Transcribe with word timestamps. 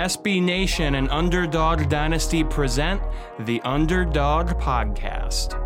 SB 0.00 0.42
Nation 0.42 0.94
and 0.94 1.10
Underdog 1.10 1.90
Dynasty 1.90 2.42
present 2.42 3.02
the 3.40 3.60
Underdog 3.64 4.48
Podcast. 4.58 5.60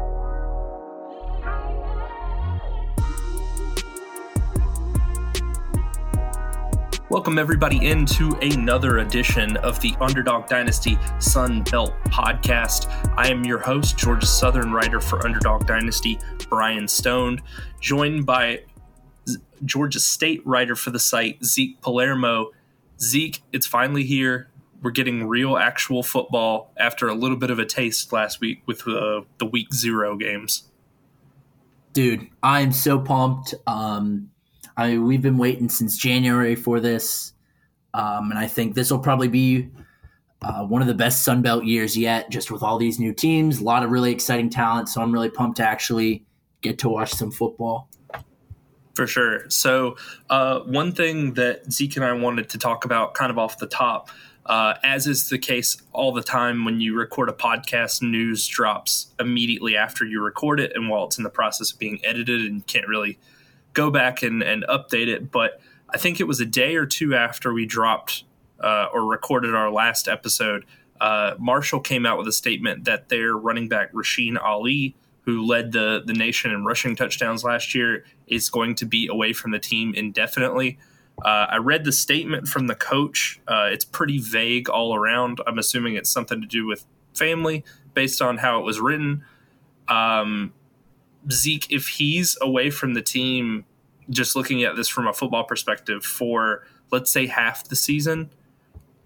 Welcome, 7.08 7.38
everybody, 7.38 7.86
into 7.86 8.36
another 8.42 8.98
edition 8.98 9.56
of 9.58 9.80
the 9.80 9.94
Underdog 10.00 10.48
Dynasty 10.48 10.98
Sun 11.20 11.62
Belt 11.62 11.94
Podcast. 12.06 12.90
I 13.16 13.28
am 13.28 13.44
your 13.44 13.60
host, 13.60 13.96
Georgia 13.96 14.26
Southern 14.26 14.72
writer 14.72 15.00
for 15.00 15.24
Underdog 15.24 15.64
Dynasty, 15.68 16.18
Brian 16.50 16.88
Stone, 16.88 17.40
joined 17.78 18.26
by 18.26 18.64
Georgia 19.64 20.00
State 20.00 20.44
writer 20.44 20.74
for 20.74 20.90
the 20.90 20.98
site, 20.98 21.44
Zeke 21.44 21.80
Palermo. 21.80 22.50
Zeke, 23.04 23.42
it's 23.52 23.66
finally 23.66 24.04
here. 24.04 24.50
We're 24.82 24.90
getting 24.90 25.26
real, 25.26 25.56
actual 25.56 26.02
football 26.02 26.72
after 26.76 27.08
a 27.08 27.14
little 27.14 27.36
bit 27.36 27.50
of 27.50 27.58
a 27.58 27.64
taste 27.64 28.12
last 28.12 28.40
week 28.40 28.62
with 28.66 28.86
uh, 28.86 29.22
the 29.38 29.46
week 29.46 29.72
zero 29.72 30.16
games. 30.16 30.64
Dude, 31.92 32.28
I'm 32.42 32.72
so 32.72 32.98
pumped. 32.98 33.54
Um, 33.66 34.30
I 34.76 34.98
we've 34.98 35.22
been 35.22 35.38
waiting 35.38 35.68
since 35.68 35.96
January 35.96 36.56
for 36.56 36.80
this, 36.80 37.32
um, 37.94 38.30
and 38.30 38.38
I 38.38 38.46
think 38.46 38.74
this 38.74 38.90
will 38.90 38.98
probably 38.98 39.28
be 39.28 39.68
uh, 40.42 40.64
one 40.64 40.82
of 40.82 40.88
the 40.88 40.94
best 40.94 41.24
Sun 41.24 41.42
Belt 41.42 41.64
years 41.64 41.96
yet. 41.96 42.30
Just 42.30 42.50
with 42.50 42.62
all 42.62 42.78
these 42.78 42.98
new 42.98 43.14
teams, 43.14 43.60
a 43.60 43.64
lot 43.64 43.84
of 43.84 43.90
really 43.90 44.12
exciting 44.12 44.50
talent. 44.50 44.88
So 44.88 45.00
I'm 45.00 45.12
really 45.12 45.30
pumped 45.30 45.58
to 45.58 45.66
actually 45.66 46.24
get 46.60 46.78
to 46.80 46.88
watch 46.88 47.12
some 47.12 47.30
football. 47.30 47.88
For 48.94 49.08
sure. 49.08 49.50
So, 49.50 49.96
uh, 50.30 50.60
one 50.60 50.92
thing 50.92 51.34
that 51.34 51.70
Zeke 51.72 51.96
and 51.96 52.04
I 52.04 52.12
wanted 52.12 52.48
to 52.50 52.58
talk 52.58 52.84
about, 52.84 53.14
kind 53.14 53.30
of 53.30 53.38
off 53.38 53.58
the 53.58 53.66
top, 53.66 54.08
uh, 54.46 54.74
as 54.84 55.06
is 55.06 55.28
the 55.30 55.38
case 55.38 55.76
all 55.92 56.12
the 56.12 56.22
time 56.22 56.64
when 56.64 56.80
you 56.80 56.94
record 56.94 57.28
a 57.28 57.32
podcast, 57.32 58.02
news 58.02 58.46
drops 58.46 59.08
immediately 59.18 59.76
after 59.76 60.04
you 60.04 60.22
record 60.22 60.60
it, 60.60 60.72
and 60.76 60.88
while 60.88 61.06
it's 61.06 61.18
in 61.18 61.24
the 61.24 61.30
process 61.30 61.72
of 61.72 61.78
being 61.78 62.00
edited, 62.04 62.42
and 62.42 62.56
you 62.56 62.62
can't 62.66 62.86
really 62.86 63.18
go 63.72 63.90
back 63.90 64.22
and, 64.22 64.42
and 64.42 64.64
update 64.68 65.08
it. 65.08 65.32
But 65.32 65.60
I 65.90 65.98
think 65.98 66.20
it 66.20 66.24
was 66.24 66.40
a 66.40 66.46
day 66.46 66.76
or 66.76 66.86
two 66.86 67.14
after 67.14 67.52
we 67.52 67.66
dropped 67.66 68.24
uh, 68.60 68.86
or 68.92 69.04
recorded 69.04 69.54
our 69.54 69.70
last 69.70 70.06
episode. 70.08 70.64
Uh, 71.00 71.34
Marshall 71.38 71.80
came 71.80 72.06
out 72.06 72.16
with 72.18 72.28
a 72.28 72.32
statement 72.32 72.84
that 72.84 73.08
their 73.08 73.34
running 73.34 73.68
back 73.68 73.92
Rasheen 73.92 74.40
Ali 74.40 74.94
who 75.24 75.44
led 75.44 75.72
the 75.72 76.02
the 76.04 76.12
nation 76.12 76.50
in 76.50 76.64
rushing 76.64 76.96
touchdowns 76.96 77.44
last 77.44 77.74
year, 77.74 78.04
is 78.26 78.48
going 78.50 78.74
to 78.76 78.86
be 78.86 79.08
away 79.08 79.32
from 79.32 79.50
the 79.50 79.58
team 79.58 79.94
indefinitely. 79.94 80.78
Uh, 81.24 81.46
I 81.50 81.56
read 81.58 81.84
the 81.84 81.92
statement 81.92 82.48
from 82.48 82.66
the 82.66 82.74
coach. 82.74 83.40
Uh, 83.46 83.68
it's 83.70 83.84
pretty 83.84 84.18
vague 84.18 84.68
all 84.68 84.94
around. 84.94 85.40
I'm 85.46 85.58
assuming 85.58 85.94
it's 85.94 86.10
something 86.10 86.40
to 86.40 86.46
do 86.46 86.66
with 86.66 86.84
family 87.14 87.64
based 87.94 88.20
on 88.20 88.38
how 88.38 88.58
it 88.58 88.64
was 88.64 88.80
written. 88.80 89.24
Um, 89.88 90.52
Zeke, 91.30 91.70
if 91.70 91.88
he's 91.88 92.36
away 92.40 92.70
from 92.70 92.94
the 92.94 93.02
team, 93.02 93.64
just 94.10 94.36
looking 94.36 94.64
at 94.64 94.76
this 94.76 94.88
from 94.88 95.06
a 95.06 95.12
football 95.12 95.44
perspective 95.44 96.04
for 96.04 96.66
let's 96.90 97.10
say 97.10 97.26
half 97.26 97.64
the 97.68 97.76
season, 97.76 98.30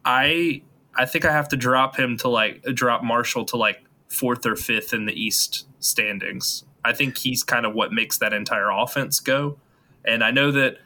I 0.04 0.62
I 0.96 1.06
think 1.06 1.24
I 1.24 1.32
have 1.32 1.48
to 1.50 1.56
drop 1.56 1.96
him 1.96 2.16
to 2.18 2.28
like 2.28 2.62
drop 2.74 3.04
Marshall 3.04 3.44
to 3.46 3.56
like 3.56 3.84
fourth 4.08 4.44
or 4.46 4.56
fifth 4.56 4.92
in 4.92 5.06
the 5.06 5.12
East 5.12 5.67
standings. 5.80 6.64
I 6.84 6.92
think 6.92 7.18
he's 7.18 7.42
kind 7.42 7.66
of 7.66 7.74
what 7.74 7.92
makes 7.92 8.18
that 8.18 8.32
entire 8.32 8.70
offense 8.70 9.20
go. 9.20 9.58
And 10.04 10.24
I 10.24 10.30
know 10.30 10.50
that 10.52 10.78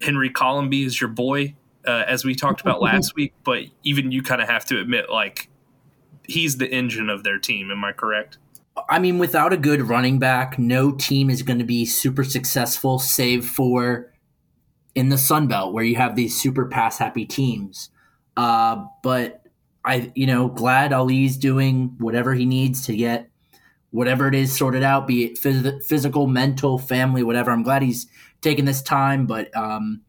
Henry 0.00 0.30
Colombi 0.30 0.84
is 0.84 1.00
your 1.00 1.10
boy, 1.10 1.54
uh, 1.86 2.04
as 2.06 2.24
we 2.24 2.34
talked 2.34 2.60
about 2.60 2.80
last 2.82 3.14
week, 3.16 3.32
but 3.44 3.64
even 3.82 4.12
you 4.12 4.22
kind 4.22 4.40
of 4.40 4.48
have 4.48 4.64
to 4.66 4.80
admit, 4.80 5.10
like, 5.10 5.48
he's 6.26 6.58
the 6.58 6.70
engine 6.70 7.10
of 7.10 7.24
their 7.24 7.38
team. 7.38 7.70
Am 7.70 7.84
I 7.84 7.92
correct? 7.92 8.38
I 8.88 8.98
mean, 8.98 9.18
without 9.18 9.52
a 9.52 9.56
good 9.56 9.82
running 9.82 10.18
back, 10.18 10.58
no 10.58 10.92
team 10.92 11.30
is 11.30 11.42
going 11.42 11.58
to 11.58 11.64
be 11.64 11.86
super 11.86 12.24
successful, 12.24 12.98
save 12.98 13.46
for 13.46 14.12
in 14.94 15.08
the 15.08 15.18
Sun 15.18 15.48
Belt, 15.48 15.72
where 15.72 15.84
you 15.84 15.96
have 15.96 16.16
these 16.16 16.40
super 16.40 16.66
pass 16.66 16.98
happy 16.98 17.24
teams. 17.24 17.90
Uh, 18.36 18.84
but 19.02 19.42
I, 19.84 20.12
you 20.14 20.26
know, 20.26 20.48
glad 20.48 20.92
Ali's 20.92 21.36
doing 21.36 21.94
whatever 21.98 22.34
he 22.34 22.46
needs 22.46 22.86
to 22.86 22.96
get 22.96 23.28
whatever 23.94 24.26
it 24.26 24.34
is 24.34 24.52
sorted 24.52 24.82
out, 24.82 25.06
be 25.06 25.24
it 25.24 25.40
phys- 25.40 25.82
physical, 25.84 26.26
mental, 26.26 26.78
family, 26.78 27.22
whatever. 27.22 27.52
I'm 27.52 27.62
glad 27.62 27.80
he's 27.82 28.08
taking 28.40 28.64
this 28.64 28.82
time, 28.82 29.24
but 29.24 29.56
um, 29.56 30.02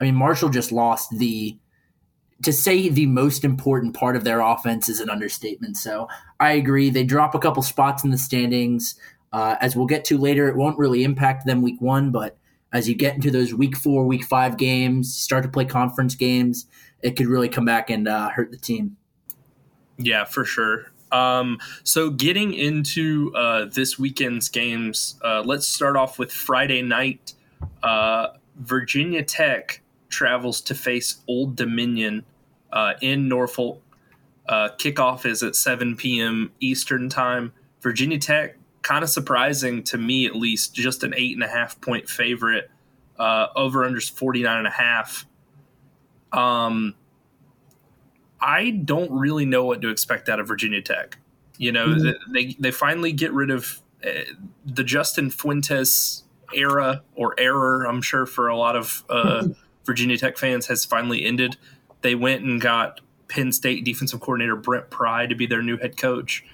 I 0.00 0.04
mean, 0.04 0.14
Marshall 0.14 0.48
just 0.48 0.70
lost 0.70 1.10
the. 1.18 1.58
To 2.42 2.52
say 2.52 2.88
the 2.88 3.06
most 3.06 3.44
important 3.44 3.94
part 3.94 4.16
of 4.16 4.24
their 4.24 4.40
offense 4.40 4.88
is 4.88 4.98
an 4.98 5.08
understatement. 5.08 5.76
So 5.76 6.08
I 6.40 6.52
agree. 6.52 6.90
They 6.90 7.04
drop 7.04 7.36
a 7.36 7.38
couple 7.38 7.62
spots 7.62 8.02
in 8.02 8.10
the 8.10 8.18
standings. 8.18 8.96
Uh, 9.32 9.56
as 9.60 9.76
we'll 9.76 9.86
get 9.86 10.04
to 10.06 10.18
later, 10.18 10.48
it 10.48 10.56
won't 10.56 10.78
really 10.78 11.04
impact 11.04 11.46
them 11.46 11.62
week 11.62 11.80
one, 11.80 12.10
but 12.10 12.36
as 12.72 12.88
you 12.88 12.96
get 12.96 13.14
into 13.14 13.30
those 13.30 13.54
week 13.54 13.76
four, 13.76 14.06
week 14.06 14.24
five 14.24 14.56
games, 14.56 15.14
start 15.14 15.44
to 15.44 15.48
play 15.48 15.64
conference 15.64 16.16
games, 16.16 16.66
it 17.00 17.16
could 17.16 17.26
really 17.26 17.48
come 17.48 17.64
back 17.64 17.90
and 17.90 18.08
uh, 18.08 18.28
hurt 18.30 18.50
the 18.50 18.56
team. 18.56 18.96
Yeah, 19.98 20.24
for 20.24 20.44
sure. 20.44 20.91
Um, 21.12 21.58
so 21.84 22.10
getting 22.10 22.54
into 22.54 23.32
uh, 23.36 23.66
this 23.66 23.98
weekend's 23.98 24.48
games, 24.48 25.20
uh, 25.22 25.42
let's 25.44 25.66
start 25.66 25.96
off 25.96 26.18
with 26.18 26.32
Friday 26.32 26.82
night. 26.82 27.34
Uh, 27.82 28.28
Virginia 28.56 29.22
Tech 29.22 29.82
travels 30.08 30.60
to 30.62 30.74
face 30.74 31.22
Old 31.28 31.54
Dominion 31.54 32.24
uh, 32.72 32.94
in 33.00 33.28
Norfolk. 33.28 33.82
Uh, 34.48 34.70
kickoff 34.78 35.24
is 35.24 35.42
at 35.42 35.54
7 35.54 35.96
p.m. 35.96 36.50
Eastern 36.60 37.08
time. 37.08 37.52
Virginia 37.80 38.18
Tech, 38.18 38.56
kind 38.82 39.04
of 39.04 39.10
surprising 39.10 39.82
to 39.84 39.98
me 39.98 40.26
at 40.26 40.34
least, 40.34 40.74
just 40.74 41.04
an 41.04 41.14
eight 41.16 41.34
and 41.34 41.42
a 41.42 41.48
half 41.48 41.80
point 41.80 42.08
favorite. 42.08 42.70
Uh, 43.18 43.48
over 43.54 43.84
under 43.84 44.00
49 44.00 44.58
and 44.58 44.66
a 44.66 44.70
half. 44.70 45.26
Um, 46.32 46.94
I 48.42 48.70
don't 48.70 49.10
really 49.12 49.46
know 49.46 49.64
what 49.64 49.80
to 49.82 49.88
expect 49.88 50.28
out 50.28 50.40
of 50.40 50.48
Virginia 50.48 50.82
Tech. 50.82 51.16
You 51.58 51.70
know, 51.70 51.86
mm-hmm. 51.86 52.32
they 52.32 52.56
they 52.58 52.70
finally 52.72 53.12
get 53.12 53.32
rid 53.32 53.50
of 53.50 53.80
uh, 54.04 54.10
the 54.66 54.82
Justin 54.82 55.30
Fuentes 55.30 56.24
era 56.52 57.02
or 57.14 57.38
error. 57.38 57.86
I'm 57.86 58.02
sure 58.02 58.26
for 58.26 58.48
a 58.48 58.56
lot 58.56 58.74
of 58.74 59.04
uh, 59.08 59.48
Virginia 59.86 60.18
Tech 60.18 60.36
fans 60.36 60.66
has 60.66 60.84
finally 60.84 61.24
ended. 61.24 61.56
They 62.02 62.16
went 62.16 62.42
and 62.42 62.60
got 62.60 63.00
Penn 63.28 63.52
State 63.52 63.84
defensive 63.84 64.20
coordinator 64.20 64.56
Brent 64.56 64.90
Pry 64.90 65.26
to 65.26 65.36
be 65.36 65.46
their 65.46 65.62
new 65.62 65.76
head 65.76 65.96
coach. 65.96 66.44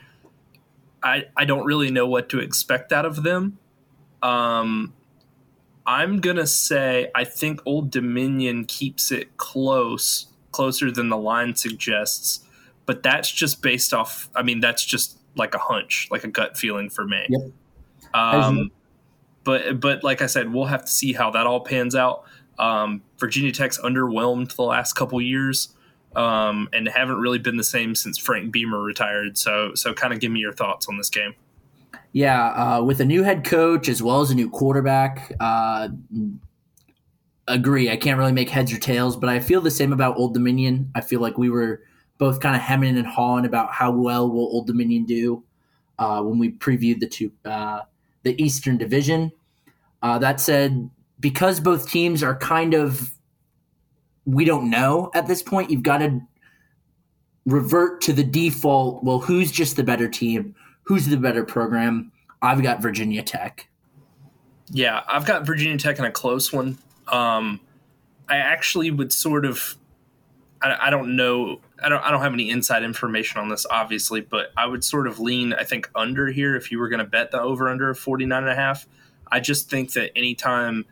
I 1.03 1.25
I 1.37 1.47
don't 1.47 1.65
really 1.65 1.91
know 1.91 2.07
what 2.07 2.29
to 2.31 2.39
expect 2.39 2.93
out 2.93 3.07
of 3.07 3.23
them. 3.23 3.59
Um, 4.23 4.93
I'm 5.87 6.21
gonna 6.21 6.47
say 6.47 7.11
I 7.15 7.25
think 7.25 7.63
Old 7.65 7.91
Dominion 7.91 8.67
keeps 8.67 9.11
it 9.11 9.39
close 9.39 10.27
closer 10.59 10.91
than 10.91 11.09
the 11.09 11.17
line 11.17 11.55
suggests. 11.55 12.41
But 12.85 13.05
that's 13.05 13.31
just 13.31 13.63
based 13.63 13.95
off. 13.95 14.29
I 14.35 14.43
mean, 14.43 14.59
that's 14.59 14.85
just 14.85 15.21
like 15.37 15.55
a 15.55 15.59
hunch, 15.59 16.09
like 16.11 16.25
a 16.25 16.29
gut 16.29 16.59
feeling 16.59 16.91
for 16.91 17.05
me. 17.05 17.25
Yep. 17.29 17.43
Um, 18.13 18.73
but 19.45 19.79
but 19.79 20.03
like 20.03 20.21
I 20.21 20.27
said, 20.27 20.53
we'll 20.53 20.65
have 20.65 20.85
to 20.85 20.91
see 20.91 21.13
how 21.13 21.31
that 21.31 21.47
all 21.47 21.61
pans 21.61 21.95
out. 21.95 22.25
Um, 22.59 23.03
Virginia 23.19 23.53
Tech's 23.53 23.79
underwhelmed 23.79 24.57
the 24.57 24.65
last 24.65 24.95
couple 24.95 25.21
years, 25.21 25.69
um, 26.17 26.69
and 26.73 26.89
haven't 26.89 27.21
really 27.21 27.39
been 27.39 27.57
the 27.57 27.63
same 27.63 27.95
since 27.95 28.19
Frank 28.19 28.51
Beamer 28.51 28.81
retired. 28.81 29.39
So 29.39 29.77
so 29.77 29.95
kind 29.95 30.13
of 30.13 30.19
give 30.19 30.33
me 30.33 30.41
your 30.41 30.53
thoughts 30.53 30.89
on 30.89 30.97
this 30.97 31.09
game. 31.09 31.37
Yeah, 32.13 32.49
uh, 32.49 32.83
with 32.83 33.01
a 33.01 33.05
new 33.05 33.23
head 33.23 33.45
coach 33.45 33.89
as 33.89 34.03
well 34.03 34.23
as 34.23 34.33
a 34.33 34.35
new 34.35 34.51
quarterback, 34.51 35.33
uh, 35.39 35.89
agree. 37.49 37.91
I 37.91 37.97
can't 37.97 38.19
really 38.19 38.33
make 38.33 38.49
heads 38.49 38.73
or 38.73 38.79
tails, 38.79 39.17
but 39.17 39.29
I 39.29 39.41
feel 39.41 39.61
the 39.61 39.71
same 39.71 39.93
about 39.93 40.17
Old 40.17 40.35
Dominion. 40.35 40.91
I 40.95 41.01
feel 41.01 41.21
like 41.21 41.39
we 41.39 41.51
were 41.51 41.83
both 42.19 42.41
kind 42.41 42.55
of 42.55 42.63
hemming 42.63 42.97
and 42.97 43.07
hawing 43.07 43.45
about 43.45 43.73
how 43.73 43.91
well 43.91 44.31
will 44.31 44.47
Old 44.47 44.67
Dominion 44.67 45.05
do 45.05 45.43
uh, 45.99 46.23
when 46.23 46.39
we 46.39 46.53
previewed 46.53 47.01
the 47.01 47.09
two 47.09 47.33
uh, 47.45 47.83
the 48.23 48.41
Eastern 48.43 48.79
Division. 48.79 49.33
Uh, 50.03 50.19
that 50.19 50.41
said, 50.41 50.89
because 51.19 51.59
both 51.61 51.91
teams 51.91 52.23
are 52.23 52.37
kind 52.37 52.75
of 52.75 53.13
we 54.25 54.45
don't 54.45 54.69
know 54.69 55.11
at 55.15 55.27
this 55.27 55.43
point. 55.43 55.71
You've 55.71 55.83
got 55.83 55.99
to 55.99 56.21
revert 57.47 58.01
to 58.03 58.13
the 58.13 58.25
default. 58.25 59.03
Well, 59.03 59.19
who's 59.19 59.51
just 59.51 59.77
the 59.77 59.85
better 59.85 60.09
team? 60.09 60.55
Who's 60.83 61.07
the 61.07 61.17
better 61.17 61.45
program? 61.45 62.13
I've 62.43 62.63
got 62.63 62.83
Virginia 62.83 63.23
Tech. 63.23 63.69
Yeah, 64.71 65.03
I've 65.09 65.25
got 65.25 65.47
Virginia 65.47 65.79
Tech 65.79 65.99
in 65.99 66.05
a 66.05 66.11
close 66.11 66.53
one. 66.53 66.79
Um, 67.11 67.61
I 68.29 68.37
actually 68.37 68.91
would 68.91 69.13
sort 69.13 69.45
of, 69.45 69.77
I, 70.61 70.77
I 70.83 70.91
don't 70.91 71.17
know, 71.17 71.61
I 71.83 71.89
don't, 71.89 72.03
I 72.03 72.11
don't 72.11 72.21
have 72.21 72.33
any 72.33 72.51
inside 72.51 72.83
information 72.83 73.41
on 73.41 73.49
this, 73.49 73.67
obviously, 73.71 74.21
but 74.21 74.53
I 74.57 74.67
would 74.67 74.85
sort 74.85 75.07
of 75.07 75.19
lean, 75.19 75.53
I 75.53 75.65
think, 75.65 75.91
under 75.95 76.29
here 76.29 76.57
if 76.57 76.71
you 76.71 76.79
were 76.79 76.89
going 76.89 76.99
to 76.99 77.05
bet 77.05 77.31
the 77.31 77.41
over 77.41 77.69
under 77.69 77.91
of 77.91 77.99
49 77.99 78.43
and 78.43 78.51
a 78.51 78.55
half. 78.55 78.87
I 79.31 79.41
just 79.41 79.71
think 79.71 79.93
that 79.93 80.11
anytime 80.17 80.85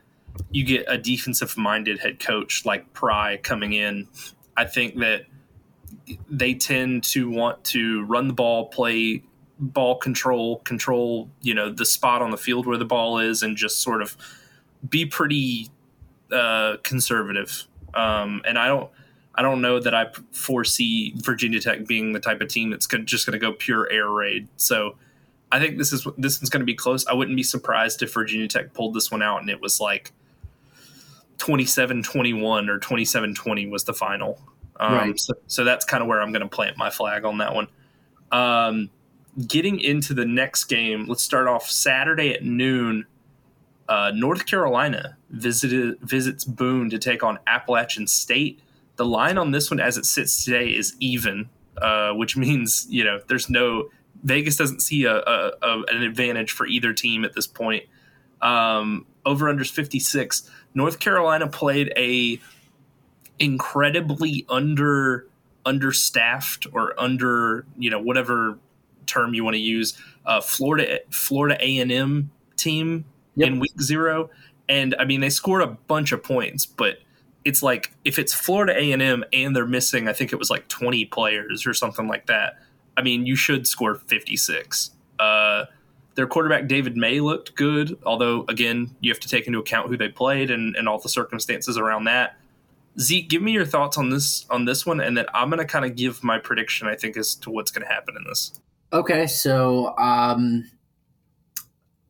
you 0.51 0.65
get 0.65 0.85
a 0.89 0.99
defensive 0.99 1.57
minded 1.57 1.99
head 1.99 2.19
coach 2.19 2.65
like 2.65 2.93
Pry 2.93 3.39
coming 3.39 3.73
in, 3.73 4.09
I 4.57 4.65
think 4.65 4.99
that 4.99 5.27
they 6.29 6.55
tend 6.55 7.05
to 7.05 7.31
want 7.31 7.65
to 7.65 8.05
run 8.05 8.29
the 8.29 8.35
ball, 8.35 8.67
play 8.67 9.23
ball 9.59 9.97
control, 9.97 10.59
control, 10.61 11.31
you 11.41 11.55
know, 11.55 11.71
the 11.71 11.87
spot 11.87 12.23
on 12.23 12.31
the 12.31 12.37
field 12.37 12.67
where 12.67 12.77
the 12.77 12.85
ball 12.85 13.19
is, 13.19 13.43
and 13.43 13.57
just 13.57 13.81
sort 13.81 14.03
of 14.03 14.17
be 14.89 15.07
pretty 15.07 15.71
uh, 16.33 16.77
conservative. 16.83 17.67
Um, 17.95 18.43
and 18.45 18.59
I 18.59 18.69
don't, 18.69 18.91
I 19.35 19.43
don't 19.43 19.61
know 19.61 19.81
that 19.81 19.95
I 19.95 20.07
foresee 20.33 21.13
Virginia 21.17 21.61
Tech 21.61 21.87
being 21.87 22.13
the 22.13 22.21
type 22.21 22.41
of 22.41 22.49
team 22.49 22.71
that's 22.71 22.87
gonna, 22.87 23.05
just 23.05 23.27
going 23.27 23.39
to 23.39 23.39
go 23.39 23.53
pure 23.53 23.91
air 23.91 24.09
raid. 24.09 24.49
So 24.57 24.97
I 25.53 25.61
think 25.61 25.79
this 25.79 25.93
is 25.93 26.07
this 26.19 26.41
one's 26.41 26.51
going 26.51 26.61
to 26.61 26.67
be 26.67 26.75
close. 26.75 27.07
I 27.07 27.15
wouldn't 27.15 27.37
be 27.37 27.43
surprised 27.43 28.03
if 28.03 28.13
Virginia 28.13 28.49
Tech 28.49 28.75
pulled 28.75 28.95
this 28.95 29.11
one 29.11 29.23
out 29.23 29.41
and 29.41 29.51
it 29.51 29.61
was 29.61 29.81
like 29.81 30.13
27-21 31.39 32.69
or 32.69 32.79
27-20 32.79 33.71
was 33.71 33.85
the 33.85 33.95
final. 33.95 34.41
Um, 34.79 34.95
right. 34.95 35.19
so, 35.19 35.35
so, 35.47 35.65
that's 35.65 35.85
kind 35.87 36.03
of 36.03 36.09
where 36.09 36.21
I'm 36.21 36.33
going 36.33 36.43
to 36.43 36.49
plant 36.49 36.77
my 36.77 36.91
flag 36.91 37.25
on 37.25 37.39
that 37.39 37.55
one. 37.55 37.69
Um, 38.31 38.91
getting 39.47 39.81
into 39.81 40.13
the 40.13 40.27
next 40.27 40.65
game, 40.65 41.07
let's 41.07 41.23
start 41.23 41.47
off 41.47 41.71
Saturday 41.71 42.35
at 42.35 42.45
noon. 42.45 43.07
Uh, 43.89 44.11
North 44.15 44.47
Carolina 44.47 45.17
visited 45.31 46.01
visits 46.01 46.45
Boone 46.45 46.91
to 46.91 46.99
take 46.99 47.23
on 47.23 47.39
Appalachian 47.47 48.07
State. 48.07 48.61
The 48.97 49.05
line 49.05 49.39
on 49.39 49.51
this 49.51 49.71
one, 49.71 49.81
as 49.81 49.97
it 49.97 50.07
sits 50.07 50.45
today, 50.45 50.69
is 50.69 50.97
even, 50.99 51.49
uh, 51.79 52.13
which 52.13 52.37
means 52.37 52.87
you 52.89 53.05
know 53.05 53.21
there's 53.29 53.49
no 53.49 53.91
Vegas 54.25 54.57
doesn't 54.57 54.81
see 54.81 55.05
a, 55.05 55.17
a, 55.17 55.53
a 55.63 55.83
an 55.89 56.03
advantage 56.03 56.53
for 56.53 56.67
either 56.67 56.93
team 56.93 57.25
at 57.25 57.35
this 57.35 57.47
point. 57.47 57.85
Um, 58.43 59.07
over 59.25 59.47
unders 59.47 59.71
56. 59.71 60.51
North 60.75 60.99
Carolina 60.99 61.47
played 61.49 61.93
a 61.97 62.41
incredibly 63.39 64.47
under 64.49 65.27
understaffed 65.65 66.67
or 66.73 66.99
under 66.99 67.67
you 67.77 67.91
know 67.91 68.01
whatever 68.01 68.59
term 69.07 69.35
you 69.35 69.45
want 69.45 69.55
to 69.55 69.61
use 69.61 70.01
uh, 70.25 70.41
Florida 70.41 71.01
Florida 71.11 71.57
A 71.61 71.79
and 71.79 71.93
M 71.93 72.31
team 72.57 73.05
yep. 73.37 73.49
in 73.49 73.61
week 73.61 73.81
zero, 73.81 74.31
and 74.69 74.95
I 74.99 75.05
mean 75.05 75.21
they 75.21 75.31
scored 75.31 75.63
a 75.63 75.69
bunch 75.69 76.13
of 76.13 76.23
points, 76.23 76.67
but 76.67 76.99
it's 77.45 77.63
like 77.63 77.93
if 78.05 78.19
it's 78.19 78.35
Florida 78.35 78.77
A 78.77 78.93
and 78.93 79.01
M 79.01 79.25
and 79.33 79.55
they're 79.55 79.67
missing, 79.67 80.09
I 80.09 80.13
think 80.13 80.33
it 80.33 80.37
was 80.37 80.51
like 80.51 80.69
twenty 80.69 81.05
players 81.05 81.67
or 81.67 81.73
something 81.75 82.09
like 82.09 82.27
that. 82.27 82.55
I 82.97 83.03
mean, 83.03 83.27
you 83.27 83.37
should 83.37 83.67
score 83.67 83.95
fifty 83.95 84.37
six. 84.37 84.91
Uh, 85.19 85.67
their 86.17 86.27
quarterback 86.27 86.67
David 86.67 86.97
Maye 86.97 87.21
looked 87.21 87.55
good, 87.55 87.99
although 88.05 88.45
again 88.49 88.97
you 89.01 89.13
have 89.13 89.21
to 89.21 89.29
take 89.29 89.47
into 89.47 89.59
account 89.59 89.89
who 89.89 89.97
they 89.97 90.09
played 90.09 90.51
and, 90.51 90.75
and 90.75 90.89
all 90.89 90.99
the 90.99 91.09
circumstances 91.09 91.79
around 91.79 92.05
that. 92.05 92.37
Zeke, 92.99 93.29
give 93.29 93.43
me 93.43 93.53
your 93.53 93.67
thoughts 93.67 93.99
on 93.99 94.11
this 94.11 94.47
on 94.51 94.65
this 94.65 94.87
one, 94.87 95.01
and 95.01 95.17
then 95.17 95.27
I'm 95.35 95.51
going 95.51 95.61
to 95.61 95.67
kind 95.67 95.85
of 95.85 95.95
give 95.97 96.25
my 96.25 96.39
prediction. 96.39 96.89
I 96.89 96.97
think 96.97 97.17
as 97.17 97.35
to 97.37 97.51
what's 97.51 97.71
going 97.71 97.87
to 97.87 97.93
happen 97.93 98.17
in 98.17 98.25
this. 98.27 98.59
Okay, 98.93 99.27
so 99.27 99.97
um, 99.99 100.71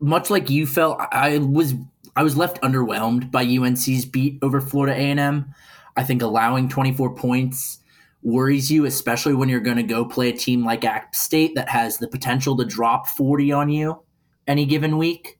much 0.01 0.31
like 0.31 0.51
you 0.51 0.67
felt, 0.67 0.99
I 1.11 1.39
was 1.39 1.75
I 2.15 2.23
was 2.23 2.37
left 2.37 2.61
underwhelmed 2.63 3.31
by 3.31 3.45
UNC's 3.45 4.07
beat 4.07 4.39
over 4.43 4.61
Florida 4.61 4.95
A 4.95 5.11
and 5.11 5.21
M. 5.21 5.55
I 5.97 6.03
think 6.03 6.23
allowing 6.23 6.69
24 6.69 7.15
points 7.15 7.79
worries 8.23 8.71
you, 8.71 8.87
especially 8.87 9.35
when 9.35 9.49
you're 9.49 9.61
going 9.61 9.77
to 9.77 9.83
go 9.83 10.05
play 10.05 10.31
a 10.31 10.37
team 10.37 10.65
like 10.65 10.85
App 10.85 11.15
State 11.15 11.55
that 11.55 11.69
has 11.69 11.99
the 11.99 12.09
potential 12.09 12.57
to 12.57 12.65
drop 12.65 13.07
40 13.07 13.53
on 13.53 13.69
you 13.69 14.01
any 14.47 14.65
given 14.65 14.99
week. 14.99 15.39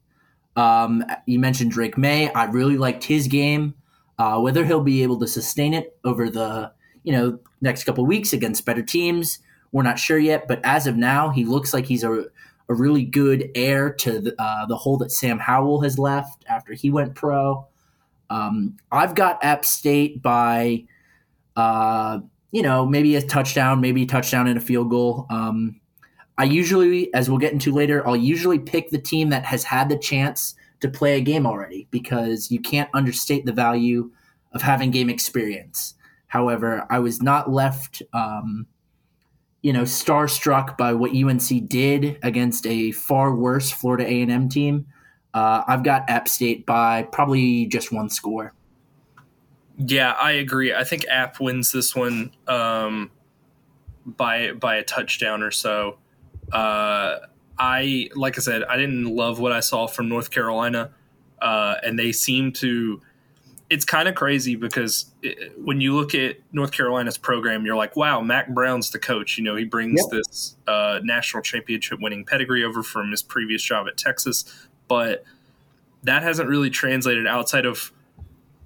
Um, 0.55 1.05
you 1.27 1.39
mentioned 1.39 1.73
Drake 1.73 1.99
Maye. 1.99 2.31
I 2.33 2.45
really 2.45 2.79
liked 2.79 3.05
his 3.05 3.27
game. 3.27 3.75
Uh, 4.19 4.41
whether 4.41 4.65
he'll 4.65 4.83
be 4.83 5.03
able 5.03 5.19
to 5.19 5.27
sustain 5.27 5.75
it 5.75 5.99
over 6.05 6.31
the 6.31 6.73
you 7.05 7.13
know 7.13 7.39
next 7.61 7.85
couple 7.85 8.05
weeks 8.07 8.33
against 8.33 8.65
better 8.65 8.83
teams 8.83 9.41
we're 9.73 9.83
not 9.83 9.99
sure 9.99 10.19
yet, 10.19 10.49
but 10.49 10.61
as 10.65 10.87
of 10.87 10.97
now, 10.97 11.29
he 11.29 11.45
looks 11.45 11.75
like 11.75 11.85
he's 11.85 12.03
a, 12.03 12.25
a 12.69 12.75
really 12.75 13.05
good 13.05 13.51
heir 13.55 13.93
to 13.93 14.21
the, 14.21 14.43
uh, 14.43 14.67
the 14.67 14.77
hole 14.77 14.97
that 14.99 15.13
Sam 15.13 15.39
Howell 15.39 15.81
has 15.83 15.99
left 15.99 16.45
after 16.49 16.73
he 16.73 16.91
went 16.91 17.15
pro. 17.15 17.67
Um, 18.29 18.77
I've 18.91 19.15
got 19.15 19.43
App 19.45 19.65
State 19.65 20.21
by, 20.21 20.85
uh, 21.55 22.21
you 22.51 22.63
know, 22.63 22.85
maybe 22.85 23.15
a 23.17 23.23
touchdown, 23.23 23.81
maybe 23.81 24.03
a 24.03 24.07
touchdown 24.07 24.49
and 24.49 24.59
a 24.59 24.61
field 24.61 24.91
goal. 24.91 25.27
Um, 25.31 25.81
I 26.39 26.45
usually, 26.45 27.13
as 27.15 27.31
we'll 27.31 27.39
get 27.39 27.53
into 27.53 27.73
later, 27.73 28.07
I'll 28.07 28.17
usually 28.17 28.59
pick 28.59 28.91
the 28.91 28.99
team 28.99 29.31
that 29.31 29.45
has 29.45 29.65
had 29.65 29.89
the 29.89 29.99
chance 29.99 30.55
to 30.81 30.89
play 30.89 31.17
a 31.17 31.21
game 31.21 31.47
already 31.47 31.89
because 31.91 32.51
you 32.51 32.61
can't 32.61 32.91
understate 32.93 33.47
the 33.47 33.53
value 33.53 34.11
of 34.53 34.61
having 34.61 34.91
game 34.91 35.09
experience. 35.09 35.95
However, 36.27 36.87
I 36.91 36.99
was 36.99 37.23
not 37.23 37.51
left 37.51 38.03
um, 38.13 38.67
you 39.67 39.73
know, 39.73 39.83
starstruck 39.83 40.79
by 40.79 40.93
what 40.93 41.11
UNC 41.11 41.69
did 41.69 42.21
against 42.23 42.69
a 42.69 42.93
far 42.93 43.35
worse 43.35 43.69
Florida 43.69 44.05
A&M 44.05 44.49
team. 44.49 44.87
Uh, 45.35 45.65
I've 45.67 45.83
got 45.83 46.09
App 46.09 46.29
State 46.29 46.65
by 46.65 47.03
probably 47.03 47.67
just 47.67 47.91
one 47.91 48.09
score. 48.09 48.55
Yeah, 49.77 50.13
I 50.13 50.31
agree. 50.35 50.73
I 50.73 50.85
think 50.85 51.05
App 51.09 51.41
wins 51.41 51.73
this 51.73 51.97
one 51.97 52.31
um, 52.47 53.11
by 54.07 54.53
by 54.53 54.77
a 54.77 54.85
touchdown 54.85 55.43
or 55.43 55.51
so. 55.51 55.99
Uh, 56.53 57.17
I 57.59 58.09
like 58.15 58.39
I 58.39 58.43
said, 58.43 58.63
I 58.63 58.77
didn't 58.77 59.07
love 59.07 59.41
what 59.41 59.51
I 59.51 59.59
saw 59.59 59.89
from 59.89 60.09
North 60.09 60.31
Carolina, 60.31 60.93
uh, 61.43 61.75
and 61.83 61.99
they 61.99 62.13
seem 62.13 62.53
to 62.53 63.03
it's 63.69 63.85
kind 63.85 64.09
of 64.09 64.15
crazy 64.15 64.55
because 64.55 65.07
it, 65.23 65.53
when 65.59 65.81
you 65.81 65.95
look 65.95 66.15
at 66.15 66.37
North 66.53 66.73
Carolina's 66.73 67.19
program, 67.19 67.67
you're 67.67 67.77
like, 67.77 67.97
wow, 67.97 68.21
Mack 68.21 68.49
Brown's 68.49 68.91
the 68.91 68.99
coach. 68.99 69.37
You 69.37 69.45
know, 69.45 69.57
he 69.57 69.65
brings 69.65 70.01
yep. 70.01 70.11
this 70.11 70.57
uh, 70.67 71.01
national 71.03 71.43
championship 71.43 72.01
winning 72.01 72.25
pedigree 72.25 72.65
over 72.65 72.83
from 72.83 73.11
his 73.11 73.23
previous 73.23 73.63
job 73.63 73.89
at 73.89 73.97
Texas. 73.97 74.45
But 74.89 75.25
that 76.05 76.23
hasn't 76.23 76.49
really 76.49 76.71
translated 76.71 77.27
outside 77.27 77.67
of 77.67 77.93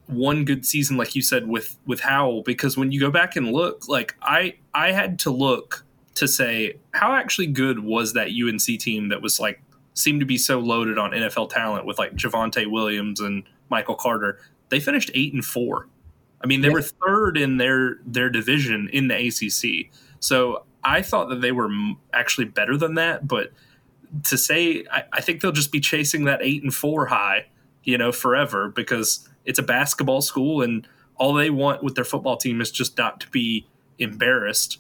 one 0.07 0.45
good 0.45 0.67
season, 0.67 0.97
like 0.97 1.15
you 1.15 1.23
said, 1.23 1.49
with 1.49 1.79
with 1.87 2.01
Howell. 2.01 2.43
Because 2.43 2.77
when 2.77 2.93
you 2.93 3.01
go 3.01 3.11
back 3.11 3.37
and 3.37 3.53
look, 3.53 3.89
like 3.89 4.17
I 4.21 4.57
I 4.75 4.93
had 4.93 5.19
to 5.21 5.31
look 5.31 5.85
to 6.17 6.29
say 6.29 6.75
how 6.93 7.15
actually 7.15 7.47
good 7.47 7.79
was 7.79 8.13
that 8.13 8.29
UNC 8.29 8.79
team 8.81 9.09
that 9.09 9.23
was 9.23 9.41
like 9.41 9.63
seemed 9.95 10.21
to 10.21 10.27
be 10.27 10.37
so 10.37 10.59
loaded 10.59 10.99
on 10.99 11.13
NFL 11.13 11.51
talent 11.51 11.87
with 11.87 11.99
like 11.99 12.15
Javonte 12.15 12.71
Williams 12.71 13.21
and 13.21 13.45
Michael 13.71 13.95
Carter 13.95 14.39
they 14.71 14.81
finished 14.81 15.11
eight 15.15 15.33
and 15.33 15.45
four. 15.45 15.89
I 16.43 16.47
mean, 16.47 16.63
they 16.63 16.69
yeah. 16.69 16.75
were 16.75 16.83
third 16.83 17.37
in 17.37 17.59
their 17.59 17.99
their 18.07 18.31
division 18.31 18.89
in 18.93 19.09
the 19.09 19.29
ACC. 19.29 19.93
So 20.21 20.65
I 20.83 21.03
thought 21.03 21.29
that 21.29 21.41
they 21.41 21.53
were 21.53 21.69
actually 22.13 22.47
better 22.47 22.77
than 22.77 22.95
that. 22.95 23.29
But 23.29 23.53
to 24.25 24.39
say, 24.39 24.85
I, 24.91 25.05
I 25.13 25.21
think 25.21 25.41
they'll 25.41 25.53
just 25.53 25.73
be 25.73 25.81
chasing 25.81 26.25
that 26.25 26.41
eight 26.43 26.63
and 26.63 26.75
four 26.75 27.07
high, 27.07 27.47
you 27.85 27.99
know, 27.99 28.13
forever 28.13 28.69
because 28.69 29.29
it's 29.45 29.59
a 29.59 29.63
basketball 29.63 30.23
school 30.23 30.63
and 30.63 30.87
all 31.17 31.35
they 31.35 31.51
want 31.51 31.83
with 31.83 31.95
their 31.95 32.05
football 32.05 32.37
team 32.37 32.61
is 32.61 32.71
just 32.71 32.97
not 32.97 33.21
to 33.21 33.29
be 33.29 33.67
embarrassed 33.99 34.79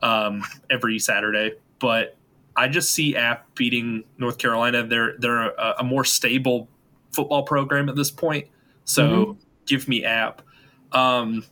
um, 0.00 0.42
every 0.70 0.98
Saturday. 0.98 1.52
But 1.78 2.16
I 2.56 2.68
just 2.68 2.92
see 2.92 3.16
App 3.16 3.54
beating 3.54 4.04
North 4.18 4.38
Carolina. 4.38 4.86
They're 4.86 5.14
they're 5.18 5.50
a, 5.50 5.76
a 5.80 5.84
more 5.84 6.04
stable 6.04 6.68
football 7.12 7.42
program 7.42 7.88
at 7.88 7.96
this 7.96 8.10
point. 8.10 8.48
So 8.84 9.08
mm-hmm. 9.08 9.40
give 9.66 9.88
me 9.88 10.04
app. 10.04 10.42
Um, 10.92 11.44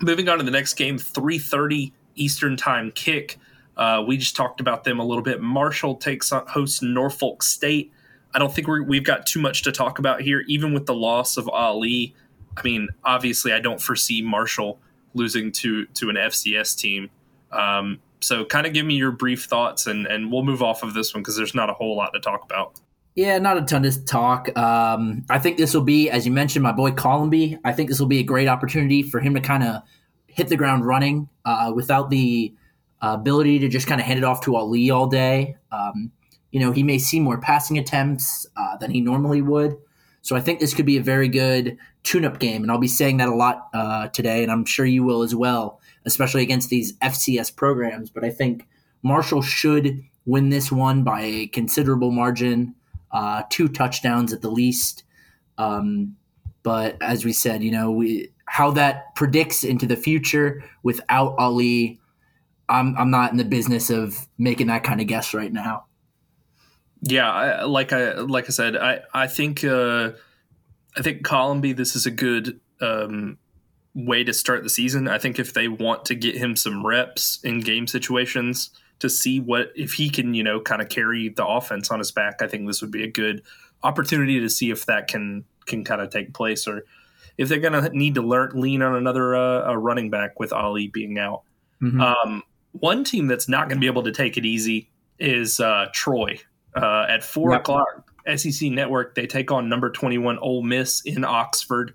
moving 0.00 0.28
on 0.28 0.38
to 0.38 0.44
the 0.44 0.50
next 0.50 0.74
game, 0.74 0.98
3:30 0.98 1.92
Eastern 2.14 2.56
Time 2.56 2.90
kick. 2.92 3.38
Uh, 3.76 4.04
we 4.06 4.16
just 4.16 4.36
talked 4.36 4.60
about 4.60 4.84
them 4.84 5.00
a 5.00 5.04
little 5.04 5.22
bit. 5.22 5.40
Marshall 5.40 5.96
takes 5.96 6.32
on 6.32 6.46
hosts 6.46 6.82
Norfolk 6.82 7.42
State. 7.42 7.92
I 8.32 8.38
don't 8.38 8.52
think 8.52 8.66
we 8.66 8.96
have 8.96 9.04
got 9.04 9.26
too 9.26 9.40
much 9.40 9.62
to 9.62 9.72
talk 9.72 9.98
about 9.98 10.20
here, 10.20 10.44
even 10.46 10.74
with 10.74 10.86
the 10.86 10.94
loss 10.94 11.36
of 11.36 11.48
Ali. 11.48 12.14
I 12.56 12.62
mean, 12.62 12.88
obviously, 13.04 13.52
I 13.52 13.60
don't 13.60 13.80
foresee 13.80 14.22
Marshall 14.22 14.80
losing 15.14 15.52
to 15.52 15.86
to 15.86 16.10
an 16.10 16.16
FCS 16.16 16.76
team. 16.76 17.10
Um, 17.52 18.00
so, 18.20 18.44
kind 18.44 18.66
of 18.66 18.72
give 18.72 18.86
me 18.86 18.94
your 18.94 19.12
brief 19.12 19.44
thoughts, 19.44 19.86
and 19.86 20.06
and 20.06 20.32
we'll 20.32 20.42
move 20.42 20.62
off 20.62 20.82
of 20.82 20.94
this 20.94 21.14
one 21.14 21.22
because 21.22 21.36
there's 21.36 21.54
not 21.54 21.70
a 21.70 21.74
whole 21.74 21.96
lot 21.96 22.12
to 22.14 22.20
talk 22.20 22.44
about. 22.44 22.80
Yeah, 23.14 23.38
not 23.38 23.58
a 23.58 23.62
ton 23.62 23.84
to 23.84 24.04
talk. 24.04 24.56
Um, 24.58 25.24
I 25.30 25.38
think 25.38 25.56
this 25.56 25.72
will 25.72 25.82
be, 25.82 26.10
as 26.10 26.26
you 26.26 26.32
mentioned, 26.32 26.64
my 26.64 26.72
boy 26.72 26.90
Colombi. 26.90 27.58
I 27.64 27.72
think 27.72 27.88
this 27.88 28.00
will 28.00 28.08
be 28.08 28.18
a 28.18 28.24
great 28.24 28.48
opportunity 28.48 29.04
for 29.04 29.20
him 29.20 29.34
to 29.34 29.40
kind 29.40 29.62
of 29.62 29.82
hit 30.26 30.48
the 30.48 30.56
ground 30.56 30.84
running 30.84 31.28
uh, 31.44 31.72
without 31.74 32.10
the 32.10 32.52
uh, 33.00 33.14
ability 33.14 33.60
to 33.60 33.68
just 33.68 33.86
kind 33.86 34.00
of 34.00 34.06
hand 34.06 34.18
it 34.18 34.24
off 34.24 34.40
to 34.42 34.56
Ali 34.56 34.90
all 34.90 35.06
day. 35.06 35.56
Um, 35.70 36.10
you 36.50 36.58
know, 36.58 36.72
he 36.72 36.82
may 36.82 36.98
see 36.98 37.20
more 37.20 37.38
passing 37.38 37.78
attempts 37.78 38.46
uh, 38.56 38.76
than 38.78 38.90
he 38.90 39.00
normally 39.00 39.42
would. 39.42 39.76
So 40.22 40.34
I 40.34 40.40
think 40.40 40.58
this 40.58 40.74
could 40.74 40.86
be 40.86 40.96
a 40.96 41.02
very 41.02 41.28
good 41.28 41.76
tune-up 42.02 42.38
game, 42.38 42.62
and 42.62 42.72
I'll 42.72 42.78
be 42.78 42.88
saying 42.88 43.18
that 43.18 43.28
a 43.28 43.34
lot 43.34 43.68
uh, 43.74 44.08
today, 44.08 44.42
and 44.42 44.50
I'm 44.50 44.64
sure 44.64 44.86
you 44.86 45.04
will 45.04 45.22
as 45.22 45.34
well, 45.34 45.80
especially 46.04 46.42
against 46.42 46.70
these 46.70 46.94
FCS 46.94 47.54
programs. 47.54 48.10
But 48.10 48.24
I 48.24 48.30
think 48.30 48.66
Marshall 49.02 49.42
should 49.42 50.02
win 50.24 50.48
this 50.48 50.72
one 50.72 51.04
by 51.04 51.20
a 51.22 51.46
considerable 51.48 52.10
margin, 52.10 52.74
uh, 53.14 53.44
two 53.48 53.68
touchdowns 53.68 54.32
at 54.32 54.42
the 54.42 54.50
least. 54.50 55.04
Um, 55.56 56.16
but 56.64 57.00
as 57.00 57.24
we 57.24 57.32
said, 57.32 57.62
you 57.62 57.70
know, 57.70 57.90
we, 57.92 58.30
how 58.46 58.72
that 58.72 59.14
predicts 59.14 59.62
into 59.62 59.86
the 59.86 59.96
future 59.96 60.64
without 60.82 61.34
Ali, 61.38 62.00
I'm 62.68 62.96
I'm 62.98 63.10
not 63.10 63.30
in 63.30 63.36
the 63.36 63.44
business 63.44 63.88
of 63.88 64.26
making 64.36 64.66
that 64.66 64.84
kind 64.84 65.00
of 65.00 65.06
guess 65.06 65.32
right 65.32 65.52
now. 65.52 65.84
Yeah, 67.02 67.30
I, 67.30 67.64
like 67.64 67.92
I 67.92 68.14
like 68.14 68.46
I 68.46 68.48
said, 68.48 68.76
I 68.76 69.00
I 69.12 69.26
think 69.26 69.62
uh, 69.62 70.12
I 70.96 71.02
think 71.02 71.24
Colombi. 71.24 71.72
This 71.72 71.94
is 71.94 72.06
a 72.06 72.10
good 72.10 72.58
um, 72.80 73.38
way 73.94 74.24
to 74.24 74.32
start 74.32 74.62
the 74.62 74.70
season. 74.70 75.08
I 75.08 75.18
think 75.18 75.38
if 75.38 75.52
they 75.52 75.68
want 75.68 76.06
to 76.06 76.14
get 76.14 76.36
him 76.36 76.56
some 76.56 76.84
reps 76.84 77.38
in 77.44 77.60
game 77.60 77.86
situations 77.86 78.70
to 79.00 79.10
see 79.10 79.40
what 79.40 79.72
if 79.74 79.92
he 79.92 80.10
can, 80.10 80.34
you 80.34 80.42
know, 80.42 80.60
kind 80.60 80.80
of 80.80 80.88
carry 80.88 81.28
the 81.28 81.46
offense 81.46 81.90
on 81.90 81.98
his 81.98 82.12
back, 82.12 82.40
I 82.40 82.46
think 82.46 82.66
this 82.66 82.80
would 82.80 82.90
be 82.90 83.04
a 83.04 83.10
good 83.10 83.42
opportunity 83.82 84.40
to 84.40 84.48
see 84.48 84.70
if 84.70 84.86
that 84.86 85.08
can 85.08 85.44
can 85.66 85.84
kind 85.84 86.00
of 86.00 86.10
take 86.10 86.34
place 86.34 86.66
or 86.66 86.84
if 87.38 87.48
they're 87.48 87.58
going 87.58 87.72
to 87.72 87.88
need 87.96 88.14
to 88.14 88.22
learn 88.22 88.52
lean 88.54 88.82
on 88.82 88.94
another 88.94 89.34
uh, 89.34 89.70
a 89.70 89.78
running 89.78 90.10
back 90.10 90.38
with 90.38 90.52
Ali 90.52 90.88
being 90.88 91.18
out. 91.18 91.42
Mm-hmm. 91.82 92.00
Um, 92.00 92.42
one 92.72 93.04
team 93.04 93.26
that's 93.26 93.48
not 93.48 93.68
going 93.68 93.76
to 93.76 93.80
be 93.80 93.86
able 93.86 94.02
to 94.04 94.12
take 94.12 94.36
it 94.36 94.44
easy 94.44 94.90
is 95.18 95.60
uh, 95.60 95.86
Troy. 95.92 96.38
Uh, 96.74 97.06
at 97.08 97.22
four 97.22 97.52
yep. 97.52 97.60
o'clock, 97.60 98.10
SEC 98.36 98.70
Network, 98.70 99.14
they 99.14 99.26
take 99.26 99.52
on 99.52 99.68
number 99.68 99.90
21 99.90 100.38
Ole 100.38 100.62
Miss 100.62 101.02
in 101.02 101.24
Oxford. 101.24 101.94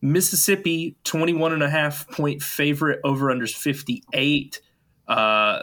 Mississippi, 0.00 0.96
21 1.04 1.52
and 1.52 1.62
a 1.62 1.68
half 1.68 2.08
point 2.08 2.42
favorite, 2.42 3.00
over 3.04 3.26
unders 3.26 3.54
58. 3.54 4.60
Uh, 5.08 5.60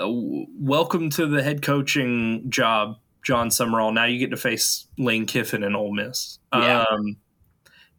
welcome 0.59 1.09
to 1.11 1.27
the 1.27 1.43
head 1.43 1.61
coaching 1.61 2.49
job, 2.49 2.97
Jon 3.23 3.49
Sumrall. 3.49 3.93
Now 3.93 4.05
you 4.05 4.17
get 4.17 4.31
to 4.31 4.37
face 4.37 4.87
Lane 4.97 5.27
Kiffin 5.27 5.63
and 5.63 5.75
Ole 5.75 5.93
Miss. 5.93 6.39
Yeah. 6.51 6.83
Um, 6.89 7.17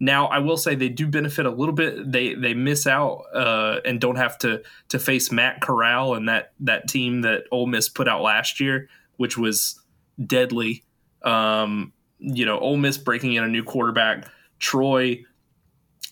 now 0.00 0.26
I 0.26 0.40
will 0.40 0.56
say 0.56 0.74
they 0.74 0.88
do 0.88 1.06
benefit 1.06 1.46
a 1.46 1.50
little 1.50 1.74
bit. 1.74 2.10
They 2.10 2.34
they 2.34 2.52
miss 2.52 2.86
out 2.86 3.22
uh, 3.32 3.80
and 3.84 4.00
don't 4.00 4.16
have 4.16 4.38
to 4.38 4.62
to 4.88 4.98
face 4.98 5.30
Matt 5.32 5.60
Corral 5.62 6.14
and 6.14 6.28
that 6.28 6.52
that 6.60 6.88
team 6.88 7.22
that 7.22 7.44
Ole 7.52 7.66
Miss 7.66 7.88
put 7.88 8.08
out 8.08 8.22
last 8.22 8.60
year, 8.60 8.88
which 9.16 9.38
was 9.38 9.80
deadly. 10.26 10.84
Um, 11.22 11.92
you 12.18 12.44
know, 12.44 12.58
Ole 12.58 12.76
Miss 12.76 12.98
breaking 12.98 13.34
in 13.34 13.44
a 13.44 13.48
new 13.48 13.62
quarterback. 13.62 14.28
Troy. 14.58 15.24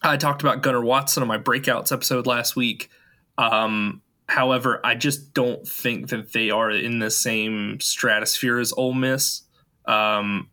I 0.02 0.16
talked 0.16 0.42
about 0.42 0.62
Gunnar 0.62 0.82
Watson 0.82 1.22
on 1.22 1.28
my 1.28 1.38
breakouts 1.38 1.90
episode 1.90 2.26
last 2.26 2.56
week. 2.56 2.90
Um, 3.38 4.02
however, 4.28 4.80
I 4.84 4.94
just 4.94 5.34
don't 5.34 5.66
think 5.66 6.08
that 6.08 6.32
they 6.32 6.50
are 6.50 6.70
in 6.70 6.98
the 6.98 7.10
same 7.10 7.80
stratosphere 7.80 8.58
as 8.58 8.72
Ole 8.72 8.94
Miss. 8.94 9.42
Um, 9.86 10.50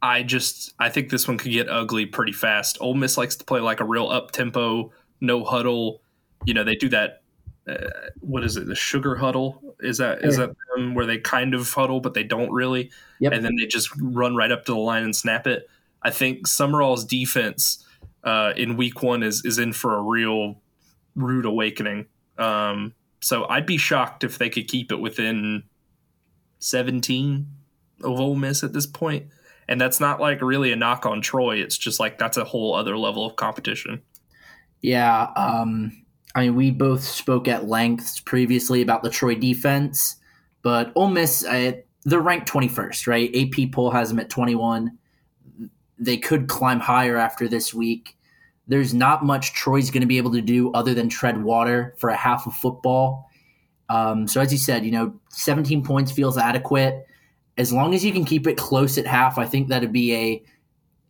I 0.00 0.22
just 0.22 0.74
I 0.78 0.88
think 0.88 1.10
this 1.10 1.28
one 1.28 1.38
could 1.38 1.52
get 1.52 1.68
ugly 1.68 2.06
pretty 2.06 2.32
fast. 2.32 2.78
Ole 2.80 2.94
Miss 2.94 3.16
likes 3.16 3.36
to 3.36 3.44
play 3.44 3.60
like 3.60 3.80
a 3.80 3.84
real 3.84 4.08
up 4.08 4.32
tempo, 4.32 4.92
no 5.20 5.44
huddle. 5.44 6.02
You 6.44 6.54
know, 6.54 6.64
they 6.64 6.74
do 6.74 6.88
that 6.88 7.22
uh, 7.68 7.76
what 8.20 8.44
is 8.44 8.56
it? 8.56 8.66
The 8.66 8.74
sugar 8.74 9.14
huddle 9.14 9.76
is 9.80 9.98
that 9.98 10.24
is 10.24 10.36
that 10.36 10.50
them 10.74 10.94
where 10.94 11.06
they 11.06 11.18
kind 11.18 11.54
of 11.54 11.70
huddle 11.72 12.00
but 12.00 12.14
they 12.14 12.24
don't 12.24 12.50
really, 12.50 12.90
yep. 13.20 13.32
and 13.32 13.44
then 13.44 13.54
they 13.56 13.66
just 13.66 13.90
run 14.00 14.34
right 14.34 14.50
up 14.50 14.64
to 14.64 14.72
the 14.72 14.78
line 14.78 15.04
and 15.04 15.14
snap 15.14 15.46
it. 15.46 15.68
I 16.02 16.10
think 16.10 16.48
Sumrall's 16.48 17.04
defense 17.04 17.84
uh, 18.24 18.52
in 18.56 18.76
week 18.76 19.02
one 19.02 19.22
is 19.22 19.44
is 19.44 19.58
in 19.58 19.72
for 19.72 19.96
a 19.96 20.02
real 20.02 20.60
rude 21.14 21.44
awakening. 21.44 22.06
Um, 22.42 22.94
so 23.20 23.46
I'd 23.48 23.66
be 23.66 23.76
shocked 23.76 24.24
if 24.24 24.38
they 24.38 24.50
could 24.50 24.68
keep 24.68 24.90
it 24.90 25.00
within 25.00 25.64
seventeen 26.58 27.48
of 28.02 28.18
Ole 28.20 28.34
Miss 28.34 28.62
at 28.62 28.72
this 28.72 28.86
point. 28.86 29.26
And 29.68 29.80
that's 29.80 30.00
not 30.00 30.20
like 30.20 30.42
really 30.42 30.72
a 30.72 30.76
knock 30.76 31.06
on 31.06 31.20
Troy. 31.20 31.56
It's 31.56 31.78
just 31.78 32.00
like 32.00 32.18
that's 32.18 32.36
a 32.36 32.44
whole 32.44 32.74
other 32.74 32.98
level 32.98 33.24
of 33.24 33.36
competition. 33.36 34.02
Yeah, 34.80 35.28
um, 35.36 36.02
I 36.34 36.42
mean, 36.42 36.56
we 36.56 36.70
both 36.70 37.02
spoke 37.02 37.46
at 37.46 37.68
length 37.68 38.24
previously 38.24 38.82
about 38.82 39.02
the 39.02 39.10
Troy 39.10 39.34
defense, 39.34 40.16
but 40.62 40.92
Ole 40.96 41.08
Miss, 41.08 41.44
uh, 41.44 41.72
they're 42.04 42.20
ranked 42.20 42.50
21st, 42.50 43.06
right? 43.06 43.30
AP 43.34 43.72
poll 43.72 43.90
has 43.90 44.08
them 44.08 44.18
at 44.18 44.30
21. 44.30 44.98
They 45.98 46.16
could 46.16 46.48
climb 46.48 46.80
higher 46.80 47.16
after 47.16 47.46
this 47.46 47.72
week. 47.72 48.16
There's 48.68 48.94
not 48.94 49.24
much 49.24 49.54
Troy's 49.54 49.90
going 49.90 50.02
to 50.02 50.06
be 50.06 50.18
able 50.18 50.32
to 50.32 50.40
do 50.40 50.72
other 50.72 50.94
than 50.94 51.08
tread 51.08 51.42
water 51.42 51.94
for 51.98 52.10
a 52.10 52.16
half 52.16 52.46
of 52.46 52.54
football. 52.54 53.28
Um, 53.88 54.26
so, 54.26 54.40
as 54.40 54.52
you 54.52 54.58
said, 54.58 54.84
you 54.84 54.92
know, 54.92 55.14
17 55.30 55.84
points 55.84 56.12
feels 56.12 56.38
adequate. 56.38 57.06
As 57.58 57.72
long 57.72 57.94
as 57.94 58.04
you 58.04 58.12
can 58.12 58.24
keep 58.24 58.46
it 58.46 58.56
close 58.56 58.96
at 58.96 59.06
half, 59.06 59.36
I 59.36 59.44
think 59.44 59.68
that'd 59.68 59.92
be 59.92 60.14
a 60.14 60.42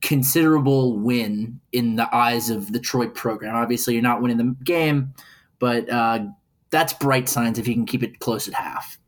considerable 0.00 0.98
win 0.98 1.60
in 1.70 1.96
the 1.96 2.14
eyes 2.14 2.50
of 2.50 2.72
the 2.72 2.80
Troy 2.80 3.06
program. 3.06 3.54
Obviously, 3.54 3.94
you're 3.94 4.02
not 4.02 4.20
winning 4.20 4.38
the 4.38 4.56
game, 4.64 5.14
but 5.58 5.88
uh, 5.88 6.26
that's 6.70 6.92
bright 6.92 7.28
signs 7.28 7.58
if 7.58 7.68
you 7.68 7.74
can 7.74 7.86
keep 7.86 8.02
it 8.02 8.18
close 8.18 8.48
at 8.48 8.54
half. 8.54 8.98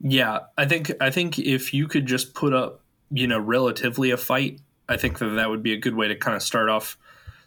Yeah, 0.00 0.40
I 0.58 0.66
think 0.66 0.90
I 1.00 1.10
think 1.10 1.38
if 1.38 1.72
you 1.72 1.86
could 1.86 2.06
just 2.06 2.34
put 2.34 2.52
up, 2.52 2.82
you 3.12 3.28
know, 3.28 3.38
relatively 3.38 4.10
a 4.10 4.16
fight, 4.16 4.60
I 4.88 4.96
think 4.96 5.20
that 5.20 5.28
that 5.28 5.48
would 5.48 5.62
be 5.62 5.72
a 5.72 5.76
good 5.76 5.94
way 5.94 6.08
to 6.08 6.16
kind 6.16 6.36
of 6.36 6.42
start 6.42 6.68
off 6.68 6.98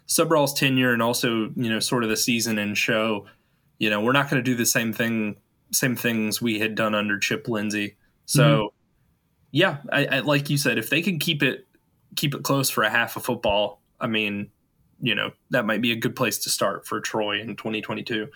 Sumrall's 0.07 0.53
tenure 0.53 0.93
and 0.93 1.01
also, 1.01 1.51
you 1.55 1.69
know, 1.69 1.79
sort 1.79 2.03
of 2.03 2.09
the 2.09 2.17
season 2.17 2.57
and 2.57 2.77
show, 2.77 3.25
you 3.79 3.89
know, 3.89 4.01
we're 4.01 4.11
not 4.11 4.29
going 4.29 4.43
to 4.43 4.51
do 4.51 4.55
the 4.55 4.65
same 4.65 4.93
thing, 4.93 5.35
same 5.71 5.95
things 5.95 6.41
we 6.41 6.59
had 6.59 6.75
done 6.75 6.93
under 6.93 7.17
Chip 7.17 7.47
Lindsey. 7.47 7.95
So, 8.25 8.43
mm-hmm. 8.43 8.75
yeah, 9.51 9.77
I, 9.91 10.05
I, 10.05 10.19
like 10.19 10.49
you 10.49 10.57
said, 10.57 10.77
if 10.77 10.89
they 10.89 11.01
can 11.01 11.19
keep 11.19 11.43
it 11.43 11.65
keep 12.15 12.33
it 12.33 12.43
close 12.43 12.69
for 12.69 12.83
a 12.83 12.89
half 12.89 13.15
of 13.17 13.25
football, 13.25 13.81
I 13.99 14.07
mean, 14.07 14.49
you 15.01 15.15
know, 15.15 15.31
that 15.49 15.65
might 15.65 15.81
be 15.81 15.91
a 15.91 15.95
good 15.95 16.15
place 16.15 16.37
to 16.39 16.49
start 16.49 16.87
for 16.87 17.01
Troy 17.01 17.39
in 17.41 17.55
2022. 17.55 18.27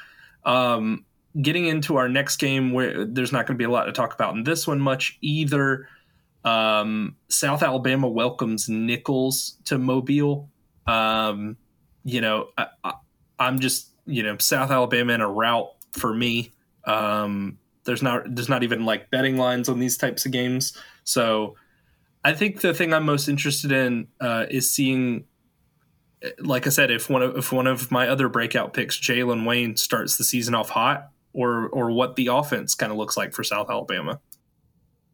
Um, 0.43 1.05
getting 1.41 1.67
into 1.67 1.97
our 1.97 2.09
next 2.09 2.38
game, 2.38 2.71
where 2.73 3.05
there's 3.05 3.31
not 3.31 3.45
going 3.45 3.55
to 3.55 3.57
be 3.57 3.65
a 3.65 3.69
lot 3.69 3.85
to 3.85 3.91
talk 3.91 4.13
about 4.13 4.35
in 4.35 4.43
this 4.43 4.67
one 4.67 4.79
much 4.79 5.17
either. 5.21 5.88
Um, 6.43 7.15
South 7.27 7.63
Alabama 7.63 8.07
welcomes 8.07 8.69
Nicholls 8.69 9.57
to 9.65 9.77
Mobile. 9.77 10.49
Um, 10.89 11.58
you 12.03 12.22
know, 12.22 12.50
I, 12.58 12.93
am 13.39 13.60
just 13.60 13.91
you 14.05 14.24
know 14.24 14.38
South 14.39 14.72
Alabama 14.72 15.13
in 15.13 15.22
a 15.22 15.29
route 15.29 15.69
for 15.91 16.13
me. 16.13 16.51
Um, 16.86 17.60
there's 17.84 18.01
not 18.01 18.24
there's 18.36 18.50
not 18.50 18.63
even 18.63 18.86
like 18.86 19.12
betting 19.12 19.38
lines 19.38 19.69
on 19.69 19.79
these 19.79 19.98
types 19.98 20.25
of 20.25 20.31
games, 20.31 20.77
so 21.03 21.55
I 22.24 22.34
think 22.34 22.62
the 22.62 22.74
thing 22.74 22.93
I'm 22.93 23.05
most 23.05 23.27
interested 23.27 23.72
in 23.72 24.08
uh, 24.19 24.46
is 24.50 24.69
seeing, 24.69 25.25
like 26.39 26.67
I 26.67 26.69
said, 26.69 26.91
if 26.91 27.10
one 27.10 27.22
of 27.22 27.38
if 27.38 27.51
one 27.51 27.67
of 27.67 27.91
my 27.91 28.08
other 28.08 28.27
breakout 28.27 28.74
picks, 28.74 29.00
Jalen 29.00 29.46
Wayne, 29.46 29.77
starts 29.77 30.17
the 30.17 30.24
season 30.24 30.55
off 30.55 30.69
hot, 30.69 31.10
or 31.34 31.69
or 31.69 31.91
what 31.91 32.15
the 32.15 32.27
offense 32.27 32.75
kind 32.75 32.91
of 32.91 32.98
looks 32.98 33.15
like 33.15 33.34
for 33.34 33.43
South 33.43 33.69
Alabama. 33.69 34.19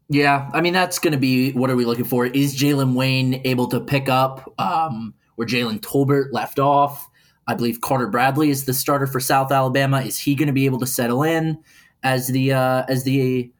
Yeah, 0.08 0.50
I 0.52 0.60
mean 0.60 0.72
that's 0.72 0.98
going 0.98 1.12
to 1.12 1.18
be 1.18 1.52
what 1.52 1.70
are 1.70 1.76
we 1.76 1.84
looking 1.84 2.04
for? 2.04 2.26
Is 2.26 2.56
Jalen 2.56 2.94
Wayne 2.94 3.42
able 3.44 3.68
to 3.68 3.80
pick 3.80 4.08
up 4.08 4.52
um, 4.58 5.14
where 5.36 5.46
Jalen 5.46 5.80
Tolbert 5.80 6.32
left 6.32 6.58
off? 6.58 7.08
I 7.46 7.54
believe 7.54 7.80
Carter 7.80 8.08
Bradley 8.08 8.50
is 8.50 8.64
the 8.64 8.74
starter 8.74 9.06
for 9.06 9.20
South 9.20 9.52
Alabama. 9.52 10.00
Is 10.00 10.18
he 10.18 10.34
going 10.34 10.48
to 10.48 10.52
be 10.52 10.66
able 10.66 10.80
to 10.80 10.86
settle 10.86 11.22
in 11.22 11.58
as 12.02 12.28
the 12.28 12.52
uh, 12.52 12.84
as 12.88 13.04
the 13.04 13.52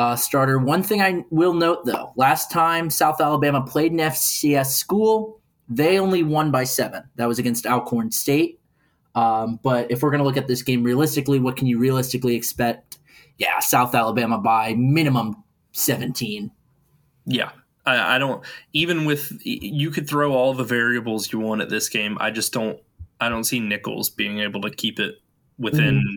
uh, 0.00 0.16
starter. 0.16 0.58
One 0.58 0.82
thing 0.82 1.02
I 1.02 1.24
will 1.30 1.52
note 1.52 1.84
though, 1.84 2.12
last 2.16 2.50
time 2.50 2.88
South 2.88 3.20
Alabama 3.20 3.60
played 3.62 3.92
an 3.92 3.98
FCS 3.98 4.68
school, 4.68 5.40
they 5.68 5.98
only 5.98 6.22
won 6.22 6.50
by 6.50 6.64
seven. 6.64 7.02
That 7.16 7.28
was 7.28 7.38
against 7.38 7.66
Alcorn 7.66 8.10
State. 8.10 8.58
Um, 9.14 9.60
but 9.62 9.90
if 9.90 10.02
we're 10.02 10.10
going 10.10 10.20
to 10.20 10.24
look 10.24 10.38
at 10.38 10.48
this 10.48 10.62
game 10.62 10.84
realistically, 10.84 11.38
what 11.38 11.56
can 11.56 11.66
you 11.66 11.78
realistically 11.78 12.34
expect? 12.34 12.98
Yeah, 13.36 13.58
South 13.58 13.94
Alabama 13.94 14.38
by 14.38 14.74
minimum 14.74 15.42
17. 15.72 16.50
Yeah. 17.26 17.50
I, 17.90 18.16
I 18.16 18.18
don't 18.18 18.44
even 18.72 19.04
with 19.04 19.38
you 19.44 19.90
could 19.90 20.08
throw 20.08 20.32
all 20.32 20.54
the 20.54 20.64
variables 20.64 21.32
you 21.32 21.38
want 21.38 21.62
at 21.62 21.68
this 21.68 21.88
game. 21.88 22.16
I 22.20 22.30
just 22.30 22.52
don't 22.52 22.80
I 23.20 23.28
don't 23.28 23.44
see 23.44 23.60
Nicholls 23.60 24.10
being 24.10 24.40
able 24.40 24.62
to 24.62 24.70
keep 24.70 24.98
it 24.98 25.16
within 25.58 25.96
mm-hmm. 25.96 26.14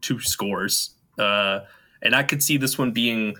two 0.00 0.20
scores. 0.20 0.94
Uh, 1.18 1.60
and 2.02 2.14
I 2.14 2.22
could 2.22 2.42
see 2.42 2.56
this 2.56 2.78
one 2.78 2.92
being 2.92 3.36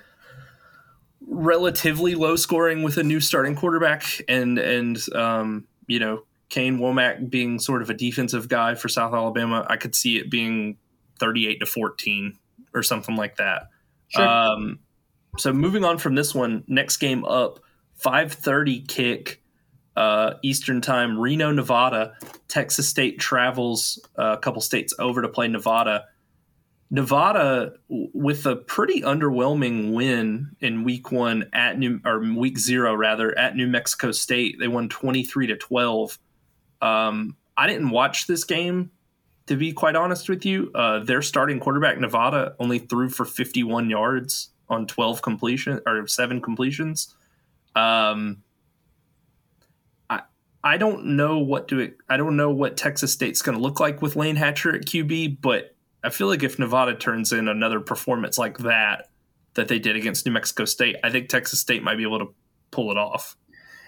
relatively 1.26 2.14
low 2.14 2.36
scoring 2.36 2.82
with 2.82 2.96
a 2.98 3.02
new 3.02 3.20
starting 3.20 3.54
quarterback 3.54 4.04
and 4.28 4.58
and 4.58 5.02
um, 5.14 5.66
you 5.86 5.98
know 5.98 6.24
Kane 6.48 6.78
Wommack 6.78 7.28
being 7.28 7.58
sort 7.58 7.82
of 7.82 7.90
a 7.90 7.94
defensive 7.94 8.48
guy 8.48 8.74
for 8.74 8.88
South 8.88 9.12
Alabama, 9.12 9.66
I 9.68 9.76
could 9.76 9.94
see 9.94 10.16
it 10.16 10.30
being 10.30 10.76
38 11.18 11.60
to 11.60 11.66
14 11.66 12.38
or 12.74 12.82
something 12.82 13.16
like 13.16 13.36
that. 13.36 13.68
Sure. 14.08 14.26
Um, 14.26 14.78
so 15.38 15.52
moving 15.52 15.84
on 15.84 15.98
from 15.98 16.14
this 16.14 16.34
one, 16.34 16.64
next 16.68 16.98
game 16.98 17.24
up, 17.24 17.58
5:30 18.02 18.86
kick 18.88 19.42
uh, 19.96 20.34
Eastern 20.42 20.80
Time, 20.80 21.18
Reno, 21.18 21.50
Nevada. 21.52 22.14
Texas 22.48 22.88
State 22.88 23.18
travels 23.18 23.98
uh, 24.18 24.36
a 24.36 24.38
couple 24.38 24.60
states 24.60 24.94
over 24.98 25.22
to 25.22 25.28
play 25.28 25.48
Nevada. 25.48 26.04
Nevada 26.88 27.72
with 27.88 28.46
a 28.46 28.54
pretty 28.54 29.00
underwhelming 29.02 29.92
win 29.92 30.54
in 30.60 30.84
week 30.84 31.10
one 31.10 31.48
at 31.52 31.78
New 31.78 32.00
or 32.04 32.20
week 32.20 32.58
zero 32.58 32.94
rather 32.94 33.36
at 33.36 33.56
New 33.56 33.66
Mexico 33.66 34.12
State. 34.12 34.56
They 34.60 34.68
won 34.68 34.88
23 34.88 35.48
to 35.48 35.56
12. 35.56 36.18
Um, 36.80 37.36
I 37.56 37.66
didn't 37.66 37.90
watch 37.90 38.26
this 38.26 38.44
game 38.44 38.90
to 39.46 39.56
be 39.56 39.72
quite 39.72 39.96
honest 39.96 40.28
with 40.28 40.44
you. 40.44 40.70
Uh, 40.74 41.00
their 41.00 41.22
starting 41.22 41.60
quarterback 41.60 41.98
Nevada 41.98 42.54
only 42.58 42.78
threw 42.78 43.08
for 43.08 43.24
51 43.24 43.90
yards 43.90 44.50
on 44.68 44.86
12 44.86 45.22
completion 45.22 45.80
or 45.86 46.06
seven 46.06 46.40
completions. 46.40 47.14
Um, 47.76 48.42
I 50.10 50.22
I 50.64 50.76
don't 50.76 51.16
know 51.16 51.38
what 51.38 51.68
to 51.68 51.92
I 52.08 52.16
don't 52.16 52.36
know 52.36 52.50
what 52.50 52.76
Texas 52.76 53.12
State's 53.12 53.42
going 53.42 53.56
to 53.56 53.62
look 53.62 53.78
like 53.80 54.02
with 54.02 54.16
Layne 54.16 54.36
Hatcher 54.36 54.74
at 54.74 54.82
QB, 54.82 55.40
but 55.40 55.74
I 56.02 56.10
feel 56.10 56.26
like 56.26 56.42
if 56.42 56.58
Nevada 56.58 56.94
turns 56.94 57.32
in 57.32 57.48
another 57.48 57.80
performance 57.80 58.38
like 58.38 58.58
that 58.58 59.10
that 59.54 59.68
they 59.68 59.78
did 59.78 59.96
against 59.96 60.26
New 60.26 60.32
Mexico 60.32 60.64
State, 60.64 60.96
I 61.04 61.10
think 61.10 61.28
Texas 61.28 61.60
State 61.60 61.82
might 61.82 61.96
be 61.96 62.02
able 62.02 62.18
to 62.18 62.34
pull 62.70 62.90
it 62.90 62.96
off. 62.96 63.36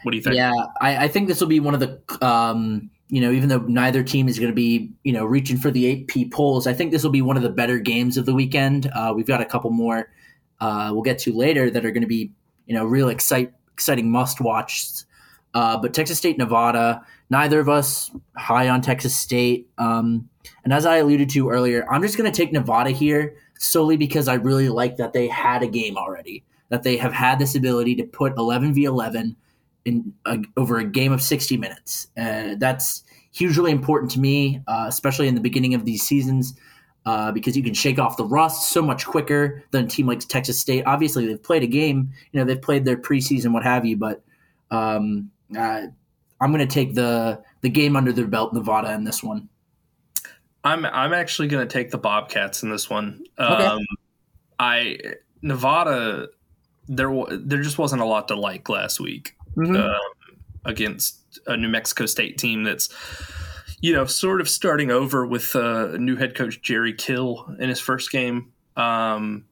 What 0.02 0.12
do 0.12 0.16
you 0.16 0.22
think? 0.22 0.36
Yeah, 0.36 0.52
I, 0.80 1.04
I 1.04 1.08
think 1.08 1.28
this 1.28 1.40
will 1.40 1.48
be 1.48 1.60
one 1.60 1.74
of 1.74 1.80
the, 1.80 2.00
um, 2.24 2.88
you 3.08 3.20
know, 3.20 3.32
even 3.32 3.48
though 3.48 3.58
neither 3.58 4.04
team 4.04 4.28
is 4.28 4.38
going 4.38 4.50
to 4.50 4.54
be, 4.54 4.92
you 5.02 5.12
know, 5.12 5.24
reaching 5.24 5.56
for 5.58 5.72
the 5.72 6.02
AP 6.02 6.30
polls, 6.30 6.68
I 6.68 6.72
think 6.72 6.92
this 6.92 7.02
will 7.02 7.10
be 7.10 7.20
one 7.20 7.36
of 7.36 7.42
the 7.42 7.50
better 7.50 7.78
games 7.78 8.16
of 8.16 8.24
the 8.24 8.32
weekend. 8.32 8.88
Uh, 8.94 9.12
we've 9.14 9.26
got 9.26 9.40
a 9.40 9.44
couple 9.44 9.70
more 9.70 10.08
uh, 10.60 10.90
we'll 10.92 11.02
get 11.02 11.18
to 11.20 11.32
later 11.32 11.70
that 11.70 11.84
are 11.84 11.90
going 11.90 12.02
to 12.02 12.08
be, 12.08 12.32
you 12.66 12.74
know, 12.74 12.84
real 12.84 13.08
excite, 13.08 13.52
exciting 13.78 14.10
must 14.10 14.40
watch. 14.40 15.04
Uh, 15.54 15.78
but 15.78 15.94
Texas 15.94 16.18
State, 16.18 16.36
Nevada, 16.36 17.00
neither 17.30 17.60
of 17.60 17.68
us 17.68 18.10
high 18.36 18.68
on 18.68 18.80
Texas 18.82 19.16
State. 19.16 19.68
Um, 19.78 20.28
and 20.64 20.72
as 20.72 20.84
I 20.84 20.96
alluded 20.96 21.30
to 21.30 21.48
earlier, 21.48 21.86
I'm 21.90 22.02
just 22.02 22.18
going 22.18 22.30
to 22.30 22.36
take 22.36 22.52
Nevada 22.52 22.90
here 22.90 23.36
solely 23.58 23.96
because 23.96 24.26
I 24.26 24.34
really 24.34 24.68
like 24.68 24.96
that 24.96 25.12
they 25.12 25.28
had 25.28 25.62
a 25.62 25.68
game 25.68 25.96
already, 25.96 26.44
that 26.70 26.82
they 26.82 26.96
have 26.96 27.12
had 27.12 27.38
this 27.38 27.54
ability 27.54 27.94
to 27.96 28.04
put 28.04 28.36
11 28.36 28.74
v 28.74 28.84
11 28.84 29.36
in 29.84 30.12
a, 30.26 30.38
over 30.56 30.78
a 30.78 30.84
game 30.84 31.12
of 31.12 31.22
60 31.22 31.56
minutes. 31.56 32.08
Uh, 32.16 32.56
that's 32.58 33.04
hugely 33.32 33.70
important 33.70 34.10
to 34.12 34.20
me, 34.20 34.60
uh, 34.66 34.86
especially 34.88 35.28
in 35.28 35.36
the 35.36 35.40
beginning 35.40 35.74
of 35.74 35.84
these 35.84 36.02
seasons. 36.02 36.54
Uh, 37.06 37.32
because 37.32 37.56
you 37.56 37.62
can 37.62 37.72
shake 37.72 37.98
off 37.98 38.18
the 38.18 38.24
rust 38.24 38.68
so 38.68 38.82
much 38.82 39.06
quicker 39.06 39.62
than 39.70 39.86
a 39.86 39.88
team 39.88 40.06
like 40.06 40.20
Texas 40.20 40.60
State. 40.60 40.84
Obviously, 40.84 41.26
they've 41.26 41.42
played 41.42 41.62
a 41.62 41.66
game, 41.66 42.10
you 42.32 42.38
know, 42.38 42.44
they've 42.44 42.60
played 42.60 42.84
their 42.84 42.98
preseason, 42.98 43.52
what 43.52 43.62
have 43.62 43.86
you, 43.86 43.96
but 43.96 44.22
um, 44.70 45.30
uh, 45.56 45.86
I'm 46.40 46.52
going 46.52 46.66
to 46.66 46.72
take 46.72 46.94
the 46.94 47.42
the 47.62 47.70
game 47.70 47.96
under 47.96 48.12
their 48.12 48.26
belt, 48.26 48.52
Nevada, 48.52 48.92
in 48.92 49.04
this 49.04 49.22
one. 49.22 49.48
I'm 50.64 50.84
I'm 50.84 51.12
actually 51.12 51.48
going 51.48 51.66
to 51.66 51.72
take 51.72 51.90
the 51.90 51.98
Bobcats 51.98 52.62
in 52.62 52.70
this 52.70 52.90
one. 52.90 53.24
Okay. 53.38 53.64
Um, 53.64 53.80
I 54.58 54.98
Nevada 55.42 56.28
there 56.88 57.10
there 57.30 57.62
just 57.62 57.78
wasn't 57.78 58.02
a 58.02 58.04
lot 58.04 58.28
to 58.28 58.34
like 58.34 58.68
last 58.68 59.00
week 59.00 59.34
mm-hmm. 59.56 59.76
um, 59.76 60.00
against 60.64 61.40
a 61.46 61.56
New 61.56 61.68
Mexico 61.68 62.06
State 62.06 62.38
team 62.38 62.64
that's 62.64 62.88
you 63.80 63.92
know 63.92 64.04
sort 64.06 64.40
of 64.40 64.48
starting 64.48 64.90
over 64.90 65.26
with 65.26 65.54
uh, 65.54 65.96
new 65.98 66.16
head 66.16 66.34
coach 66.34 66.60
Jerry 66.62 66.92
Kill 66.92 67.54
in 67.58 67.68
his 67.68 67.80
first 67.80 68.10
game. 68.10 68.52
Um, 68.76 69.44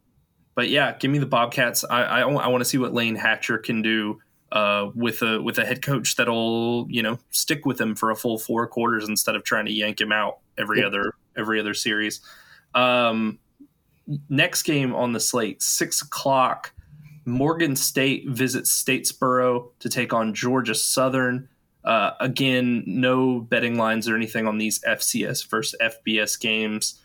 but 0.54 0.68
yeah, 0.68 0.96
give 0.96 1.10
me 1.10 1.18
the 1.18 1.26
Bobcats. 1.26 1.84
I 1.84 2.02
I, 2.02 2.20
I 2.20 2.48
want 2.48 2.60
to 2.60 2.64
see 2.64 2.78
what 2.78 2.92
Layne 2.92 3.16
Hatcher 3.16 3.58
can 3.58 3.82
do 3.82 4.20
uh, 4.52 4.90
with 4.94 5.22
a 5.22 5.40
with 5.40 5.58
a 5.58 5.64
head 5.64 5.82
coach 5.82 6.16
that'll 6.16 6.86
you 6.88 7.02
know 7.02 7.18
stick 7.30 7.66
with 7.66 7.80
him 7.80 7.94
for 7.94 8.10
a 8.10 8.16
full 8.16 8.38
four 8.38 8.66
quarters 8.66 9.08
instead 9.08 9.36
of 9.36 9.44
trying 9.44 9.66
to 9.66 9.72
yank 9.72 10.00
him 10.00 10.12
out 10.12 10.38
every 10.58 10.78
yep. 10.78 10.88
other 10.88 11.14
every 11.36 11.60
other 11.60 11.74
series. 11.74 12.20
Um, 12.74 13.38
next 14.28 14.62
game 14.62 14.94
on 14.94 15.12
the 15.12 15.20
slate, 15.20 15.62
six 15.62 16.02
o'clock. 16.02 16.72
Morgan 17.24 17.74
State 17.74 18.28
visits 18.28 18.70
Statesboro 18.82 19.70
to 19.80 19.88
take 19.88 20.12
on 20.12 20.32
Georgia 20.32 20.76
Southern. 20.76 21.48
Uh, 21.86 22.10
again, 22.20 22.82
no 22.86 23.40
betting 23.40 23.78
lines 23.78 24.08
or 24.08 24.16
anything 24.16 24.46
on 24.46 24.58
these 24.58 24.80
FCS 24.80 25.48
versus 25.48 25.78
FBS 25.80 26.38
games. 26.38 27.00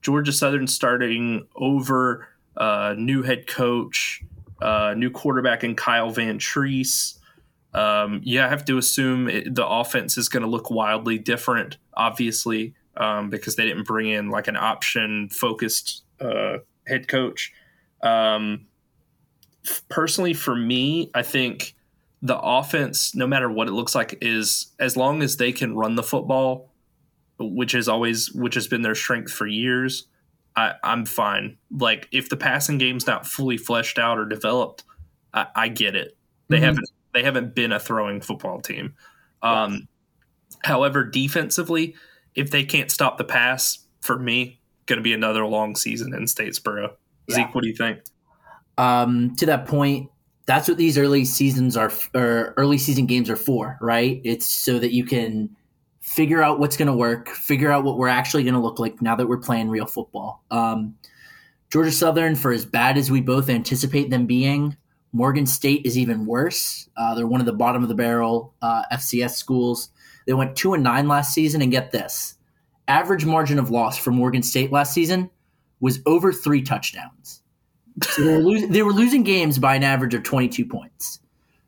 Georgia 0.00 0.32
Southern 0.32 0.66
starting 0.66 1.46
over 1.54 2.26
uh, 2.56 2.94
new 2.96 3.22
head 3.22 3.46
coach 3.46 4.24
uh, 4.62 4.94
new 4.96 5.10
quarterback 5.10 5.64
in 5.64 5.74
Kyle 5.74 6.10
Vantrease. 6.10 7.18
Um, 7.74 8.20
yeah, 8.22 8.46
I 8.46 8.48
have 8.48 8.64
to 8.66 8.78
assume 8.78 9.28
it, 9.28 9.54
the 9.54 9.66
offense 9.66 10.16
is 10.16 10.28
going 10.28 10.42
to 10.42 10.48
look 10.48 10.70
wildly 10.70 11.18
different, 11.18 11.78
obviously, 11.94 12.74
um, 12.96 13.28
because 13.28 13.56
they 13.56 13.64
didn't 13.64 13.84
bring 13.84 14.08
in 14.08 14.30
like 14.30 14.46
an 14.48 14.56
option 14.56 15.28
focused 15.30 16.04
uh, 16.20 16.58
head 16.86 17.08
coach. 17.08 17.52
Um, 18.02 18.66
personally, 19.88 20.34
for 20.34 20.54
me, 20.54 21.10
I 21.14 21.22
think 21.22 21.74
the 22.22 22.38
offense, 22.38 23.14
no 23.14 23.26
matter 23.26 23.50
what 23.50 23.68
it 23.68 23.72
looks 23.72 23.94
like, 23.94 24.16
is 24.20 24.68
as 24.78 24.96
long 24.96 25.22
as 25.22 25.36
they 25.36 25.52
can 25.52 25.76
run 25.76 25.96
the 25.96 26.02
football, 26.02 26.72
which 27.38 27.74
is 27.74 27.88
always 27.88 28.32
which 28.32 28.54
has 28.54 28.68
been 28.68 28.82
their 28.82 28.94
strength 28.94 29.32
for 29.32 29.46
years. 29.46 30.06
I, 30.54 30.74
am 30.84 31.04
fine. 31.06 31.58
Like 31.76 32.08
if 32.12 32.28
the 32.28 32.36
passing 32.36 32.78
game's 32.78 33.06
not 33.06 33.26
fully 33.26 33.56
fleshed 33.56 33.98
out 33.98 34.18
or 34.18 34.26
developed, 34.26 34.84
I, 35.34 35.46
I 35.56 35.68
get 35.68 35.96
it. 35.96 36.16
They 36.48 36.56
mm-hmm. 36.56 36.64
haven't 36.64 36.90
they 37.12 37.22
haven't 37.24 37.54
been 37.54 37.72
a 37.72 37.80
throwing 37.80 38.20
football 38.20 38.60
team. 38.60 38.94
Um, 39.42 39.88
however, 40.62 41.04
defensively, 41.04 41.96
if 42.34 42.50
they 42.50 42.64
can't 42.64 42.90
stop 42.90 43.18
the 43.18 43.24
pass, 43.24 43.84
for 44.00 44.18
me, 44.18 44.60
going 44.86 44.98
to 44.98 45.02
be 45.02 45.12
another 45.12 45.44
long 45.46 45.74
season 45.74 46.14
in 46.14 46.24
Statesboro. 46.24 46.92
Yeah. 47.26 47.36
Zeke, 47.36 47.54
what 47.54 47.62
do 47.62 47.68
you 47.68 47.76
think? 47.76 48.00
Um, 48.78 49.34
to 49.36 49.46
that 49.46 49.66
point, 49.66 50.10
that's 50.46 50.68
what 50.68 50.76
these 50.76 50.98
early 50.98 51.24
seasons 51.24 51.76
are, 51.76 51.92
or 52.14 52.54
early 52.56 52.78
season 52.78 53.06
games 53.06 53.30
are 53.30 53.36
for, 53.36 53.78
right? 53.80 54.20
It's 54.24 54.46
so 54.46 54.78
that 54.78 54.92
you 54.92 55.04
can 55.04 55.56
figure 56.00 56.42
out 56.42 56.58
what's 56.58 56.76
going 56.76 56.88
to 56.88 56.96
work, 56.96 57.28
figure 57.28 57.70
out 57.70 57.84
what 57.84 57.96
we're 57.96 58.08
actually 58.08 58.42
going 58.42 58.54
to 58.54 58.60
look 58.60 58.78
like 58.78 59.00
now 59.00 59.14
that 59.16 59.28
we're 59.28 59.38
playing 59.38 59.68
real 59.68 59.86
football. 59.86 60.42
Um, 60.50 60.96
Georgia 61.70 61.92
Southern, 61.92 62.34
for 62.34 62.52
as 62.52 62.66
bad 62.66 62.98
as 62.98 63.10
we 63.10 63.20
both 63.20 63.48
anticipate 63.48 64.10
them 64.10 64.26
being, 64.26 64.76
Morgan 65.12 65.46
State 65.46 65.86
is 65.86 65.96
even 65.96 66.26
worse. 66.26 66.88
Uh, 66.96 67.14
they're 67.14 67.26
one 67.26 67.40
of 67.40 67.46
the 67.46 67.52
bottom 67.52 67.82
of 67.82 67.88
the 67.88 67.94
barrel 67.94 68.54
uh, 68.62 68.82
FCS 68.92 69.36
schools. 69.36 69.90
They 70.26 70.32
went 70.32 70.56
two 70.56 70.74
and 70.74 70.82
nine 70.82 71.08
last 71.08 71.34
season, 71.34 71.62
and 71.62 71.70
get 71.70 71.92
this: 71.92 72.34
average 72.88 73.24
margin 73.24 73.58
of 73.58 73.70
loss 73.70 73.98
for 73.98 74.10
Morgan 74.10 74.42
State 74.42 74.72
last 74.72 74.92
season 74.92 75.30
was 75.80 76.00
over 76.06 76.32
three 76.32 76.62
touchdowns. 76.62 77.41
So 78.02 78.22
they, 78.22 78.32
were 78.32 78.42
lo- 78.42 78.66
they 78.66 78.82
were 78.82 78.92
losing 78.92 79.22
games 79.22 79.58
by 79.58 79.74
an 79.74 79.82
average 79.82 80.14
of 80.14 80.22
twenty-two 80.22 80.66
points. 80.66 81.20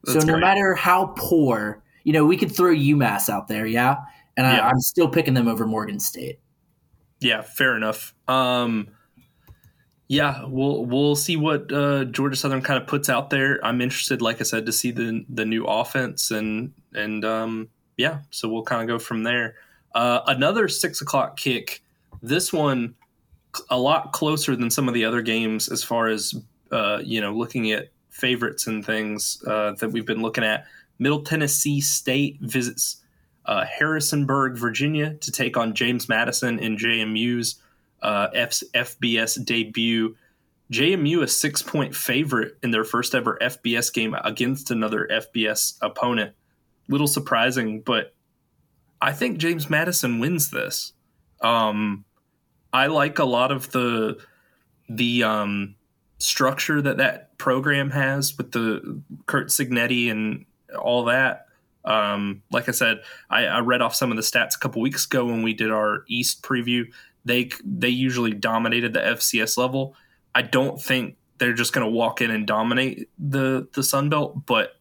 That's 0.05 0.21
so 0.21 0.27
no 0.27 0.35
great. 0.35 0.41
matter 0.41 0.75
how 0.75 1.15
poor, 1.17 1.83
you 2.05 2.13
know, 2.13 2.25
we 2.25 2.37
could 2.37 2.55
throw 2.55 2.75
UMass 2.75 3.29
out 3.29 3.49
there, 3.49 3.67
yeah, 3.67 3.97
and 4.37 4.47
yeah. 4.47 4.67
I, 4.67 4.71
am 4.71 4.81
still 4.81 5.09
picking 5.09 5.35
them 5.35 5.49
over 5.49 5.67
Morgan 5.67 6.01
State. 6.01 6.41
Yeah, 7.21 7.43
fair 7.43 7.77
enough. 7.77 8.15
Um, 8.29 8.89
yeah, 10.09 10.45
we'll 10.47 10.85
we'll 10.85 11.17
see 11.17 11.37
what 11.37 11.73
uh, 11.73 12.05
Georgia 12.05 12.37
Southern 12.37 12.63
kind 12.63 12.81
of 12.81 12.87
puts 12.87 13.09
out 13.09 13.31
there. 13.31 13.65
I'm 13.65 13.81
interested, 13.81 14.21
like 14.21 14.41
I 14.41 14.45
said, 14.45 14.67
to 14.67 14.73
see 14.73 14.91
the 14.91 15.25
the 15.29 15.45
new 15.45 15.65
offense 15.65 16.31
and 16.31 16.73
and 16.95 17.25
um, 17.25 17.69
yeah, 17.97 18.21
so 18.31 18.49
we'll 18.49 18.63
kind 18.63 18.83
of 18.83 18.89
go 18.89 18.99
from 18.99 19.23
there. 19.23 19.57
Uh, 19.95 20.21
another 20.27 20.69
six 20.69 21.01
o'clock 21.01 21.37
kick. 21.37 21.83
This 22.23 22.53
one 22.53 22.95
a 23.71 23.79
lot 23.79 24.13
closer 24.13 24.57
than 24.57 24.71
some 24.71 24.89
of 24.89 24.95
the 24.95 25.05
other 25.05 25.23
games 25.23 25.69
as 25.69 25.83
far 25.83 26.09
as 26.09 26.35
uh, 26.71 27.01
you 27.03 27.21
know 27.21 27.33
looking 27.33 27.73
at 27.73 27.89
favorites 28.11 28.67
and 28.67 28.85
things 28.85 29.43
uh, 29.47 29.73
that 29.73 29.91
we've 29.91 30.07
been 30.07 30.23
looking 30.23 30.45
at. 30.45 30.67
Middle 30.99 31.23
Tennessee 31.23 31.81
State 31.81 32.39
visits 32.41 33.03
uh, 33.47 33.65
Harrisonburg, 33.65 34.57
Virginia, 34.57 35.15
to 35.15 35.31
take 35.31 35.57
on 35.57 35.75
James 35.75 36.09
Madison 36.09 36.59
in 36.59 36.77
JMU's 36.77 37.57
uh, 38.03 38.29
FBS 38.31 39.45
debut. 39.45 40.17
JMU 40.73 41.23
a 41.23 41.29
six 41.29 41.63
point 41.63 41.95
favorite 41.95 42.57
in 42.63 42.71
their 42.71 42.85
first 42.85 43.15
ever 43.15 43.39
FBS 43.41 43.93
game 43.93 44.17
against 44.25 44.71
another 44.71 45.09
FBS 45.11 45.77
opponent. 45.83 46.35
Little 46.89 47.07
surprising, 47.07 47.81
but 47.81 48.15
I 49.01 49.13
think 49.13 49.39
James 49.39 49.69
Madison 49.69 50.21
wins 50.21 50.51
this. 50.51 50.93
Um, 51.43 52.05
I 52.75 52.89
like 52.89 53.21
a 53.21 53.25
lot 53.25 53.53
of 53.53 53.71
the 53.71 54.19
the 54.89 55.23
um, 55.23 55.77
structure 56.19 56.83
that 56.83 56.99
that 56.99 57.39
program 57.39 57.91
has 57.91 58.37
with 58.37 58.51
the 58.51 59.01
Curt 59.27 59.49
Cignetti 59.49 60.11
and 60.11 60.45
all 60.77 61.05
that. 61.05 61.47
Um, 61.85 62.43
like 62.51 62.69
I 62.69 62.73
said, 62.73 63.03
I, 63.31 63.45
I, 63.45 63.61
read 63.61 63.83
off 63.83 63.95
some 63.95 64.11
of 64.11 64.17
the 64.17 64.23
stats 64.23 64.57
a 64.57 64.59
couple 64.59 64.81
weeks 64.81 65.05
ago 65.05 65.27
when 65.27 65.43
we 65.43 65.53
did 65.53 65.71
our 65.71 66.05
East 66.09 66.43
preview. 66.43 66.87
They 67.25 67.51
they 67.65 67.91
usually 67.91 68.33
dominated 68.33 68.93
the 68.93 69.01
FCS 69.01 69.57
level. 69.57 69.95
I 70.35 70.43
don't 70.43 70.81
think 70.81 71.17
they're 71.39 71.53
just 71.53 71.75
going 71.75 71.87
to 71.87 71.91
walk 71.91 72.21
in 72.21 72.31
and 72.31 72.47
dominate 72.47 73.09
the 73.19 73.69
the 73.75 73.83
Sun 73.83 74.09
Belt, 74.09 74.47
but 74.47 74.77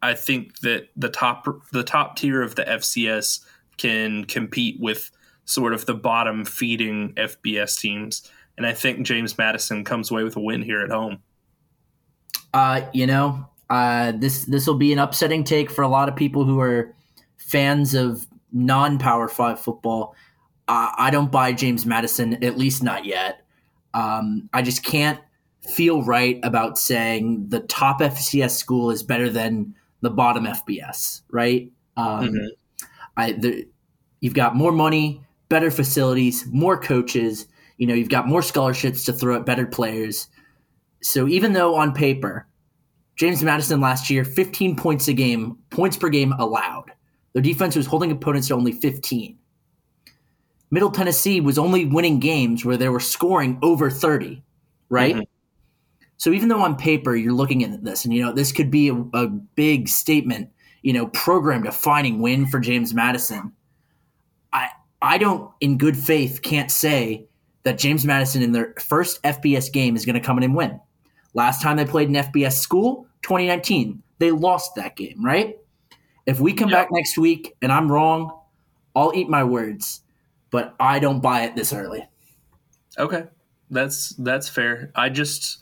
I 0.00 0.14
think 0.14 0.60
that 0.60 0.88
the 0.96 1.08
top 1.10 1.46
the 1.72 1.82
top 1.82 2.16
tier 2.16 2.40
of 2.40 2.54
the 2.54 2.64
FCS 2.64 3.44
can 3.76 4.24
compete 4.24 4.80
with 4.80 5.10
sort 5.48 5.72
of 5.72 5.86
the 5.86 5.94
bottom 5.94 6.44
feeding 6.44 7.14
FBS 7.14 7.80
teams, 7.80 8.30
and 8.56 8.66
I 8.66 8.74
think 8.74 9.06
James 9.06 9.36
Madison 9.38 9.82
comes 9.82 10.10
away 10.10 10.22
with 10.22 10.36
a 10.36 10.40
win 10.40 10.62
here 10.62 10.82
at 10.82 10.90
home. 10.90 11.22
Uh, 12.52 12.82
you 12.92 13.06
know, 13.06 13.48
uh, 13.70 14.12
this 14.12 14.44
this 14.44 14.66
will 14.66 14.76
be 14.76 14.92
an 14.92 14.98
upsetting 14.98 15.44
take 15.44 15.70
for 15.70 15.82
a 15.82 15.88
lot 15.88 16.08
of 16.08 16.16
people 16.16 16.44
who 16.44 16.60
are 16.60 16.94
fans 17.38 17.94
of 17.94 18.26
non 18.52 18.98
Power 18.98 19.26
Five 19.26 19.58
football. 19.58 20.14
Uh, 20.68 20.92
I 20.98 21.10
don't 21.10 21.32
buy 21.32 21.52
James 21.52 21.86
Madison, 21.86 22.44
at 22.44 22.58
least 22.58 22.82
not 22.82 23.06
yet. 23.06 23.40
Um, 23.94 24.50
I 24.52 24.60
just 24.60 24.84
can't 24.84 25.18
feel 25.62 26.02
right 26.02 26.38
about 26.42 26.78
saying 26.78 27.48
the 27.48 27.60
top 27.60 28.00
FCS 28.00 28.50
school 28.50 28.90
is 28.90 29.02
better 29.02 29.30
than 29.30 29.74
the 30.02 30.10
bottom 30.10 30.44
FBS, 30.44 31.22
right? 31.30 31.72
Um, 31.96 32.28
mm-hmm. 32.28 32.86
I, 33.16 33.32
the, 33.32 33.66
you've 34.20 34.34
got 34.34 34.54
more 34.54 34.72
money, 34.72 35.22
better 35.48 35.70
facilities, 35.70 36.46
more 36.46 36.78
coaches. 36.78 37.46
You 37.76 37.86
know, 37.86 37.94
you've 37.94 38.08
got 38.08 38.28
more 38.28 38.42
scholarships 38.42 39.04
to 39.04 39.12
throw 39.12 39.36
at 39.36 39.46
better 39.46 39.66
players. 39.66 40.28
So 41.02 41.28
even 41.28 41.52
though 41.52 41.76
on 41.76 41.92
paper, 41.92 42.46
James 43.16 43.42
Madison 43.42 43.80
last 43.80 44.10
year, 44.10 44.24
15 44.24 44.76
points 44.76 45.08
a 45.08 45.12
game, 45.12 45.58
points 45.70 45.96
per 45.96 46.08
game 46.08 46.32
allowed. 46.38 46.92
Their 47.32 47.42
defense 47.42 47.76
was 47.76 47.86
holding 47.86 48.10
opponents 48.10 48.48
to 48.48 48.54
only 48.54 48.72
15. 48.72 49.36
Middle 50.70 50.90
Tennessee 50.90 51.40
was 51.40 51.58
only 51.58 51.84
winning 51.84 52.20
games 52.20 52.64
where 52.64 52.76
they 52.76 52.88
were 52.88 53.00
scoring 53.00 53.58
over 53.62 53.90
30, 53.90 54.42
right? 54.88 55.14
Mm-hmm. 55.14 55.22
So 56.18 56.30
even 56.30 56.48
though 56.48 56.60
on 56.60 56.76
paper 56.76 57.16
you're 57.16 57.32
looking 57.32 57.62
at 57.64 57.84
this 57.84 58.04
and 58.04 58.12
you 58.12 58.22
know 58.22 58.32
this 58.32 58.52
could 58.52 58.70
be 58.70 58.88
a, 58.88 58.94
a 59.14 59.28
big 59.28 59.88
statement, 59.88 60.50
you 60.82 60.92
know, 60.92 61.06
program 61.08 61.62
defining 61.62 62.20
win 62.20 62.46
for 62.46 62.60
James 62.60 62.92
Madison, 62.92 63.52
I 65.00 65.18
don't 65.18 65.50
in 65.60 65.78
good 65.78 65.96
faith 65.96 66.40
can't 66.42 66.70
say 66.70 67.26
that 67.62 67.78
James 67.78 68.04
Madison 68.04 68.42
in 68.42 68.52
their 68.52 68.74
first 68.78 69.22
FBS 69.22 69.72
game 69.72 69.96
is 69.96 70.04
going 70.04 70.14
to 70.14 70.20
come 70.20 70.38
in 70.38 70.44
and 70.44 70.54
win. 70.54 70.80
Last 71.34 71.62
time 71.62 71.76
they 71.76 71.84
played 71.84 72.08
an 72.08 72.14
FBS 72.14 72.54
school, 72.54 73.06
2019, 73.22 74.02
they 74.18 74.30
lost 74.30 74.74
that 74.76 74.96
game, 74.96 75.24
right? 75.24 75.56
If 76.26 76.40
we 76.40 76.52
come 76.52 76.70
yep. 76.70 76.78
back 76.78 76.88
next 76.90 77.18
week 77.18 77.54
and 77.62 77.70
I'm 77.70 77.90
wrong, 77.90 78.38
I'll 78.94 79.12
eat 79.14 79.28
my 79.28 79.44
words, 79.44 80.00
but 80.50 80.74
I 80.80 80.98
don't 80.98 81.20
buy 81.20 81.42
it 81.42 81.54
this 81.54 81.72
early. 81.72 82.06
Okay. 82.98 83.24
That's 83.70 84.10
that's 84.10 84.48
fair. 84.48 84.90
I 84.94 85.08
just 85.10 85.58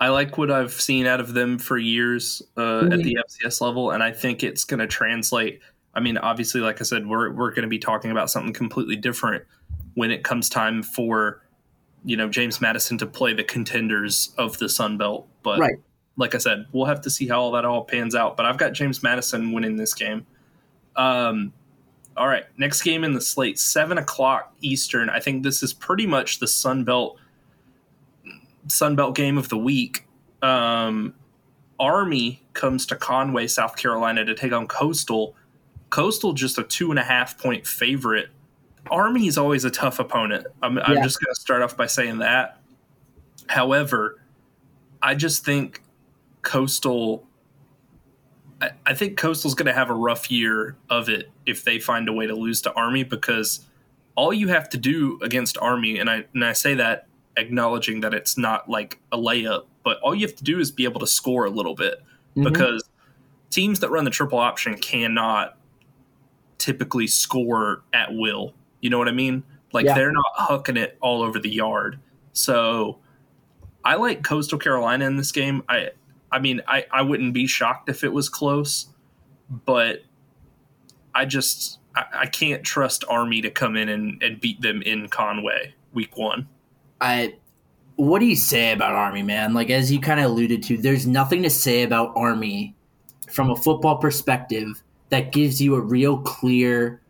I 0.00 0.08
like 0.08 0.36
what 0.36 0.50
I've 0.50 0.72
seen 0.72 1.06
out 1.06 1.20
of 1.20 1.34
them 1.34 1.58
for 1.58 1.78
years 1.78 2.42
uh, 2.56 2.60
mm-hmm. 2.60 2.92
at 2.92 2.98
the 2.98 3.18
FCS 3.28 3.60
level, 3.60 3.92
and 3.92 4.02
I 4.02 4.12
think 4.12 4.42
it's 4.42 4.64
going 4.64 4.80
to 4.80 4.86
translate. 4.86 5.60
I 5.94 6.00
mean, 6.00 6.18
obviously, 6.18 6.60
like 6.60 6.80
I 6.80 6.84
said, 6.84 7.06
we're 7.06 7.30
we're 7.30 7.50
going 7.50 7.62
to 7.62 7.68
be 7.68 7.78
talking 7.78 8.10
about 8.10 8.30
something 8.30 8.52
completely 8.52 8.96
different 8.96 9.44
when 9.94 10.10
it 10.10 10.24
comes 10.24 10.48
time 10.48 10.82
for 10.82 11.42
you 12.04 12.16
know 12.16 12.28
James 12.28 12.60
Madison 12.60 12.98
to 12.98 13.06
play 13.06 13.32
the 13.32 13.44
contenders 13.44 14.34
of 14.38 14.58
the 14.58 14.68
Sun 14.68 14.98
Belt. 14.98 15.28
But 15.42 15.60
right. 15.60 15.76
like 16.16 16.34
I 16.34 16.38
said, 16.38 16.66
we'll 16.72 16.86
have 16.86 17.00
to 17.02 17.10
see 17.10 17.28
how 17.28 17.40
all 17.40 17.52
that 17.52 17.64
all 17.64 17.84
pans 17.84 18.14
out. 18.14 18.36
But 18.36 18.46
I've 18.46 18.58
got 18.58 18.72
James 18.72 19.02
Madison 19.02 19.52
winning 19.52 19.76
this 19.76 19.94
game. 19.94 20.26
Um, 20.96 21.52
all 22.16 22.28
right, 22.28 22.44
next 22.56 22.82
game 22.82 23.02
in 23.04 23.12
the 23.12 23.20
slate, 23.20 23.58
seven 23.58 23.98
o'clock 23.98 24.54
Eastern. 24.60 25.10
I 25.10 25.20
think 25.20 25.42
this 25.42 25.62
is 25.62 25.72
pretty 25.72 26.06
much 26.06 26.38
the 26.38 26.46
Sun 26.46 26.84
Belt 26.84 27.18
Sun 28.68 28.96
Belt 28.96 29.14
game 29.14 29.38
of 29.38 29.48
the 29.48 29.58
week. 29.58 30.06
Um, 30.42 31.14
Army 31.80 32.42
comes 32.52 32.86
to 32.86 32.96
Conway, 32.96 33.46
South 33.46 33.76
Carolina 33.76 34.24
to 34.24 34.34
take 34.34 34.52
on 34.52 34.66
Coastal. 34.66 35.34
Coastal 35.94 36.32
just 36.32 36.58
a 36.58 36.64
two 36.64 36.90
and 36.90 36.98
a 36.98 37.04
half 37.04 37.38
point 37.38 37.64
favorite. 37.64 38.28
Army 38.90 39.28
is 39.28 39.38
always 39.38 39.64
a 39.64 39.70
tough 39.70 40.00
opponent. 40.00 40.44
I'm, 40.60 40.76
yeah. 40.76 40.82
I'm 40.82 41.02
just 41.04 41.20
going 41.20 41.32
to 41.32 41.40
start 41.40 41.62
off 41.62 41.76
by 41.76 41.86
saying 41.86 42.18
that. 42.18 42.58
However, 43.46 44.20
I 45.00 45.14
just 45.14 45.44
think 45.44 45.84
Coastal. 46.42 47.24
I, 48.60 48.70
I 48.84 48.94
think 48.94 49.16
Coastal's 49.16 49.54
going 49.54 49.66
to 49.66 49.72
have 49.72 49.88
a 49.88 49.94
rough 49.94 50.32
year 50.32 50.76
of 50.90 51.08
it 51.08 51.30
if 51.46 51.62
they 51.62 51.78
find 51.78 52.08
a 52.08 52.12
way 52.12 52.26
to 52.26 52.34
lose 52.34 52.60
to 52.62 52.72
Army 52.72 53.04
because 53.04 53.64
all 54.16 54.32
you 54.32 54.48
have 54.48 54.68
to 54.70 54.76
do 54.76 55.20
against 55.22 55.56
Army, 55.58 56.00
and 56.00 56.10
I 56.10 56.24
and 56.34 56.44
I 56.44 56.54
say 56.54 56.74
that 56.74 57.06
acknowledging 57.36 58.00
that 58.00 58.12
it's 58.12 58.36
not 58.36 58.68
like 58.68 58.98
a 59.12 59.16
layup, 59.16 59.66
but 59.84 60.00
all 60.00 60.12
you 60.12 60.26
have 60.26 60.34
to 60.34 60.44
do 60.44 60.58
is 60.58 60.72
be 60.72 60.82
able 60.82 60.98
to 61.02 61.06
score 61.06 61.44
a 61.44 61.50
little 61.50 61.76
bit 61.76 62.02
mm-hmm. 62.36 62.42
because 62.42 62.82
teams 63.50 63.78
that 63.78 63.92
run 63.92 64.02
the 64.02 64.10
triple 64.10 64.40
option 64.40 64.76
cannot 64.76 65.56
typically 66.64 67.06
score 67.06 67.82
at 67.92 68.14
will. 68.14 68.54
You 68.80 68.88
know 68.88 68.98
what 68.98 69.06
I 69.06 69.12
mean? 69.12 69.42
Like 69.74 69.84
yeah. 69.84 69.94
they're 69.94 70.12
not 70.12 70.24
hooking 70.34 70.78
it 70.78 70.96
all 71.02 71.22
over 71.22 71.38
the 71.38 71.50
yard. 71.50 71.98
So 72.32 72.98
I 73.84 73.96
like 73.96 74.22
Coastal 74.22 74.58
Carolina 74.58 75.04
in 75.04 75.16
this 75.18 75.30
game. 75.30 75.62
I 75.68 75.90
I 76.32 76.38
mean 76.38 76.62
I, 76.66 76.86
I 76.90 77.02
wouldn't 77.02 77.34
be 77.34 77.46
shocked 77.46 77.90
if 77.90 78.02
it 78.02 78.12
was 78.12 78.30
close, 78.30 78.86
but 79.66 80.04
I 81.14 81.26
just 81.26 81.80
I, 81.94 82.04
I 82.20 82.26
can't 82.26 82.64
trust 82.64 83.04
Army 83.10 83.42
to 83.42 83.50
come 83.50 83.76
in 83.76 83.90
and, 83.90 84.22
and 84.22 84.40
beat 84.40 84.62
them 84.62 84.80
in 84.82 85.08
Conway 85.08 85.74
week 85.92 86.16
one. 86.16 86.48
I 87.02 87.34
what 87.96 88.20
do 88.20 88.26
you 88.26 88.36
say 88.36 88.72
about 88.72 88.94
Army, 88.94 89.22
man? 89.22 89.52
Like 89.52 89.68
as 89.68 89.92
you 89.92 90.00
kind 90.00 90.18
of 90.18 90.26
alluded 90.26 90.62
to, 90.62 90.78
there's 90.78 91.06
nothing 91.06 91.42
to 91.42 91.50
say 91.50 91.82
about 91.82 92.12
Army 92.16 92.74
from 93.30 93.50
a 93.50 93.56
football 93.56 93.98
perspective 93.98 94.82
that 95.14 95.30
gives 95.30 95.62
you 95.62 95.76
a 95.76 95.80
real 95.80 96.18
clear 96.18 97.00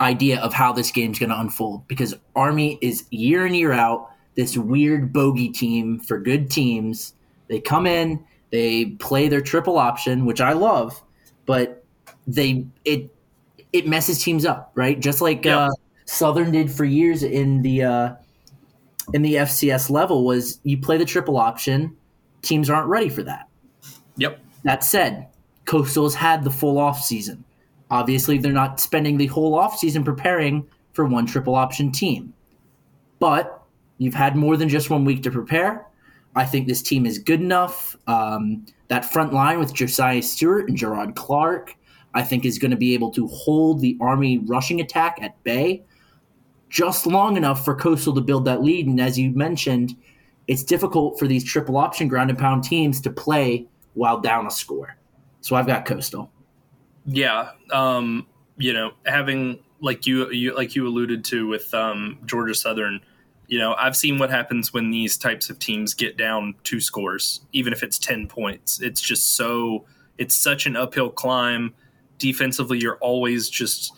idea 0.00 0.40
of 0.40 0.52
how 0.52 0.72
this 0.72 0.90
game's 0.90 1.20
going 1.20 1.30
to 1.30 1.38
unfold 1.38 1.86
because 1.86 2.16
Army 2.34 2.80
is 2.80 3.04
year 3.10 3.46
in 3.46 3.54
year 3.54 3.72
out 3.72 4.10
this 4.34 4.56
weird 4.56 5.12
bogey 5.12 5.50
team 5.50 6.00
for 6.00 6.18
good 6.18 6.50
teams. 6.50 7.14
They 7.46 7.60
come 7.60 7.86
in, 7.86 8.24
they 8.50 8.86
play 8.86 9.28
their 9.28 9.40
triple 9.40 9.78
option, 9.78 10.26
which 10.26 10.40
I 10.40 10.52
love, 10.52 11.00
but 11.46 11.84
they 12.26 12.66
it 12.84 13.14
it 13.72 13.86
messes 13.86 14.20
teams 14.20 14.44
up, 14.44 14.72
right? 14.74 14.98
Just 14.98 15.20
like 15.20 15.44
yep. 15.44 15.58
uh, 15.58 15.70
Southern 16.06 16.50
did 16.50 16.72
for 16.72 16.84
years 16.84 17.22
in 17.22 17.62
the 17.62 17.84
uh, 17.84 18.14
in 19.14 19.22
the 19.22 19.34
FCS 19.34 19.90
level 19.90 20.24
was 20.24 20.58
you 20.64 20.76
play 20.76 20.96
the 20.96 21.04
triple 21.04 21.36
option, 21.36 21.96
teams 22.42 22.68
aren't 22.68 22.88
ready 22.88 23.08
for 23.08 23.22
that. 23.22 23.48
Yep. 24.16 24.40
That 24.64 24.82
said, 24.82 25.29
Coastal's 25.70 26.16
had 26.16 26.42
the 26.42 26.50
full 26.50 26.78
off 26.78 27.00
season. 27.00 27.44
Obviously, 27.92 28.38
they're 28.38 28.50
not 28.50 28.80
spending 28.80 29.16
the 29.16 29.28
whole 29.28 29.54
off 29.54 29.78
season 29.78 30.02
preparing 30.02 30.66
for 30.94 31.04
one 31.04 31.26
triple 31.26 31.54
option 31.54 31.92
team. 31.92 32.34
But 33.20 33.62
you've 33.98 34.14
had 34.14 34.34
more 34.34 34.56
than 34.56 34.68
just 34.68 34.90
one 34.90 35.04
week 35.04 35.22
to 35.22 35.30
prepare. 35.30 35.86
I 36.34 36.44
think 36.44 36.66
this 36.66 36.82
team 36.82 37.06
is 37.06 37.20
good 37.20 37.40
enough. 37.40 37.96
Um, 38.08 38.66
that 38.88 39.12
front 39.12 39.32
line 39.32 39.60
with 39.60 39.72
Josaiah 39.72 40.24
Stewart 40.24 40.68
and 40.68 40.76
Jerrod 40.76 41.14
Clark, 41.14 41.76
I 42.14 42.22
think, 42.22 42.44
is 42.44 42.58
going 42.58 42.72
to 42.72 42.76
be 42.76 42.92
able 42.92 43.12
to 43.12 43.28
hold 43.28 43.80
the 43.80 43.96
Army 44.00 44.38
rushing 44.38 44.80
attack 44.80 45.18
at 45.22 45.40
bay 45.44 45.84
just 46.68 47.06
long 47.06 47.36
enough 47.36 47.64
for 47.64 47.76
Coastal 47.76 48.16
to 48.16 48.20
build 48.20 48.44
that 48.46 48.60
lead. 48.60 48.88
And 48.88 49.00
as 49.00 49.16
you 49.16 49.30
mentioned, 49.30 49.94
it's 50.48 50.64
difficult 50.64 51.16
for 51.16 51.28
these 51.28 51.44
triple 51.44 51.76
option 51.76 52.08
ground 52.08 52.28
and 52.28 52.38
pound 52.40 52.64
teams 52.64 53.00
to 53.02 53.10
play 53.10 53.68
while 53.94 54.18
down 54.18 54.48
a 54.48 54.50
score. 54.50 54.96
So 55.40 55.56
I've 55.56 55.66
got 55.66 55.84
Coastal. 55.86 56.30
Yeah, 57.06 57.50
um, 57.72 58.26
you 58.56 58.72
know, 58.72 58.92
having 59.06 59.60
like 59.80 60.06
you, 60.06 60.30
you 60.30 60.54
like 60.54 60.74
you 60.74 60.86
alluded 60.86 61.24
to 61.26 61.46
with 61.46 61.72
um, 61.72 62.18
Georgia 62.26 62.54
Southern, 62.54 63.00
you 63.50 63.58
know, 63.58 63.74
I've 63.74 63.96
seen 63.96 64.18
what 64.18 64.30
happens 64.30 64.72
when 64.72 64.90
these 64.90 65.16
types 65.16 65.50
of 65.50 65.58
teams 65.58 65.94
get 65.94 66.16
down 66.16 66.54
two 66.62 66.80
scores, 66.80 67.40
even 67.52 67.72
if 67.72 67.82
it's 67.82 67.98
ten 67.98 68.28
points. 68.28 68.80
It's 68.80 69.00
just 69.00 69.34
so 69.36 69.86
it's 70.18 70.36
such 70.36 70.66
an 70.66 70.76
uphill 70.76 71.10
climb. 71.10 71.74
Defensively, 72.18 72.78
you're 72.78 72.98
always 72.98 73.48
just 73.48 73.92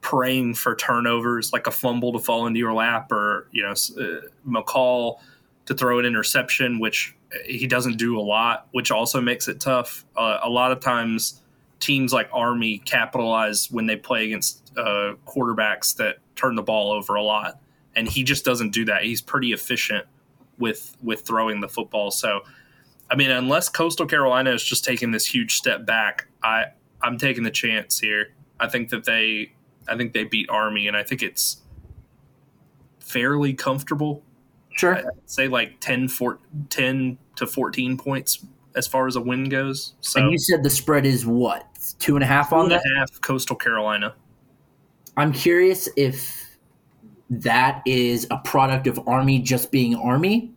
praying 0.00 0.54
for 0.54 0.74
turnovers, 0.74 1.52
like 1.52 1.66
a 1.66 1.70
fumble 1.70 2.12
to 2.12 2.18
fall 2.18 2.46
into 2.46 2.58
your 2.58 2.72
lap, 2.72 3.12
or 3.12 3.46
you 3.52 3.62
know 3.62 3.70
uh, 3.70 4.20
McCall 4.46 5.18
to 5.66 5.74
throw 5.74 5.98
an 5.98 6.06
interception, 6.06 6.80
which 6.80 7.14
he 7.44 7.66
doesn't 7.66 7.96
do 7.96 8.18
a 8.18 8.22
lot, 8.22 8.68
which 8.72 8.90
also 8.90 9.20
makes 9.20 9.48
it 9.48 9.60
tough. 9.60 10.04
Uh, 10.16 10.38
a 10.42 10.48
lot 10.48 10.72
of 10.72 10.80
times, 10.80 11.40
teams 11.80 12.12
like 12.12 12.28
Army 12.32 12.78
capitalize 12.78 13.70
when 13.70 13.86
they 13.86 13.96
play 13.96 14.24
against 14.26 14.72
uh, 14.76 15.14
quarterbacks 15.26 15.96
that 15.96 16.16
turn 16.36 16.54
the 16.54 16.62
ball 16.62 16.92
over 16.92 17.14
a 17.14 17.22
lot, 17.22 17.60
and 17.94 18.08
he 18.08 18.22
just 18.22 18.44
doesn't 18.44 18.70
do 18.70 18.84
that. 18.86 19.02
He's 19.02 19.20
pretty 19.22 19.52
efficient. 19.52 20.06
with 20.58 20.96
with 21.02 21.20
throwing 21.20 21.60
the 21.60 21.68
football. 21.68 22.10
So, 22.10 22.40
I 23.08 23.14
mean, 23.14 23.30
unless 23.30 23.68
Coastal 23.68 24.06
Carolina 24.06 24.50
is 24.50 24.64
just 24.64 24.84
taking 24.84 25.12
this 25.12 25.24
huge 25.24 25.54
step 25.54 25.86
back, 25.86 26.26
I 26.42 26.64
I'm 27.00 27.16
taking 27.16 27.44
the 27.44 27.52
chance 27.52 28.00
here. 28.00 28.32
I 28.58 28.68
think 28.68 28.88
that 28.90 29.04
they 29.04 29.52
I 29.86 29.96
think 29.96 30.14
they 30.14 30.24
beat 30.24 30.50
Army, 30.50 30.88
and 30.88 30.96
I 30.96 31.04
think 31.04 31.22
it's 31.22 31.62
fairly 32.98 33.54
comfortable. 33.54 34.24
Sure. 34.78 34.96
I'd 34.96 35.06
say 35.26 35.48
like 35.48 35.80
10, 35.80 36.08
4, 36.08 36.38
10 36.70 37.18
to 37.36 37.46
14 37.46 37.98
points 37.98 38.44
as 38.76 38.86
far 38.86 39.06
as 39.06 39.16
a 39.16 39.20
win 39.20 39.48
goes. 39.48 39.94
So 40.00 40.20
and 40.20 40.30
you 40.30 40.38
said 40.38 40.62
the 40.62 40.70
spread 40.70 41.04
is 41.04 41.26
what? 41.26 41.66
Two 41.98 42.14
and 42.16 42.22
a 42.22 42.26
half 42.26 42.52
on 42.52 42.66
and 42.66 42.72
a 42.72 42.76
that? 42.76 42.84
half 42.96 43.20
Coastal 43.20 43.56
Carolina. 43.56 44.14
I'm 45.16 45.32
curious 45.32 45.88
if 45.96 46.56
that 47.28 47.82
is 47.86 48.26
a 48.30 48.38
product 48.38 48.86
of 48.86 49.00
Army 49.08 49.40
just 49.40 49.72
being 49.72 49.96
Army, 49.96 50.52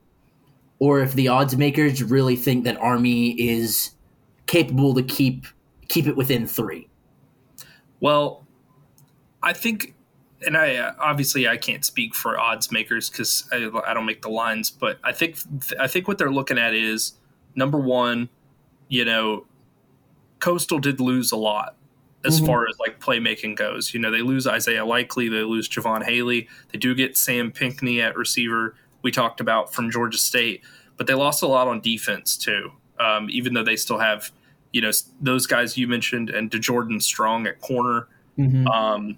or 0.80 1.02
if 1.02 1.14
the 1.14 1.28
odds 1.28 1.58
makers 1.58 2.04
really 2.04 2.36
think 2.36 2.64
that 2.66 2.78
Army 2.78 3.32
is 3.32 3.92
capable 4.46 4.94
to 4.94 5.04
keep 5.04 5.48
keep 5.88 6.06
it 6.08 6.16
within 6.16 6.46
three. 6.46 6.88
Well, 8.00 8.46
I 9.44 9.54
think, 9.54 9.96
and 10.45 10.58
I 10.58 10.75
uh, 10.75 10.93
obviously 10.99 11.47
I 11.47 11.58
can't 11.58 11.84
speak 11.86 12.15
for 12.15 12.39
odds 12.39 12.71
makers 12.71 13.10
because 13.10 13.47
I, 13.51 13.69
I 13.86 13.93
don't 13.93 14.06
make 14.06 14.21
the 14.21 14.30
lines, 14.30 14.69
but 14.69 14.97
I 15.04 15.12
think 15.12 15.38
I 15.80 15.88
think 15.88 16.08
what 16.08 16.17
they're 16.17 16.32
looking 16.32 16.58
at 16.58 16.73
is 16.73 17.13
number 17.56 17.77
one, 17.80 18.30
you 18.88 19.06
know, 19.06 19.45
Coastal 20.39 20.80
did 20.80 20.99
lose 20.99 21.32
a 21.32 21.38
lot 21.38 21.75
as 22.25 22.39
Mhm. 22.41 22.45
far 22.47 22.67
as 22.67 22.77
like 22.80 22.99
playmaking 22.99 23.56
goes. 23.56 23.93
You 23.93 23.99
know, 23.99 24.12
they 24.12 24.21
lose 24.21 24.47
Isaiah 24.47 24.86
Likely, 24.86 25.27
they 25.30 25.43
lose 25.43 25.67
Jaivon 25.69 26.04
Heiligh, 26.08 26.47
they 26.71 26.77
do 26.80 26.93
get 26.95 27.17
Sam 27.17 27.51
Pinckney 27.51 28.01
at 28.01 28.15
receiver. 28.15 28.75
We 29.04 29.12
talked 29.12 29.39
about 29.41 29.73
from 29.73 29.89
Georgia 29.91 30.17
State, 30.17 30.62
but 30.97 31.08
they 31.08 31.13
lost 31.13 31.41
a 31.43 31.47
lot 31.47 31.67
on 31.67 31.82
defense 31.82 32.38
too. 32.38 32.71
Um, 32.99 33.27
even 33.32 33.54
though 33.56 33.63
they 33.63 33.75
still 33.75 33.97
have, 33.97 34.32
you 34.73 34.82
know, 34.82 34.91
those 35.19 35.47
guys 35.47 35.75
you 35.77 35.88
mentioned 35.88 36.30
and 36.30 36.49
D'Jordan 36.51 37.01
Strong 37.01 37.47
at 37.47 37.60
corner. 37.62 38.08
Um, 38.67 39.17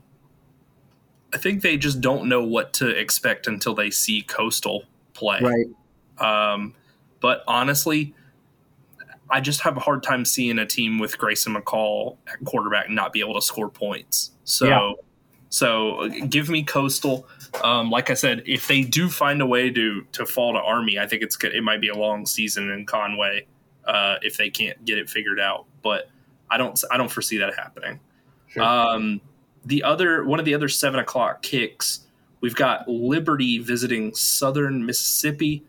I 1.33 1.37
think 1.37 1.61
they 1.61 1.77
just 1.77 1.99
don't 1.99 2.29
know 2.29 2.43
what 2.43 2.73
to 2.73 2.87
expect 2.87 3.47
until 3.47 3.73
they 3.73 3.89
see 3.89 4.21
Coastal 4.21 4.83
play. 5.13 5.39
Right. 5.41 5.65
Um, 6.53 6.75
but 7.19 7.43
honestly, 7.47 8.13
I 9.29 9.41
just 9.41 9.61
have 9.61 9.75
a 9.77 9.79
hard 9.79 10.03
time 10.03 10.25
seeing 10.25 10.59
a 10.59 10.65
team 10.65 10.99
with 10.99 11.17
Grayson 11.17 11.55
McCall 11.55 12.17
at 12.27 12.43
quarterback 12.45 12.89
not 12.89 13.13
be 13.13 13.19
able 13.19 13.33
to 13.33 13.41
score 13.41 13.69
points. 13.69 14.31
So, 14.43 14.67
Yeah. 14.67 14.91
so 15.49 16.07
give 16.29 16.49
me 16.49 16.63
Coastal. 16.63 17.27
Um, 17.63 17.89
like 17.89 18.09
I 18.09 18.13
said, 18.13 18.43
if 18.45 18.67
they 18.67 18.81
do 18.81 19.09
find 19.09 19.41
a 19.41 19.45
way 19.45 19.71
to 19.71 20.05
to 20.11 20.25
fall 20.25 20.53
to 20.53 20.59
Army, 20.59 20.99
I 20.99 21.07
think 21.07 21.23
it's 21.23 21.35
good. 21.35 21.55
It 21.55 21.63
might 21.63 21.81
be 21.81 21.89
a 21.89 21.97
long 21.97 22.25
season 22.25 22.69
in 22.69 22.85
Conway 22.85 23.47
uh, 23.85 24.17
if 24.21 24.37
they 24.37 24.49
can't 24.49 24.83
get 24.85 24.97
it 24.97 25.09
figured 25.09 25.39
out. 25.39 25.65
But 25.81 26.09
I 26.49 26.57
don't 26.57 26.79
I 26.91 26.97
don't 26.97 27.09
foresee 27.11 27.37
that 27.39 27.55
happening. 27.55 27.99
Sure. 28.47 28.61
Um, 28.61 29.21
the 29.65 29.83
other 29.83 30.23
one 30.23 30.39
of 30.39 30.45
the 30.45 30.53
other 30.53 30.69
seven 30.69 30.99
o'clock 30.99 31.41
kicks, 31.41 32.01
we've 32.41 32.55
got 32.55 32.87
Liberty 32.87 33.59
visiting 33.59 34.13
Southern 34.13 34.85
Mississippi 34.85 35.63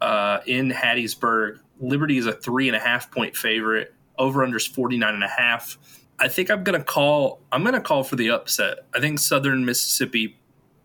uh, 0.00 0.40
in 0.46 0.70
Hattiesburg. 0.70 1.58
Liberty 1.80 2.18
is 2.18 2.26
a 2.26 2.32
three 2.32 2.68
and 2.68 2.76
a 2.76 2.80
half 2.80 3.10
point 3.10 3.36
favorite. 3.36 3.94
Over 4.18 4.46
unders 4.46 4.68
49 4.68 5.14
and 5.14 5.24
a 5.24 5.28
half. 5.28 5.78
I 6.18 6.28
think 6.28 6.50
I'm 6.50 6.62
gonna 6.62 6.84
call 6.84 7.40
I'm 7.50 7.64
gonna 7.64 7.80
call 7.80 8.04
for 8.04 8.16
the 8.16 8.30
upset. 8.30 8.80
I 8.94 9.00
think 9.00 9.18
Southern 9.18 9.64
Mississippi 9.64 10.38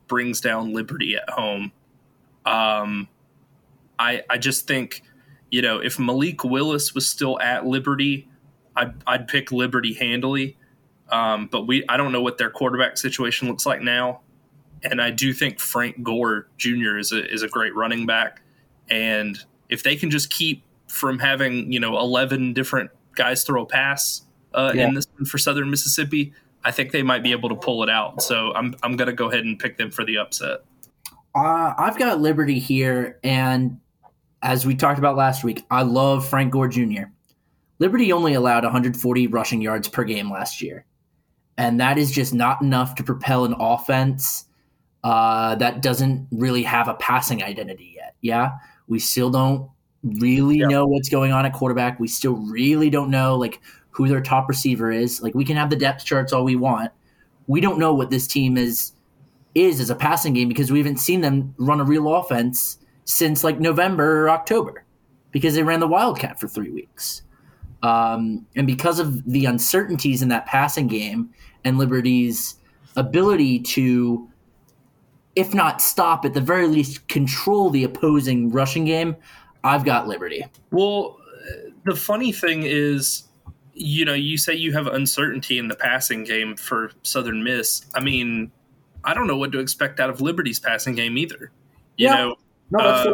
brings 0.07 0.39
down 0.39 0.71
Liberty 0.73 1.17
at 1.17 1.29
home. 1.29 1.73
Um 2.45 3.09
I 3.99 4.23
I 4.29 4.37
just 4.37 4.67
think, 4.67 5.03
you 5.51 5.61
know, 5.61 5.79
if 5.79 5.99
Malik 5.99 6.45
Willis 6.45 6.95
was 6.95 7.07
still 7.09 7.37
at 7.41 7.65
Liberty, 7.65 8.29
I'd, 8.77 8.93
I'd 9.05 9.27
pick 9.27 9.51
Liberty 9.51 9.93
handily. 9.93 10.57
Um, 11.11 11.47
but 11.51 11.67
we 11.67 11.83
I 11.89 11.97
don't 11.97 12.11
know 12.11 12.21
what 12.21 12.37
their 12.37 12.49
quarterback 12.49 12.97
situation 12.97 13.47
looks 13.47 13.65
like 13.65 13.81
now. 13.81 14.21
And 14.83 15.01
I 15.01 15.09
do 15.11 15.33
think 15.33 15.59
Frank 15.59 16.03
Gore 16.03 16.47
Jr. 16.57 16.97
is 16.97 17.11
a 17.11 17.31
is 17.31 17.41
a 17.43 17.47
great 17.47 17.75
running 17.75 18.05
back. 18.05 18.41
And 18.89 19.37
if 19.69 19.83
they 19.83 19.95
can 19.95 20.09
just 20.11 20.29
keep 20.29 20.63
from 20.87 21.19
having, 21.19 21.71
you 21.71 21.79
know, 21.79 21.97
eleven 21.99 22.53
different 22.53 22.91
guys 23.15 23.43
throw 23.43 23.63
a 23.63 23.65
pass 23.65 24.21
uh, 24.53 24.71
Yeah. 24.75 24.87
in 24.87 24.93
this 24.93 25.07
one 25.17 25.25
for 25.25 25.37
Southern 25.37 25.69
Mississippi, 25.69 26.33
I 26.63 26.71
think 26.71 26.91
they 26.91 27.03
might 27.03 27.23
be 27.23 27.31
able 27.31 27.49
to 27.49 27.55
pull 27.55 27.83
it 27.83 27.89
out. 27.89 28.21
So 28.21 28.51
I'm 28.53 28.75
I'm 28.83 28.95
gonna 28.95 29.13
go 29.13 29.29
ahead 29.29 29.45
and 29.45 29.57
pick 29.59 29.77
them 29.77 29.91
for 29.91 30.03
the 30.05 30.17
upset. 30.17 30.59
Uh, 31.35 31.73
I've 31.77 31.97
got 31.97 32.21
Liberty 32.21 32.59
here, 32.59 33.19
and 33.23 33.79
as 34.41 34.65
we 34.65 34.75
talked 34.75 34.99
about 34.99 35.15
last 35.17 35.43
week, 35.43 35.65
I 35.69 35.81
love 35.81 36.27
Frank 36.27 36.51
Gore 36.53 36.67
Jr. 36.67 37.03
Liberty 37.79 38.13
only 38.13 38.33
allowed 38.35 38.63
140 38.63 39.27
rushing 39.27 39.61
yards 39.61 39.89
per 39.89 40.03
game 40.05 40.31
last 40.31 40.61
year, 40.61 40.85
and 41.57 41.79
that 41.79 41.97
is 41.97 42.11
just 42.11 42.33
not 42.33 42.61
enough 42.61 42.95
to 42.95 43.03
propel 43.03 43.45
an 43.45 43.55
offense 43.59 44.45
uh, 45.03 45.55
that 45.55 45.81
doesn't 45.81 46.27
really 46.31 46.63
have 46.63 46.87
a 46.87 46.95
passing 46.95 47.43
identity 47.43 47.93
yet. 47.95 48.15
Yeah, 48.21 48.51
we 48.87 48.99
still 48.99 49.29
don't 49.29 49.69
really 50.03 50.57
Yeah. 50.57 50.67
know 50.67 50.85
what's 50.85 51.09
going 51.09 51.31
on 51.31 51.45
at 51.45 51.53
quarterback. 51.53 51.99
We 51.99 52.07
still 52.07 52.33
really 52.35 52.89
don't 52.89 53.09
know 53.09 53.35
like 53.35 53.61
who 53.91 54.07
their 54.07 54.21
top 54.21 54.49
receiver 54.49 54.91
is. 54.91 55.21
Like 55.21 55.35
we 55.35 55.45
can 55.45 55.55
have 55.57 55.69
the 55.69 55.75
depth 55.75 56.05
charts 56.05 56.33
all 56.33 56.43
we 56.43 56.55
want. 56.55 56.91
We 57.47 57.61
don't 57.61 57.77
know 57.79 57.93
what 57.93 58.09
this 58.09 58.27
team 58.27 58.57
is 58.57 58.91
is 59.53 59.79
as 59.79 59.89
a 59.89 59.95
passing 59.95 60.33
game 60.33 60.49
because 60.49 60.69
we 60.71 60.79
haven't 60.79 60.97
seen 60.99 61.21
them 61.21 61.53
run 61.57 61.79
a 61.79 61.83
real 61.83 62.13
offense 62.13 62.77
since 63.05 63.43
like 63.43 63.59
November 63.59 64.23
or 64.25 64.29
October 64.29 64.83
because 65.31 65.53
they 65.55 65.63
ran 65.63 65.79
the 65.79 65.87
Wildcat 65.87 66.39
for 66.39 66.47
three 66.47 66.71
weeks. 66.71 67.21
Um, 67.83 68.45
and 68.55 68.65
because 68.65 68.99
of 68.99 69.23
the 69.25 69.45
uncertainties 69.45 70.21
in 70.21 70.29
that 70.29 70.45
passing 70.45 70.87
game 70.87 71.29
and 71.63 71.77
Liberty's 71.77 72.55
ability 72.95 73.59
to, 73.59 74.29
if 75.35 75.53
not 75.53 75.81
stop, 75.81 76.25
at 76.25 76.33
the 76.33 76.41
very 76.41 76.67
least 76.67 77.07
control 77.07 77.69
the 77.69 77.83
opposing 77.83 78.49
rushing 78.49 78.85
game, 78.85 79.15
I've 79.63 79.85
got 79.85 80.07
Liberty. 80.07 80.45
Well, 80.71 81.17
the 81.85 81.95
funny 81.95 82.31
thing 82.31 82.63
is, 82.63 83.23
you 83.73 84.05
know, 84.05 84.13
you 84.13 84.37
say 84.37 84.53
you 84.53 84.73
have 84.73 84.87
uncertainty 84.87 85.59
in 85.59 85.67
the 85.67 85.75
passing 85.75 86.23
game 86.23 86.55
for 86.55 86.91
Southern 87.03 87.43
Miss. 87.43 87.85
I 87.93 87.99
mean, 87.99 88.51
I 89.03 89.13
don't 89.13 89.27
know 89.27 89.37
what 89.37 89.51
to 89.51 89.59
expect 89.59 89.99
out 89.99 90.09
of 90.09 90.21
Liberty's 90.21 90.59
passing 90.59 90.95
game 90.95 91.17
either. 91.17 91.51
You 91.97 92.07
Yeah. 92.07 92.15
know, 92.15 92.35
No, 92.71 92.79
um. 92.79 93.13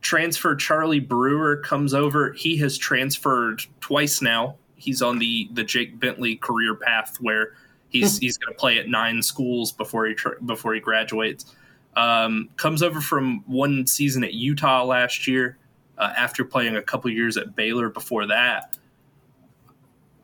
Transfer 0.00 0.54
Charlie 0.54 1.00
Brewer 1.00 1.56
comes 1.58 1.94
over. 1.94 2.32
He 2.32 2.56
has 2.58 2.78
transferred 2.78 3.62
twice 3.80 4.22
now. 4.22 4.56
He's 4.76 5.02
on 5.02 5.18
the 5.18 5.48
the 5.52 5.64
Jake 5.64 5.98
Bentley 5.98 6.36
career 6.36 6.74
path 6.74 7.16
where 7.20 7.52
he's 7.88 8.18
he's 8.18 8.38
going 8.38 8.52
to 8.52 8.58
play 8.58 8.78
at 8.78 8.88
nine 8.88 9.22
schools 9.22 9.72
before 9.72 10.06
he 10.06 10.14
tr- 10.14 10.38
before 10.44 10.74
he 10.74 10.80
graduates. 10.80 11.54
Um, 11.96 12.48
comes 12.56 12.82
over 12.82 13.00
from 13.00 13.42
one 13.46 13.86
season 13.86 14.22
at 14.22 14.34
Utah 14.34 14.84
last 14.84 15.26
year 15.26 15.58
uh, 15.96 16.12
after 16.16 16.44
playing 16.44 16.76
a 16.76 16.82
couple 16.82 17.10
years 17.10 17.36
at 17.36 17.56
Baylor 17.56 17.88
before 17.88 18.26
that. 18.26 18.76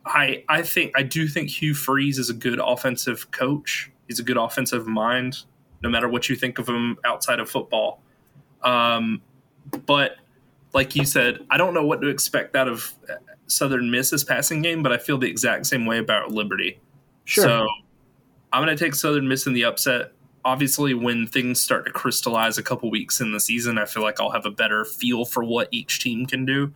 I 0.05 0.43
I 0.47 0.61
think 0.61 0.93
I 0.95 1.03
do 1.03 1.27
think 1.27 1.49
Hugh 1.49 1.73
Freeze 1.73 2.17
is 2.17 2.29
a 2.29 2.33
good 2.33 2.59
offensive 2.63 3.31
coach. 3.31 3.91
He's 4.07 4.19
a 4.19 4.23
good 4.23 4.37
offensive 4.37 4.87
mind, 4.87 5.43
no 5.81 5.89
matter 5.89 6.07
what 6.07 6.29
you 6.29 6.35
think 6.35 6.59
of 6.59 6.69
him 6.69 6.97
outside 7.03 7.39
of 7.39 7.49
football. 7.49 8.01
Um, 8.61 9.21
but 9.85 10.17
like 10.73 10.95
you 10.95 11.05
said, 11.05 11.39
I 11.49 11.57
don't 11.57 11.73
know 11.73 11.85
what 11.85 12.01
to 12.01 12.07
expect 12.07 12.55
out 12.55 12.67
of 12.67 12.91
uh, 13.09 13.13
Southern 13.47 13.89
Miss's 13.89 14.23
passing 14.23 14.61
game, 14.61 14.83
but 14.83 14.91
I 14.91 14.97
feel 14.97 15.17
the 15.17 15.27
exact 15.29 15.65
same 15.67 15.85
way 15.85 15.99
about 15.99 16.31
Liberty. 16.31 16.79
Sure. 17.23 17.43
So 17.45 17.67
I'm 18.51 18.63
going 18.63 18.75
to 18.75 18.83
take 18.83 18.95
Southern 18.95 19.27
Miss 19.27 19.47
in 19.47 19.53
the 19.53 19.63
upset. 19.63 20.11
Obviously, 20.43 20.93
when 20.93 21.25
things 21.27 21.59
start 21.59 21.85
to 21.85 21.91
crystallize 21.91 22.57
a 22.57 22.63
couple 22.63 22.89
weeks 22.91 23.19
in 23.21 23.31
the 23.31 23.39
season, 23.39 23.77
I 23.77 23.85
feel 23.85 24.03
like 24.03 24.19
I'll 24.19 24.31
have 24.31 24.45
a 24.45 24.51
better 24.51 24.85
feel 24.85 25.25
for 25.25 25.43
what 25.43 25.67
each 25.71 25.99
team 26.01 26.25
can 26.25 26.45
do. 26.45 26.71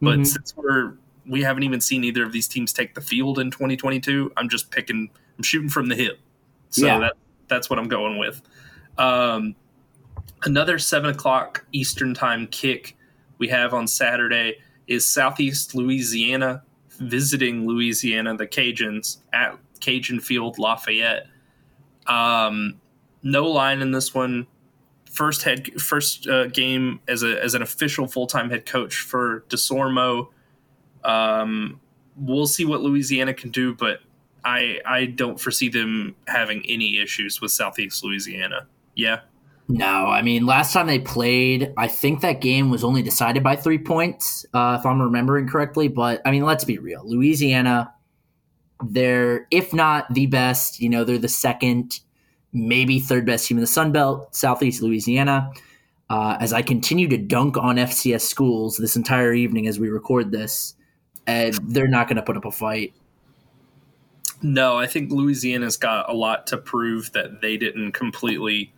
But 0.00 0.18
Mhm. 0.20 0.26
since 0.26 0.56
we're 0.56 0.94
we 1.24 1.40
haven't 1.42 1.62
even 1.62 1.80
seen 1.80 2.02
either 2.02 2.24
of 2.24 2.32
these 2.32 2.48
teams 2.48 2.72
take 2.72 2.96
the 2.96 3.00
field 3.00 3.38
in 3.38 3.48
2022, 3.48 4.32
I'm 4.36 4.48
just 4.48 4.72
picking. 4.72 5.08
I'm 5.38 5.44
shooting 5.44 5.68
from 5.68 5.88
the 5.88 5.94
hip. 5.94 6.18
So 6.70 6.86
Yeah. 6.86 6.98
that 6.98 7.12
that's 7.46 7.70
what 7.70 7.78
I'm 7.78 7.86
going 7.86 8.18
with. 8.18 8.42
Um, 8.98 9.54
another 10.44 10.78
seven 10.78 11.10
o'clock 11.10 11.64
Eastern 11.72 12.14
time 12.14 12.46
kick 12.48 12.96
we 13.38 13.48
have 13.48 13.74
on 13.74 13.86
Saturday 13.86 14.58
is 14.86 15.06
Southeast 15.06 15.74
Louisiana 15.74 16.62
visiting 16.98 17.66
Louisiana, 17.66 18.36
the 18.36 18.46
Cajuns 18.46 19.18
at 19.32 19.56
Cajun 19.80 20.20
Field, 20.20 20.58
Lafayette. 20.58 21.26
Um, 22.06 22.80
no 23.22 23.46
line 23.46 23.80
in 23.80 23.90
this 23.90 24.14
one. 24.14 24.46
First 25.10 25.42
head, 25.42 25.80
first 25.80 26.26
uh, 26.26 26.46
game 26.46 27.00
as 27.06 27.22
a 27.22 27.42
as 27.42 27.54
an 27.54 27.60
official 27.60 28.06
full 28.06 28.26
time 28.26 28.48
head 28.48 28.64
coach 28.64 28.96
for 28.96 29.44
Desormeaux. 29.48 30.28
Um, 31.04 31.80
we'll 32.16 32.46
see 32.46 32.64
what 32.64 32.80
Louisiana 32.80 33.34
can 33.34 33.50
do, 33.50 33.74
but 33.74 34.00
I 34.44 34.80
I 34.86 35.06
don't 35.06 35.38
foresee 35.38 35.68
them 35.68 36.14
having 36.28 36.64
any 36.66 36.98
issues 36.98 37.42
with 37.42 37.50
Southeast 37.50 38.02
Louisiana. 38.02 38.66
Yeah, 38.94 39.20
No, 39.72 40.06
I 40.06 40.20
mean, 40.20 40.44
last 40.44 40.74
time 40.74 40.86
they 40.86 40.98
played, 40.98 41.72
I 41.78 41.88
think 41.88 42.20
that 42.20 42.42
game 42.42 42.68
was 42.68 42.84
only 42.84 43.00
decided 43.00 43.42
by 43.42 43.56
three 43.56 43.78
points, 43.78 44.44
uh, 44.52 44.76
if 44.78 44.84
I'm 44.84 45.00
remembering 45.00 45.48
correctly. 45.48 45.88
But 45.88 46.20
I 46.26 46.30
mean, 46.30 46.44
let's 46.44 46.64
be 46.64 46.76
real. 46.76 47.00
Louisiana, 47.06 47.94
they're, 48.84 49.46
if 49.50 49.72
not 49.72 50.12
the 50.12 50.26
best, 50.26 50.78
you 50.80 50.90
know, 50.90 51.04
they're 51.04 51.16
the 51.16 51.26
second, 51.26 52.00
maybe 52.52 53.00
third 53.00 53.24
best 53.24 53.48
team 53.48 53.56
in 53.56 53.62
the 53.62 53.66
Sun 53.66 53.92
Belt, 53.92 54.36
Southeast 54.36 54.82
Louisiana. 54.82 55.50
Uh, 56.10 56.36
as 56.38 56.52
I 56.52 56.60
continue 56.60 57.08
to 57.08 57.16
dunk 57.16 57.56
on 57.56 57.76
FCS 57.76 58.20
schools 58.20 58.76
this 58.76 58.94
entire 58.94 59.32
evening 59.32 59.66
as 59.66 59.80
we 59.80 59.88
record 59.88 60.32
this, 60.32 60.74
uh, 61.26 61.50
they're 61.62 61.88
not 61.88 62.08
going 62.08 62.16
to 62.16 62.22
put 62.22 62.36
up 62.36 62.44
a 62.44 62.50
fight. 62.50 62.92
No, 64.42 64.76
I 64.76 64.86
think 64.86 65.10
Louisiana's 65.10 65.78
got 65.78 66.10
a 66.10 66.12
lot 66.12 66.46
to 66.48 66.58
prove 66.58 67.12
that 67.12 67.40
they 67.40 67.56
didn't 67.56 67.92
completely 67.92 68.74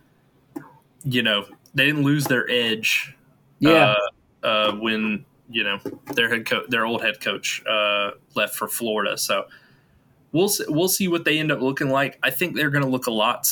you 1.05 1.21
know, 1.21 1.45
they 1.73 1.85
didn't 1.85 2.03
lose 2.03 2.25
their 2.25 2.49
edge. 2.49 3.15
Yeah. 3.59 3.95
Uh, 4.43 4.47
uh, 4.47 4.75
when 4.75 5.25
you 5.49 5.63
know 5.63 5.79
their 6.13 6.29
head 6.29 6.45
coach, 6.45 6.67
their 6.69 6.85
old 6.85 7.01
head 7.01 7.21
coach, 7.21 7.63
uh, 7.69 8.11
left 8.35 8.55
for 8.55 8.67
Florida. 8.67 9.17
So 9.17 9.45
we'll 10.31 10.49
see, 10.49 10.65
we'll 10.67 10.89
see 10.89 11.07
what 11.07 11.25
they 11.25 11.39
end 11.39 11.51
up 11.51 11.61
looking 11.61 11.89
like. 11.89 12.19
I 12.21 12.29
think 12.29 12.55
they're 12.55 12.69
going 12.69 12.83
to 12.83 12.89
look 12.89 13.07
a 13.07 13.11
lot 13.11 13.47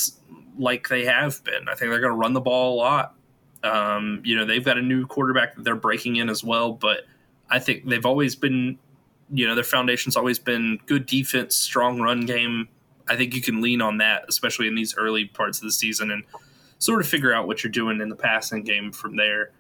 like 0.57 0.87
they 0.89 1.05
have 1.05 1.43
been. 1.43 1.67
I 1.67 1.75
think 1.75 1.91
they're 1.91 2.01
going 2.01 2.13
to 2.13 2.17
run 2.17 2.33
the 2.33 2.41
ball 2.41 2.75
a 2.75 2.77
lot. 2.77 3.15
Um, 3.63 4.21
you 4.25 4.35
know, 4.35 4.45
they've 4.45 4.63
got 4.63 4.77
a 4.77 4.81
new 4.81 5.07
quarterback 5.07 5.55
that 5.55 5.63
they're 5.63 5.75
breaking 5.75 6.17
in 6.17 6.29
as 6.29 6.43
well, 6.43 6.73
but 6.73 7.05
I 7.49 7.59
think 7.59 7.87
they've 7.87 8.05
always 8.05 8.35
been, 8.35 8.77
you 9.31 9.47
know, 9.47 9.55
their 9.55 9.63
foundation's 9.63 10.17
always 10.17 10.37
been 10.37 10.79
good 10.85 11.05
defense, 11.05 11.55
strong 11.55 12.01
run 12.01 12.25
game. 12.25 12.67
I 13.07 13.15
think 13.15 13.33
you 13.33 13.41
can 13.41 13.61
lean 13.61 13.81
on 13.81 13.97
that, 13.99 14.25
especially 14.27 14.67
in 14.67 14.75
these 14.75 14.95
early 14.97 15.25
parts 15.25 15.59
of 15.59 15.63
the 15.63 15.71
season. 15.71 16.11
And 16.11 16.23
sort 16.83 16.99
of 16.99 17.07
figure 17.07 17.33
out 17.33 17.47
what 17.47 17.63
you're 17.63 17.71
doing 17.71 18.01
in 18.01 18.09
the 18.09 18.15
passing 18.15 18.61
game 18.61 18.91
from 18.91 19.15
there. 19.15 19.51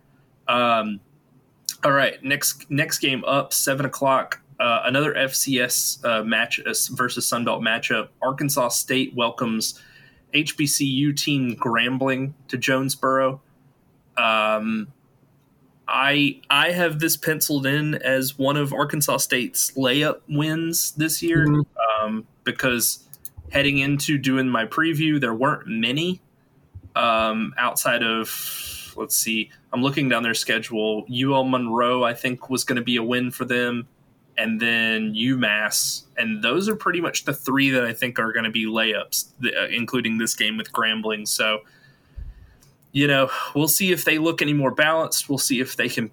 Um, 0.49 0.99
all 1.85 1.93
right, 1.93 2.21
next 2.21 2.69
next 2.69 2.99
game 2.99 3.23
up 3.23 3.53
seven 3.53 3.85
o'clock. 3.85 4.41
Uh, 4.59 4.81
another 4.83 5.13
FCS 5.13 6.03
uh, 6.05 6.23
match 6.23 6.59
uh, 6.59 6.73
versus 6.91 7.25
Sunbelt 7.25 7.61
matchup. 7.61 8.09
Arkansas 8.21 8.69
State 8.69 9.13
welcomes 9.15 9.81
HBCU 10.33 11.15
team 11.15 11.55
Grambling 11.55 12.33
to 12.49 12.57
Jonesboro. 12.57 13.41
Um, 14.17 14.91
I 15.87 16.41
I 16.49 16.71
have 16.71 16.99
this 16.99 17.15
penciled 17.15 17.65
in 17.65 17.95
as 17.95 18.37
one 18.37 18.57
of 18.57 18.73
Arkansas 18.73 19.17
State's 19.17 19.71
layup 19.71 20.19
wins 20.27 20.91
this 20.91 21.23
year 21.23 21.47
mm-hmm. 21.47 22.05
um, 22.05 22.27
because 22.43 23.07
heading 23.49 23.77
into 23.77 24.17
doing 24.17 24.49
my 24.49 24.65
preview, 24.65 25.21
there 25.21 25.33
weren't 25.33 25.67
many 25.67 26.21
um, 26.95 27.53
outside 27.57 28.03
of 28.03 28.93
let's 28.95 29.15
see, 29.15 29.49
I'm 29.71 29.81
looking 29.81 30.09
down 30.09 30.23
their 30.23 30.33
schedule. 30.33 31.05
UL 31.11 31.43
Monroe, 31.43 32.03
I 32.03 32.13
think, 32.13 32.49
was 32.49 32.63
going 32.63 32.75
to 32.77 32.83
be 32.83 32.97
a 32.97 33.03
win 33.03 33.31
for 33.31 33.45
them, 33.45 33.87
and 34.37 34.59
then 34.59 35.13
UMass, 35.13 36.03
and 36.17 36.43
those 36.43 36.69
are 36.69 36.75
pretty 36.75 37.01
much 37.01 37.25
the 37.25 37.33
three 37.33 37.69
that 37.71 37.85
I 37.85 37.93
think 37.93 38.19
are 38.19 38.31
going 38.31 38.45
to 38.45 38.51
be 38.51 38.65
layups, 38.65 39.31
uh, 39.45 39.67
including 39.67 40.17
this 40.17 40.35
game 40.35 40.57
with 40.57 40.71
Grambling. 40.71 41.27
So, 41.27 41.59
you 42.91 43.07
know, 43.07 43.29
we'll 43.55 43.67
see 43.67 43.91
if 43.91 44.05
they 44.05 44.17
look 44.17 44.41
any 44.41 44.53
more 44.53 44.71
balanced. 44.71 45.29
We'll 45.29 45.37
see 45.37 45.59
if 45.59 45.75
they 45.75 45.89
can, 45.89 46.11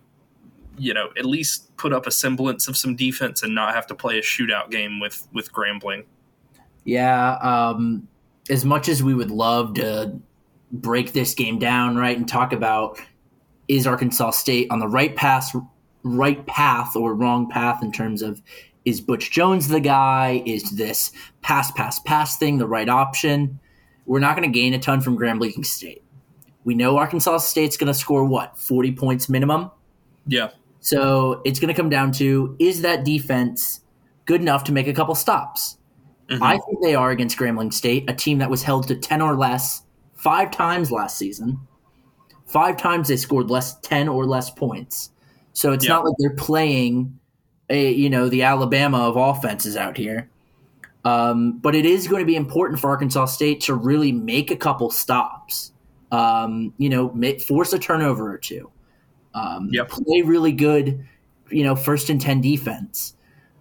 you 0.78 0.94
know, 0.94 1.08
at 1.18 1.24
least 1.24 1.74
put 1.76 1.92
up 1.92 2.06
a 2.06 2.10
semblance 2.10 2.68
of 2.68 2.76
some 2.76 2.96
defense 2.96 3.42
and 3.42 3.54
not 3.54 3.74
have 3.74 3.86
to 3.88 3.94
play 3.94 4.18
a 4.18 4.22
shootout 4.22 4.70
game 4.70 5.00
with 5.00 5.26
with 5.32 5.52
Grambling. 5.52 6.04
Yeah, 6.84 7.34
um, 7.34 8.08
as 8.48 8.64
much 8.64 8.88
as 8.88 9.02
we 9.02 9.14
would 9.14 9.30
love 9.30 9.74
to 9.74 10.18
break 10.72 11.12
this 11.12 11.34
game 11.34 11.58
down, 11.58 11.96
right, 11.96 12.16
and 12.16 12.28
talk 12.28 12.52
about 12.52 12.98
is 13.68 13.86
Arkansas 13.86 14.30
State 14.32 14.66
on 14.70 14.78
the 14.78 14.88
right 14.88 15.14
path, 15.14 15.54
right 16.02 16.44
path 16.46 16.96
or 16.96 17.14
wrong 17.14 17.48
path 17.48 17.82
in 17.82 17.92
terms 17.92 18.22
of 18.22 18.42
is 18.84 19.00
Butch 19.00 19.30
Jones 19.30 19.68
the 19.68 19.80
guy? 19.80 20.42
Is 20.46 20.70
this 20.70 21.12
pass, 21.42 21.70
pass, 21.72 21.98
pass 22.00 22.36
thing 22.38 22.58
the 22.58 22.66
right 22.66 22.88
option? 22.88 23.60
We're 24.06 24.20
not 24.20 24.36
going 24.36 24.50
to 24.50 24.58
gain 24.58 24.74
a 24.74 24.78
ton 24.78 25.00
from 25.00 25.18
Grambling 25.18 25.64
State. 25.64 26.02
We 26.64 26.74
know 26.74 26.96
Arkansas 26.96 27.38
State's 27.38 27.76
going 27.76 27.88
to 27.88 27.94
score 27.94 28.24
what, 28.24 28.56
40 28.58 28.92
points 28.92 29.28
minimum? 29.28 29.70
Yeah. 30.26 30.50
So 30.80 31.42
it's 31.44 31.60
going 31.60 31.72
to 31.72 31.80
come 31.80 31.90
down 31.90 32.12
to 32.12 32.56
is 32.58 32.82
that 32.82 33.04
defense 33.04 33.80
good 34.24 34.40
enough 34.40 34.64
to 34.64 34.72
make 34.72 34.88
a 34.88 34.92
couple 34.92 35.14
stops? 35.14 35.76
Mm-hmm. 36.28 36.42
I 36.42 36.58
think 36.58 36.82
they 36.82 36.94
are 36.94 37.10
against 37.10 37.38
Grambling 37.38 37.72
State, 37.72 38.08
a 38.08 38.14
team 38.14 38.38
that 38.38 38.50
was 38.50 38.62
held 38.62 38.88
to 38.88 38.94
10 38.94 39.20
or 39.20 39.36
less 39.36 39.82
five 40.20 40.50
times 40.50 40.92
last 40.92 41.16
season. 41.18 41.58
Five 42.46 42.76
times 42.76 43.08
they 43.08 43.16
scored 43.16 43.50
less 43.50 43.78
ten 43.80 44.08
or 44.08 44.26
less 44.26 44.50
points. 44.50 45.10
So 45.52 45.72
it's 45.72 45.88
not 45.88 46.04
like 46.04 46.14
they're 46.18 46.30
playing 46.30 47.18
a 47.68 47.92
you 47.92 48.10
know 48.10 48.28
the 48.28 48.42
Alabama 48.42 48.98
of 48.98 49.16
offenses 49.16 49.76
out 49.76 49.96
here. 49.96 50.28
Um, 51.04 51.58
but 51.58 51.74
it 51.74 51.86
is 51.86 52.06
going 52.06 52.20
to 52.20 52.26
be 52.26 52.36
important 52.36 52.78
for 52.78 52.90
Arkansas 52.90 53.26
State 53.26 53.62
to 53.62 53.74
really 53.74 54.12
make 54.12 54.50
a 54.50 54.56
couple 54.56 54.90
stops. 54.90 55.72
Um, 56.12 56.74
you 56.76 56.88
know, 56.88 57.12
make, 57.12 57.40
force 57.40 57.72
a 57.72 57.78
turnover 57.78 58.32
or 58.32 58.36
two. 58.36 58.70
Um, 59.32 59.68
yep. 59.72 59.88
Play 59.88 60.22
really 60.22 60.50
good, 60.52 61.06
you 61.50 61.62
know, 61.62 61.76
first 61.76 62.10
and 62.10 62.20
10 62.20 62.40
defense. 62.40 63.14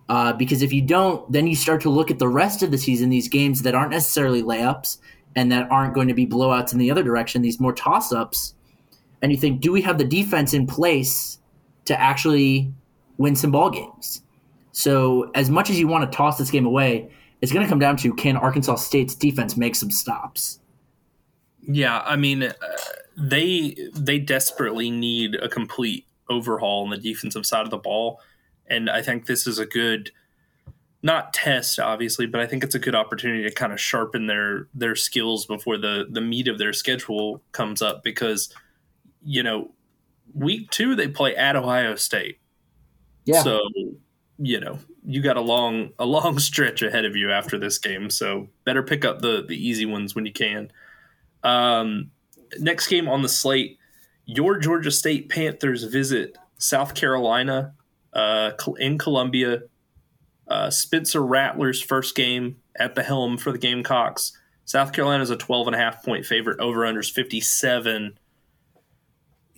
Uh, 0.09 0.33
because 0.33 0.63
if 0.63 0.73
you 0.73 0.81
don't, 0.81 1.31
then 1.31 1.45
you 1.45 1.55
start 1.55 1.79
to 1.81 1.89
look 1.89 2.09
at 2.09 2.17
the 2.17 2.27
rest 2.27 2.63
of 2.63 2.71
the 2.71 2.77
season, 2.77 3.09
these 3.09 3.29
games 3.29 3.61
that 3.61 3.75
aren't 3.75 3.91
necessarily 3.91 4.41
layups, 4.41 4.97
and 5.35 5.51
that 5.51 5.69
aren't 5.71 5.93
going 5.93 6.07
to 6.07 6.13
be 6.13 6.25
blowouts 6.25 6.73
in 6.73 6.79
the 6.79 6.91
other 6.91 7.03
direction, 7.03 7.41
these 7.41 7.59
more 7.59 7.73
toss 7.73 8.11
ups. 8.11 8.55
And 9.21 9.31
you 9.31 9.37
think, 9.37 9.61
do 9.61 9.71
we 9.71 9.81
have 9.81 9.97
the 9.97 10.05
defense 10.05 10.53
in 10.53 10.65
place 10.65 11.39
to 11.85 11.99
actually 11.99 12.73
win 13.17 13.35
some 13.35 13.51
ball 13.51 13.69
games? 13.69 14.21
So, 14.71 15.29
as 15.35 15.49
much 15.49 15.69
as 15.69 15.79
you 15.79 15.87
want 15.87 16.09
to 16.09 16.15
toss 16.15 16.37
this 16.37 16.49
game 16.51 16.65
away, 16.65 17.09
it's 17.41 17.51
going 17.51 17.65
to 17.65 17.69
come 17.69 17.79
down 17.79 17.97
to 17.97 18.13
can 18.13 18.37
Arkansas 18.37 18.75
State's 18.75 19.15
defense 19.15 19.57
make 19.57 19.75
some 19.75 19.91
stops? 19.91 20.59
Yeah, 21.61 21.99
I 21.99 22.15
mean, 22.15 22.43
uh, 22.43 22.53
they 23.17 23.75
they 23.93 24.19
desperately 24.19 24.89
need 24.89 25.35
a 25.35 25.49
complete 25.49 26.05
overhaul 26.29 26.83
on 26.83 26.89
the 26.91 26.97
defensive 26.97 27.45
side 27.45 27.65
of 27.65 27.71
the 27.71 27.77
ball, 27.77 28.21
and 28.67 28.89
I 28.89 29.01
think 29.01 29.25
this 29.25 29.45
is 29.47 29.59
a 29.59 29.65
good 29.65 30.11
not 31.01 31.33
test 31.33 31.79
obviously, 31.79 32.25
but 32.25 32.41
I 32.41 32.47
think 32.47 32.63
it's 32.63 32.75
a 32.75 32.79
good 32.79 32.95
opportunity 32.95 33.43
to 33.43 33.53
kind 33.53 33.71
of 33.71 33.79
sharpen 33.79 34.27
their 34.27 34.67
their 34.73 34.95
skills 34.95 35.45
before 35.45 35.77
the 35.77 36.07
the 36.09 36.21
meat 36.21 36.47
of 36.47 36.57
their 36.57 36.73
schedule 36.73 37.41
comes 37.51 37.81
up 37.81 38.03
because 38.03 38.53
you 39.23 39.43
know 39.43 39.71
week 40.33 40.69
two 40.71 40.95
they 40.95 41.07
play 41.07 41.35
at 41.35 41.55
Ohio 41.55 41.95
State. 41.95 42.39
Yeah. 43.25 43.43
So 43.43 43.61
you 44.37 44.59
know 44.59 44.79
you 45.05 45.21
got 45.21 45.37
a 45.37 45.41
long 45.41 45.91
a 45.99 46.05
long 46.05 46.39
stretch 46.39 46.81
ahead 46.81 47.05
of 47.05 47.15
you 47.15 47.31
after 47.31 47.57
this 47.57 47.77
game, 47.77 48.09
so 48.09 48.47
better 48.65 48.83
pick 48.83 49.05
up 49.05 49.21
the 49.21 49.45
the 49.47 49.55
easy 49.55 49.85
ones 49.85 50.15
when 50.15 50.25
you 50.25 50.33
can. 50.33 50.71
Um, 51.43 52.11
next 52.59 52.87
game 52.87 53.07
on 53.07 53.21
the 53.21 53.29
slate, 53.29 53.77
your 54.25 54.57
Georgia 54.57 54.91
State 54.91 55.29
Panthers 55.29 55.83
visit 55.85 56.37
South 56.57 56.93
Carolina 56.93 57.73
uh, 58.11 58.51
in 58.77 58.97
Columbia 58.97 59.61
uh, 60.49 60.69
Spencer 60.69 61.23
Rattler's 61.23 61.81
first 61.81 62.15
game 62.15 62.57
at 62.75 62.95
the 62.95 63.03
helm 63.03 63.37
for 63.37 63.51
the 63.51 63.57
Gamecocks. 63.57 64.33
South 64.65 64.93
Carolina 64.93 65.23
is 65.23 65.29
a 65.29 65.37
12 65.37 65.67
and 65.67 65.75
a 65.75 65.79
half 65.79 66.03
point 66.03 66.25
favorite. 66.25 66.59
Over 66.59 66.81
unders 66.81 67.11
57. 67.11 68.17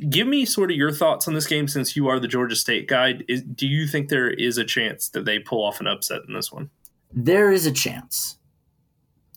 Give 0.10 0.28
me 0.28 0.46
sort 0.46 0.72
of 0.72 0.78
your 0.78 0.92
thoughts 0.92 1.28
on 1.28 1.34
this 1.34 1.48
game 1.48 1.68
since 1.68 1.96
you 1.96 2.08
are 2.08 2.20
the 2.20 2.28
Georgia 2.28 2.56
State 2.56 2.88
guy. 2.88 3.20
Is, 3.28 3.42
do 3.42 3.68
you 3.68 3.88
think 3.88 4.10
there 4.10 4.30
is 4.30 4.58
a 4.58 4.66
chance 4.66 5.10
that 5.10 5.26
they 5.26 5.40
pull 5.40 5.64
off 5.64 5.80
an 5.80 5.88
upset 5.88 6.22
in 6.28 6.34
this 6.34 6.52
one? 6.52 6.70
There 7.14 7.52
is 7.52 7.66
a 7.66 7.72
chance. 7.72 8.38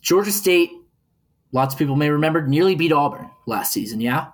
Georgia 0.00 0.32
State, 0.32 0.70
lots 1.52 1.74
of 1.74 1.78
people 1.78 1.96
may 1.96 2.08
remember, 2.10 2.46
nearly 2.46 2.74
beat 2.74 2.92
Auburn 2.92 3.30
last 3.46 3.72
season, 3.72 4.00
yeah? 4.00 4.28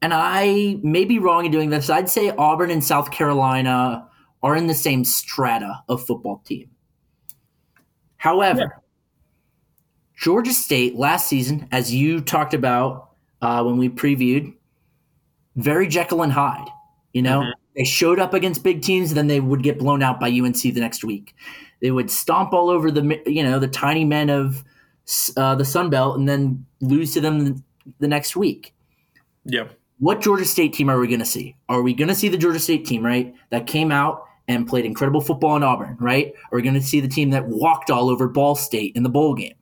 And 0.00 0.12
I 0.14 0.78
may 0.82 1.04
be 1.04 1.18
wrong 1.18 1.44
in 1.44 1.52
doing 1.52 1.70
this. 1.70 1.90
I'd 1.90 2.08
say 2.08 2.30
Auburn 2.30 2.70
and 2.70 2.82
South 2.82 3.10
Carolina 3.10 4.08
are 4.42 4.56
in 4.56 4.66
the 4.66 4.74
same 4.74 5.04
strata 5.04 5.82
of 5.88 6.04
football 6.04 6.42
team. 6.44 6.70
However, 8.16 8.60
yeah. 8.60 8.68
Georgia 10.16 10.52
State 10.52 10.96
last 10.96 11.26
season, 11.26 11.68
as 11.72 11.92
you 11.92 12.20
talked 12.20 12.54
about 12.54 13.10
uh, 13.40 13.62
when 13.64 13.76
we 13.76 13.88
previewed, 13.88 14.54
very 15.56 15.88
Jekyll 15.88 16.22
and 16.22 16.32
Hyde. 16.32 16.68
You 17.12 17.22
know, 17.22 17.40
mm-hmm. 17.40 17.50
they 17.76 17.84
showed 17.84 18.18
up 18.18 18.32
against 18.32 18.62
big 18.62 18.82
teams, 18.82 19.12
then 19.14 19.26
they 19.26 19.40
would 19.40 19.62
get 19.62 19.78
blown 19.78 20.02
out 20.02 20.20
by 20.20 20.28
UNC 20.28 20.62
the 20.62 20.80
next 20.80 21.04
week. 21.04 21.34
They 21.80 21.90
would 21.90 22.10
stomp 22.10 22.52
all 22.52 22.70
over 22.70 22.90
the 22.90 23.20
you 23.26 23.42
know 23.42 23.58
the 23.58 23.68
tiny 23.68 24.04
men 24.04 24.30
of 24.30 24.62
uh, 25.36 25.56
the 25.56 25.64
Sun 25.64 25.90
Belt, 25.90 26.16
and 26.16 26.28
then 26.28 26.64
lose 26.80 27.12
to 27.14 27.20
them 27.20 27.64
the 27.98 28.08
next 28.08 28.36
week. 28.36 28.72
Yeah. 29.44 29.64
What 29.98 30.20
Georgia 30.20 30.44
State 30.44 30.72
team 30.72 30.88
are 30.88 30.98
we 30.98 31.06
going 31.06 31.20
to 31.20 31.26
see? 31.26 31.56
Are 31.68 31.82
we 31.82 31.94
going 31.94 32.08
to 32.08 32.14
see 32.14 32.28
the 32.28 32.36
Georgia 32.36 32.58
State 32.58 32.86
team, 32.86 33.04
right? 33.04 33.34
That 33.50 33.66
came 33.66 33.92
out 33.92 34.24
and 34.48 34.66
played 34.66 34.84
incredible 34.84 35.20
football 35.20 35.56
in 35.56 35.62
Auburn, 35.62 35.96
right? 36.00 36.32
Are 36.50 36.56
we 36.56 36.62
going 36.62 36.74
to 36.74 36.82
see 36.82 37.00
the 37.00 37.08
team 37.08 37.30
that 37.30 37.46
walked 37.46 37.90
all 37.90 38.10
over 38.10 38.28
Ball 38.28 38.54
State 38.54 38.96
in 38.96 39.02
the 39.02 39.08
bowl 39.08 39.34
game? 39.34 39.54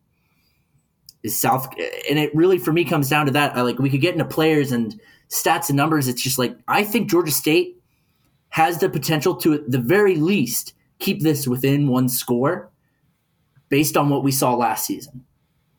is 1.23 1.39
South, 1.39 1.69
and 2.09 2.19
it 2.19 2.35
really 2.35 2.59
for 2.59 2.73
me 2.73 2.85
comes 2.85 3.09
down 3.09 3.27
to 3.27 3.33
that. 3.33 3.57
I 3.57 3.63
like 3.63 3.79
we 3.79 3.91
could 3.91 4.01
get 4.01 4.15
into 4.15 4.25
players 4.25 4.73
and 4.73 4.99
stats 5.29 5.69
and 5.69 5.77
numbers. 5.77 6.09
It's 6.09 6.23
just 6.23 6.39
like 6.39 6.57
I 6.69 6.85
think 6.85 7.11
Georgia 7.11 7.33
State 7.33 7.77
has 8.49 8.79
the 8.79 8.89
potential 8.89 9.37
to, 9.37 9.55
at 9.55 9.71
the 9.71 9.79
very 9.79 10.17
least, 10.17 10.75
keep 10.99 11.23
this 11.23 11.47
within 11.47 11.89
one 11.89 12.09
score, 12.09 12.71
based 13.69 13.97
on 13.97 14.09
what 14.09 14.25
we 14.25 14.33
saw 14.33 14.55
last 14.55 14.87
season. 14.87 15.25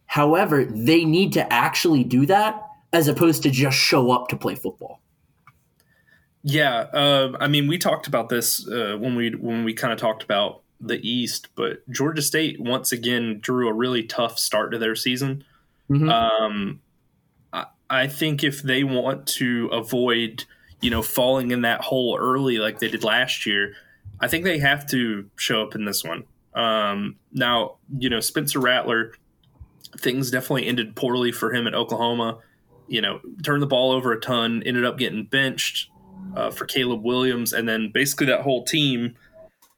However, 0.06 0.66
they 0.66 1.06
need 1.06 1.34
to 1.34 1.54
actually 1.54 2.04
do 2.04 2.26
that 2.28 2.64
as 2.94 3.08
opposed 3.08 3.44
to 3.44 3.50
just 3.50 3.78
show 3.78 4.12
up 4.12 4.28
to 4.28 4.38
play 4.38 4.56
football. 4.56 5.02
Yeah, 6.44 6.80
uh, 6.94 7.34
I 7.40 7.48
mean, 7.48 7.68
we 7.68 7.78
talked 7.78 8.08
about 8.08 8.30
this 8.30 8.68
uh, 8.68 8.98
when 9.00 9.16
we 9.16 9.32
when 9.32 9.64
we 9.64 9.74
kind 9.74 9.94
of 9.94 10.00
talked 10.00 10.24
about 10.24 10.62
the 10.80 11.00
East, 11.08 11.50
but 11.56 11.88
Georgia 11.90 12.22
State 12.22 12.60
once 12.60 12.92
again 12.92 13.40
drew 13.40 13.70
a 13.70 13.74
really 13.74 14.04
tough 14.04 14.40
start 14.40 14.72
to 14.72 14.80
their 14.80 14.96
season. 14.96 15.44
Mm-hmm. 15.90 16.10
Um, 16.10 16.82
I, 17.54 17.66
I 17.90 18.08
think 18.08 18.44
if 18.44 18.64
they 18.64 18.84
want 18.84 19.28
to 19.28 19.68
avoid, 19.68 20.46
you 20.82 20.90
know, 20.90 21.04
falling 21.04 21.52
in 21.52 21.62
that 21.62 21.82
hole 21.82 22.18
early 22.20 22.58
like 22.58 22.80
they 22.80 22.88
did 22.88 23.04
last 23.04 23.46
year, 23.46 23.76
I 24.20 24.28
think 24.28 24.44
they 24.44 24.58
have 24.58 24.88
to 24.90 25.30
show 25.36 25.62
up 25.62 25.76
in 25.76 25.86
this 25.86 26.04
one. 26.04 26.24
Um, 26.56 27.18
now, 27.32 27.76
you 28.00 28.10
know, 28.10 28.20
Spencer 28.20 28.60
Rattler, 28.60 29.14
things 30.00 30.32
definitely 30.32 30.66
ended 30.66 30.96
poorly 30.96 31.32
for 31.32 31.54
him 31.54 31.68
at 31.68 31.76
Oklahoma. 31.76 32.40
You 32.88 33.02
know, 33.02 33.22
turned 33.44 33.62
the 33.62 33.68
ball 33.68 33.92
over 33.92 34.12
a 34.12 34.20
ton, 34.20 34.64
ended 34.66 34.86
up 34.86 34.98
getting 34.98 35.26
benched 35.26 35.91
uh, 36.36 36.52
for 36.52 36.66
Caleb 36.66 37.04
Williams, 37.04 37.54
and 37.54 37.68
then 37.68 37.92
basically 37.94 38.28
that 38.28 38.42
whole 38.42 38.64
team 38.64 39.16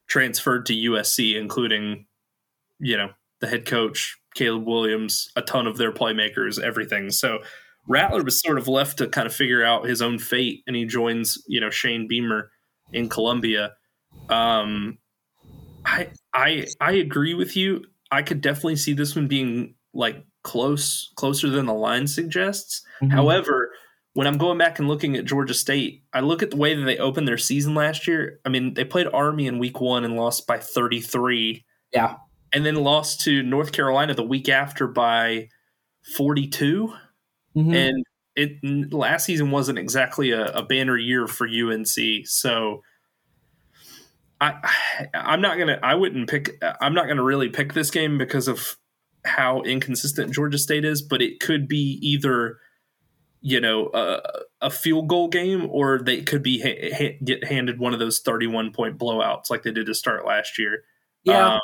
transferred 0.08 0.66
to 0.68 0.74
USC, 0.74 1.36
including, 1.36 2.06
you 2.80 2.98
know, 2.98 3.10
the 3.40 3.48
head 3.48 3.66
coach, 3.66 4.18
Caleb 4.36 4.66
Williams, 4.66 5.30
a 5.36 5.42
ton 5.42 5.68
of 5.68 5.78
their 5.78 5.92
playmakers, 5.92 6.62
everything. 6.62 7.10
So 7.10 7.40
Rattler 7.88 8.24
was 8.24 8.40
sort 8.40 8.58
of 8.58 8.68
left 8.68 8.98
to 9.00 9.08
kind 9.08 9.28
of 9.28 9.34
figure 9.34 9.64
out 9.64 9.88
his 9.88 10.02
own 10.02 10.20
fate, 10.20 10.64
and 10.68 10.76
he 10.76 10.86
joins, 10.86 11.38
you 11.48 11.60
know, 11.60 11.70
Shane 11.70 12.08
Beamer 12.08 12.50
in 12.92 13.10
Columbia. 13.10 13.74
Um, 14.30 15.00
I 15.86 16.10
I 16.34 16.68
I 16.80 16.94
agree 16.94 17.34
with 17.34 17.58
you. 17.58 17.84
I 18.12 18.22
could 18.22 18.42
definitely 18.42 18.78
see 18.78 18.94
this 18.94 19.16
one 19.16 19.28
being 19.28 19.76
like 19.94 20.24
close, 20.44 21.12
closer 21.16 21.50
than 21.50 21.66
the 21.66 21.74
line 21.74 22.08
suggests. 22.08 22.84
Mm-hmm. 23.02 23.12
However, 23.12 23.72
when 24.14 24.28
I'm 24.28 24.38
going 24.38 24.58
back 24.58 24.78
and 24.80 24.88
looking 24.88 25.16
at 25.16 25.26
Georgia 25.26 25.54
State, 25.54 26.04
I 26.14 26.20
look 26.20 26.44
at 26.44 26.52
the 26.52 26.58
way 26.58 26.76
that 26.76 26.84
they 26.84 26.98
opened 26.98 27.28
their 27.28 27.38
season 27.38 27.74
last 27.74 28.08
year. 28.08 28.40
I 28.46 28.50
mean, 28.50 28.76
they 28.76 28.86
played 28.86 29.08
Army 29.12 29.48
in 29.48 29.58
week 29.58 29.82
one 29.82 30.06
and 30.06 30.16
lost 30.16 30.46
by 30.46 30.60
33. 30.60 31.66
Yeah. 31.92 32.18
And 32.54 32.66
then 32.66 32.76
lost 32.76 33.22
to 33.22 33.42
North 33.42 33.72
Carolina 33.72 34.14
the 34.14 34.24
week 34.24 34.50
after 34.50 34.88
by 34.88 35.50
42. 36.16 36.94
Mm-hmm. 37.56 37.74
And 37.74 38.06
it 38.36 38.94
last 38.94 39.26
season 39.26 39.50
wasn't 39.50 39.80
exactly 39.80 40.32
a, 40.32 40.46
a, 40.46 40.64
banner 40.64 40.98
year 40.98 41.28
for 41.28 41.48
UNC. 41.48 41.88
So 42.26 42.82
I 44.42 44.56
I'm 45.14 45.40
not 45.40 45.60
gonna 45.60 45.80
I 45.84 45.94
wouldn't 45.94 46.28
pick 46.28 46.64
I'm 46.82 46.96
not 46.96 47.08
gonna 47.08 47.24
really 47.24 47.50
pick 47.50 47.74
this 47.74 47.92
game 47.92 48.18
because 48.18 48.48
of 48.48 48.76
how 49.24 49.62
inconsistent 49.62 50.34
Georgia 50.34 50.58
State 50.58 50.84
is, 50.84 51.04
but 51.04 51.22
it 51.22 51.40
could 51.40 51.68
be 51.68 52.00
either– 52.02 52.58
you 53.44 53.60
know 53.60 53.92
a, 53.94 54.22
a 54.62 54.70
field 54.72 55.10
goal 55.10 55.28
game 55.28 55.68
or 55.70 56.00
they 56.00 56.22
could 56.22 56.42
be 56.42 56.62
ha- 56.62 56.96
ha- 56.98 57.20
get 57.24 57.44
handed 57.44 57.78
one 57.78 57.94
of 57.94 58.00
those 58.00 58.20
31 58.20 58.72
point 58.72 58.98
blowouts 58.98 59.50
like 59.50 59.64
they 59.64 59.72
did 59.72 59.86
to 59.86 59.94
start 59.94 60.26
last 60.26 60.58
year. 60.58 60.86
Yeah. 61.24 61.56
Um, 61.56 61.60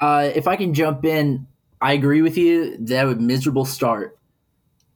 uh, 0.00 0.30
if 0.34 0.48
i 0.48 0.56
can 0.56 0.72
jump 0.72 1.04
in 1.04 1.46
i 1.82 1.92
agree 1.92 2.22
with 2.22 2.38
you. 2.38 2.78
That 2.78 3.04
would 3.04 3.20
miserable 3.20 3.64
start. 3.66 4.16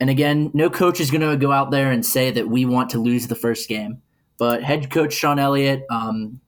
And 0.01 0.09
again 0.09 0.53
no 0.55 0.71
coach 0.71 1.01
is 1.01 1.11
going 1.11 1.29
to 1.29 1.37
go 1.37 1.51
out 1.51 1.73
there 1.73 1.91
and 1.91 2.07
say 2.07 2.31
that 2.31 2.49
we 2.49 2.65
want 2.65 2.91
to 2.91 2.99
lose 2.99 3.27
the 3.27 3.35
first 3.35 3.69
game 3.69 4.01
but 4.39 4.63
head 4.63 4.91
coach 4.91 5.13
shawn 5.13 5.41
elliott 5.41 5.85
um, 5.91 6.41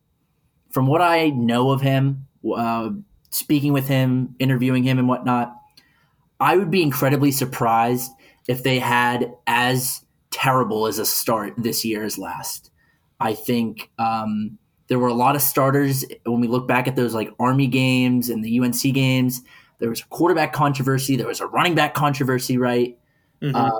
from 0.70 0.86
what 0.86 1.02
i 1.02 1.30
know 1.30 1.72
of 1.72 1.80
him 1.80 2.28
uh, 2.56 2.90
speaking 3.30 3.72
with 3.72 3.88
him 3.88 4.36
interviewing 4.38 4.84
him 4.84 5.00
and 5.00 5.08
whatnot 5.08 5.52
i 6.38 6.56
would 6.56 6.70
be 6.70 6.80
incredibly 6.80 7.32
surprised 7.32 8.12
if 8.50 8.64
they 8.64 8.80
had 8.80 9.32
as 9.46 10.04
terrible 10.32 10.88
as 10.88 10.98
a 10.98 11.06
start 11.06 11.54
this 11.56 11.84
year 11.84 12.02
as 12.02 12.18
last. 12.18 12.72
I 13.20 13.32
think 13.32 13.92
um, 13.96 14.58
there 14.88 14.98
were 14.98 15.06
a 15.06 15.14
lot 15.14 15.36
of 15.36 15.42
starters 15.42 16.04
when 16.24 16.40
we 16.40 16.48
look 16.48 16.66
back 16.66 16.88
at 16.88 16.96
those 16.96 17.14
like 17.14 17.30
Army 17.38 17.68
games 17.68 18.28
and 18.28 18.44
the 18.44 18.58
UNC 18.58 18.82
games. 18.92 19.42
There 19.78 19.88
was 19.88 20.00
a 20.00 20.06
quarterback 20.06 20.52
controversy. 20.52 21.14
There 21.14 21.28
was 21.28 21.40
a 21.40 21.46
running 21.46 21.76
back 21.76 21.94
controversy, 21.94 22.58
right? 22.58 22.98
Mm-hmm. 23.40 23.54
Uh, 23.54 23.78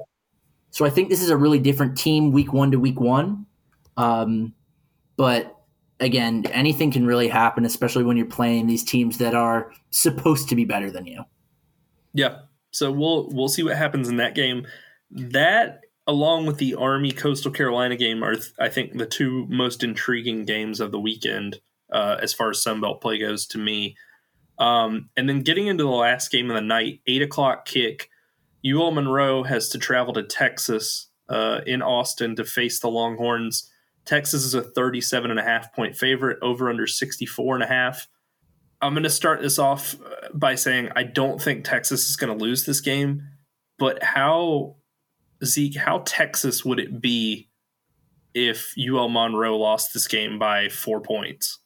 so 0.70 0.84
I 0.84 0.90
think 0.90 1.08
this 1.08 1.20
is 1.20 1.30
a 1.30 1.36
really 1.36 1.58
different 1.58 1.98
team 1.98 2.30
week 2.30 2.52
one 2.52 2.70
to 2.70 2.78
week 2.78 3.00
one. 3.00 3.46
Um, 3.96 4.54
but 5.16 5.56
again, 5.98 6.46
anything 6.52 6.92
can 6.92 7.04
really 7.04 7.26
happen, 7.26 7.64
especially 7.64 8.04
when 8.04 8.16
you're 8.16 8.26
playing 8.26 8.68
these 8.68 8.84
teams 8.84 9.18
that 9.18 9.34
are 9.34 9.72
supposed 9.90 10.48
to 10.50 10.54
be 10.54 10.64
better 10.64 10.92
than 10.92 11.06
you. 11.06 11.24
Yeah, 12.12 12.42
so 12.70 12.90
we'll 12.90 13.28
we'll 13.30 13.48
see 13.48 13.62
what 13.62 13.76
happens 13.76 14.08
in 14.08 14.16
that 14.16 14.34
game. 14.34 14.66
That 15.10 15.80
along 16.06 16.46
with 16.46 16.58
the 16.58 16.74
Army 16.74 17.12
Coastal 17.12 17.50
Carolina 17.50 17.96
game 17.96 18.22
are 18.22 18.36
I 18.58 18.68
think 18.68 18.96
the 18.96 19.06
two 19.06 19.46
most 19.48 19.82
intriguing 19.82 20.44
games 20.44 20.80
of 20.80 20.92
the 20.92 21.00
weekend 21.00 21.60
uh, 21.92 22.16
as 22.20 22.32
far 22.32 22.50
as 22.50 22.62
Sunbelt 22.62 23.00
play 23.00 23.18
goes 23.18 23.46
to 23.48 23.58
me. 23.58 23.96
Um, 24.58 25.08
and 25.16 25.28
then 25.28 25.40
getting 25.40 25.68
into 25.68 25.84
the 25.84 25.90
last 25.90 26.30
game 26.30 26.50
of 26.50 26.54
the 26.54 26.60
night, 26.60 27.00
eight 27.06 27.22
o'clock 27.22 27.64
kick. 27.66 28.10
UL 28.64 28.90
Monroe 28.90 29.42
has 29.42 29.70
to 29.70 29.78
travel 29.78 30.12
to 30.12 30.22
Texas 30.22 31.08
uh, 31.30 31.60
in 31.66 31.80
Austin 31.80 32.36
to 32.36 32.44
face 32.44 32.78
the 32.78 32.88
Longhorns. 32.88 33.70
Texas 34.04 34.44
is 34.44 34.54
a 34.54 34.62
37 34.62 35.30
and 35.30 35.40
a 35.40 35.42
half 35.42 35.72
point 35.72 35.96
favorite, 35.96 36.38
over 36.42 36.68
under 36.68 36.86
64 36.86 37.54
and 37.54 37.64
a 37.64 37.66
half. 37.66 38.06
I'm 38.82 38.94
going 38.94 39.04
to 39.04 39.10
start 39.10 39.42
this 39.42 39.58
off 39.58 39.94
uh, 39.94 40.28
by 40.32 40.54
saying 40.54 40.88
I 40.96 41.02
don't 41.02 41.40
think 41.40 41.64
Texas 41.64 42.08
is 42.08 42.16
going 42.16 42.36
to 42.36 42.44
lose 42.44 42.64
this 42.64 42.80
game, 42.80 43.22
but 43.78 44.02
how 44.02 44.76
Zeke, 45.44 45.76
how 45.76 46.02
Texas 46.06 46.64
would 46.64 46.78
it 46.80 47.00
be 47.00 47.48
if 48.34 48.74
UL 48.78 49.08
Monroe 49.08 49.58
lost 49.58 49.92
this 49.92 50.06
game 50.06 50.38
by 50.38 50.68
four 50.68 51.00
points? 51.00 51.58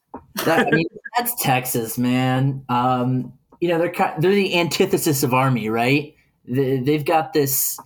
that, 0.45 0.67
I 0.67 0.71
mean, 0.71 0.87
that's 1.17 1.35
Texas, 1.43 1.99
man. 1.99 2.65
Um, 2.69 3.33
you 3.61 3.69
know 3.69 3.79
they're 3.79 4.15
they're 4.19 4.35
the 4.35 4.59
antithesis 4.59 5.23
of 5.23 5.33
Army, 5.33 5.71
right? 5.71 6.15
They, 6.47 6.93
have 6.93 7.07
got 7.07 7.33
this. 7.33 7.79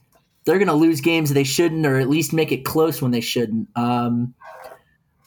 They're 0.45 0.59
going 0.59 0.67
to 0.67 0.75
lose 0.75 1.01
games 1.01 1.33
they 1.33 1.45
shouldn't, 1.45 1.87
or 1.87 1.99
at 1.99 2.09
least 2.09 2.33
make 2.33 2.51
it 2.51 2.65
close 2.65 3.01
when 3.01 3.13
they 3.13 3.21
shouldn't. 3.21 3.69
Um, 3.77 4.35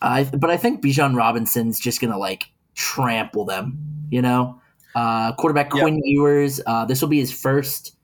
I, 0.02 0.26
but 0.26 0.50
I 0.50 0.58
think 0.58 0.84
Bijan 0.84 1.16
Robinson's 1.16 1.80
just 1.80 2.02
going 2.02 2.12
to 2.12 2.18
like 2.18 2.52
trample 2.76 3.46
them. 3.46 3.78
You 4.10 4.22
know, 4.22 4.62
uh, 4.96 5.34
quarterback 5.34 5.70
Quinn 5.70 5.96
yep. 5.96 6.04
Ewers. 6.06 6.62
Uh, 6.66 6.86
this 6.86 7.02
will 7.02 7.10
be 7.10 7.20
his 7.20 7.32
first, 7.32 7.96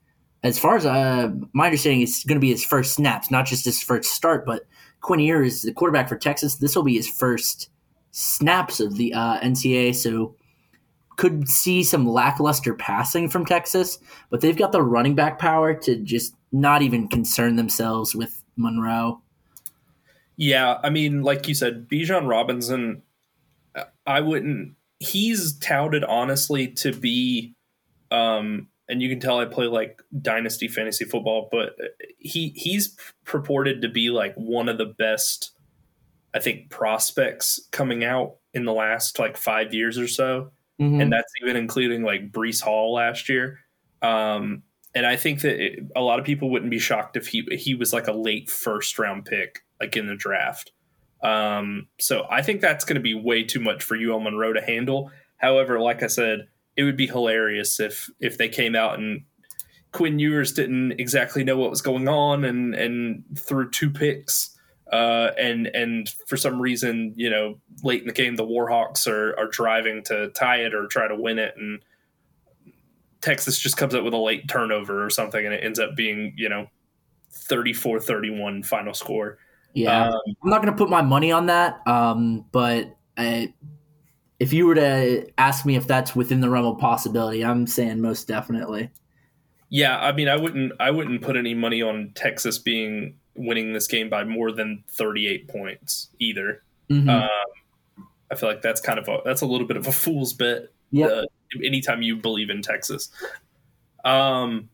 as 0.43 0.57
far 0.57 0.75
as 0.75 0.85
uh, 0.85 1.29
my 1.53 1.65
understanding, 1.65 2.01
it's 2.01 2.23
going 2.23 2.37
to 2.37 2.41
be 2.41 2.51
his 2.51 2.63
first 2.63 2.93
snaps, 2.93 3.29
not 3.29 3.45
just 3.45 3.65
his 3.65 3.81
first 3.81 4.11
start. 4.11 4.45
But 4.45 4.65
Quinn 5.01 5.19
Ewers, 5.19 5.63
the 5.63 5.73
quarterback 5.73 6.07
for 6.07 6.17
Texas, 6.17 6.55
this 6.55 6.75
will 6.75 6.83
be 6.83 6.95
his 6.95 7.09
first 7.09 7.69
snaps 8.11 8.79
of 8.79 8.95
the 8.95 9.13
uh, 9.13 9.39
NCAA. 9.41 9.95
So 9.95 10.35
could 11.17 11.49
see 11.49 11.83
some 11.83 12.07
lackluster 12.07 12.73
passing 12.75 13.27
from 13.27 13.45
Texas, 13.45 13.99
but 14.29 14.39
they've 14.39 14.57
got 14.57 14.71
the 14.71 14.83
running 14.83 15.15
back 15.15 15.39
power 15.39 15.73
to 15.73 15.97
just 15.97 16.35
not 16.51 16.81
even 16.81 17.07
concern 17.07 17.55
themselves 17.55 18.15
with 18.15 18.43
Monroe. 18.55 19.21
Yeah, 20.37 20.77
I 20.83 20.91
mean, 20.91 21.23
like 21.23 21.47
you 21.47 21.55
said, 21.55 21.89
Bijan 21.89 22.27
Robinson 22.27 23.01
I 24.07 24.21
wouldn't. 24.21 24.75
He's 24.99 25.57
touted 25.59 26.03
honestly 26.03 26.69
to 26.69 26.93
be, 26.93 27.53
um, 28.09 28.69
and 28.89 29.01
you 29.01 29.09
can 29.09 29.19
tell 29.19 29.39
I 29.39 29.45
play 29.45 29.65
like 29.65 30.01
dynasty 30.21 30.69
fantasy 30.69 31.05
football, 31.05 31.49
but 31.51 31.75
he 32.17 32.53
he's 32.55 32.97
purported 33.25 33.81
to 33.81 33.89
be 33.89 34.09
like 34.09 34.33
one 34.35 34.69
of 34.69 34.77
the 34.77 34.85
best, 34.85 35.51
I 36.33 36.39
think, 36.39 36.69
prospects 36.69 37.67
coming 37.71 38.03
out 38.03 38.37
in 38.53 38.63
the 38.65 38.73
last 38.73 39.19
like 39.19 39.35
five 39.35 39.73
years 39.73 39.99
or 39.99 40.07
so, 40.07 40.51
mm-hmm. 40.81 41.01
and 41.01 41.11
that's 41.11 41.31
even 41.43 41.57
including 41.57 42.01
like 42.01 42.31
Breece 42.31 42.61
Hall 42.61 42.93
last 42.93 43.27
year. 43.27 43.59
Um, 44.01 44.63
and 44.95 45.05
I 45.05 45.15
think 45.15 45.41
that 45.41 45.59
it, 45.59 45.79
a 45.95 46.01
lot 46.01 46.17
of 46.17 46.25
people 46.25 46.49
wouldn't 46.49 46.71
be 46.71 46.79
shocked 46.79 47.17
if 47.17 47.27
he 47.27 47.45
he 47.51 47.75
was 47.75 47.91
like 47.91 48.07
a 48.07 48.13
late 48.13 48.49
first 48.49 48.97
round 48.97 49.25
pick, 49.25 49.59
like 49.81 49.97
in 49.97 50.07
the 50.07 50.15
draft. 50.15 50.71
Um, 51.21 51.87
so 51.99 52.25
I 52.29 52.41
think 52.41 52.61
that's 52.61 52.85
going 52.85 52.95
to 52.95 53.01
be 53.01 53.15
way 53.15 53.43
too 53.43 53.59
much 53.59 53.83
for 53.83 53.95
UL 53.95 54.19
Monroe 54.19 54.53
to 54.53 54.61
handle. 54.61 55.11
However, 55.37 55.79
like 55.79 56.03
I 56.03 56.07
said, 56.07 56.47
it 56.75 56.83
would 56.83 56.97
be 56.97 57.07
hilarious 57.07 57.79
if 57.79 58.09
if 58.19 58.37
they 58.37 58.49
came 58.49 58.75
out 58.75 58.99
and 58.99 59.23
Quinn 59.91 60.19
Ewers 60.19 60.51
didn't 60.51 60.93
exactly 60.93 61.43
know 61.43 61.57
what 61.57 61.69
was 61.69 61.81
going 61.81 62.07
on 62.07 62.45
and 62.45 62.75
and 62.75 63.23
threw 63.37 63.69
two 63.69 63.89
picks. 63.89 64.53
Uh, 64.91 65.31
and 65.37 65.67
and 65.67 66.09
for 66.27 66.37
some 66.37 66.61
reason, 66.61 67.13
you 67.17 67.29
know, 67.29 67.59
late 67.83 68.01
in 68.01 68.07
the 68.07 68.13
game, 68.13 68.35
the 68.35 68.45
Warhawks 68.45 69.07
are 69.07 69.37
are 69.37 69.47
driving 69.47 70.03
to 70.03 70.29
tie 70.29 70.57
it 70.57 70.73
or 70.73 70.87
try 70.87 71.07
to 71.07 71.15
win 71.15 71.39
it, 71.39 71.55
and 71.57 71.81
Texas 73.21 73.59
just 73.59 73.77
comes 73.77 73.95
up 73.95 74.03
with 74.03 74.13
a 74.13 74.17
late 74.17 74.47
turnover 74.47 75.03
or 75.03 75.09
something 75.09 75.43
and 75.43 75.53
it 75.53 75.63
ends 75.63 75.79
up 75.79 75.95
being, 75.95 76.33
you 76.37 76.49
know, 76.49 76.67
34 77.31 77.99
31 77.99 78.63
final 78.63 78.93
score. 78.93 79.37
Yeah. 79.77 80.07
Um, 80.07 80.21
I'm 80.43 80.49
not 80.49 80.61
going 80.61 80.73
to 80.73 80.77
put 80.77 80.89
my 80.89 81.03
money 81.03 81.31
on 81.31 81.45
that. 81.47 81.87
Um, 81.87 82.45
but 82.51 82.95
I, 83.15 83.53
if 84.39 84.51
you 84.51 84.65
were 84.65 84.75
to 84.75 85.27
ask 85.37 85.65
me 85.65 85.75
if 85.75 85.85
that's 85.85 86.15
within 86.15 86.41
the 86.41 86.49
realm 86.49 86.65
of 86.65 86.79
possibility, 86.79 87.45
I'm 87.45 87.67
saying 87.67 88.01
most 88.01 88.27
definitely. 88.27 88.89
Yeah, 89.69 89.99
I 89.99 90.13
mean, 90.13 90.29
I 90.29 90.35
wouldn't, 90.35 90.73
I 90.79 90.89
wouldn't 90.91 91.21
put 91.21 91.35
any 91.35 91.53
money 91.53 91.81
on 91.81 92.11
Texas 92.15 92.57
being 92.57 93.17
winning 93.35 93.73
this 93.73 93.85
game 93.85 94.09
by 94.09 94.23
more 94.23 94.51
than 94.51 94.83
38 94.89 95.47
points 95.47 96.09
either. 96.17 96.63
Mm-hmm. 96.89 97.09
Um, 97.09 98.07
I 98.31 98.35
feel 98.35 98.49
like 98.49 98.63
that's 98.63 98.81
kind 98.81 98.97
of 98.97 99.07
a, 99.07 99.19
that's 99.25 99.41
a 99.41 99.45
little 99.45 99.67
bit 99.67 99.77
of 99.77 99.85
a 99.85 99.91
fool's 99.91 100.33
bet. 100.33 100.69
Yeah. 100.89 101.07
Uh, 101.07 101.25
anytime 101.63 102.01
you 102.01 102.15
believe 102.15 102.49
in 102.49 102.63
Texas. 102.63 103.09
Um, 104.03 104.69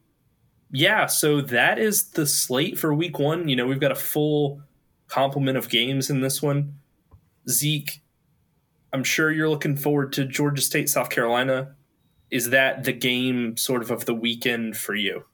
yeah, 0.72 1.08
so 1.08 1.41
that 1.41 1.78
is 1.78 2.12
the 2.12 2.26
slate 2.26 2.78
for 2.78 2.93
week 2.93 3.20
one. 3.20 3.49
You 3.49 3.56
know, 3.56 3.66
we've 3.66 3.80
got 3.80 3.91
a 3.91 3.95
full 3.95 4.62
complement 5.08 5.58
of 5.58 5.70
games 5.70 6.10
in 6.10 6.22
this 6.22 6.41
one. 6.41 6.76
Zeke, 7.49 8.01
I'm 8.91 9.04
sure 9.04 9.32
you're 9.32 9.49
looking 9.49 9.76
forward 9.76 10.14
to 10.14 10.26
Georgia 10.26 10.62
State, 10.62 10.89
South 10.89 11.10
Carolina. 11.10 11.76
Is 12.32 12.49
that 12.51 12.84
the 12.84 12.93
game 12.93 13.58
sort 13.58 13.82
of 13.82 13.91
of 13.91 14.06
the 14.06 14.14
weekend 14.14 14.78
for 14.78 14.95
you? 14.95 15.26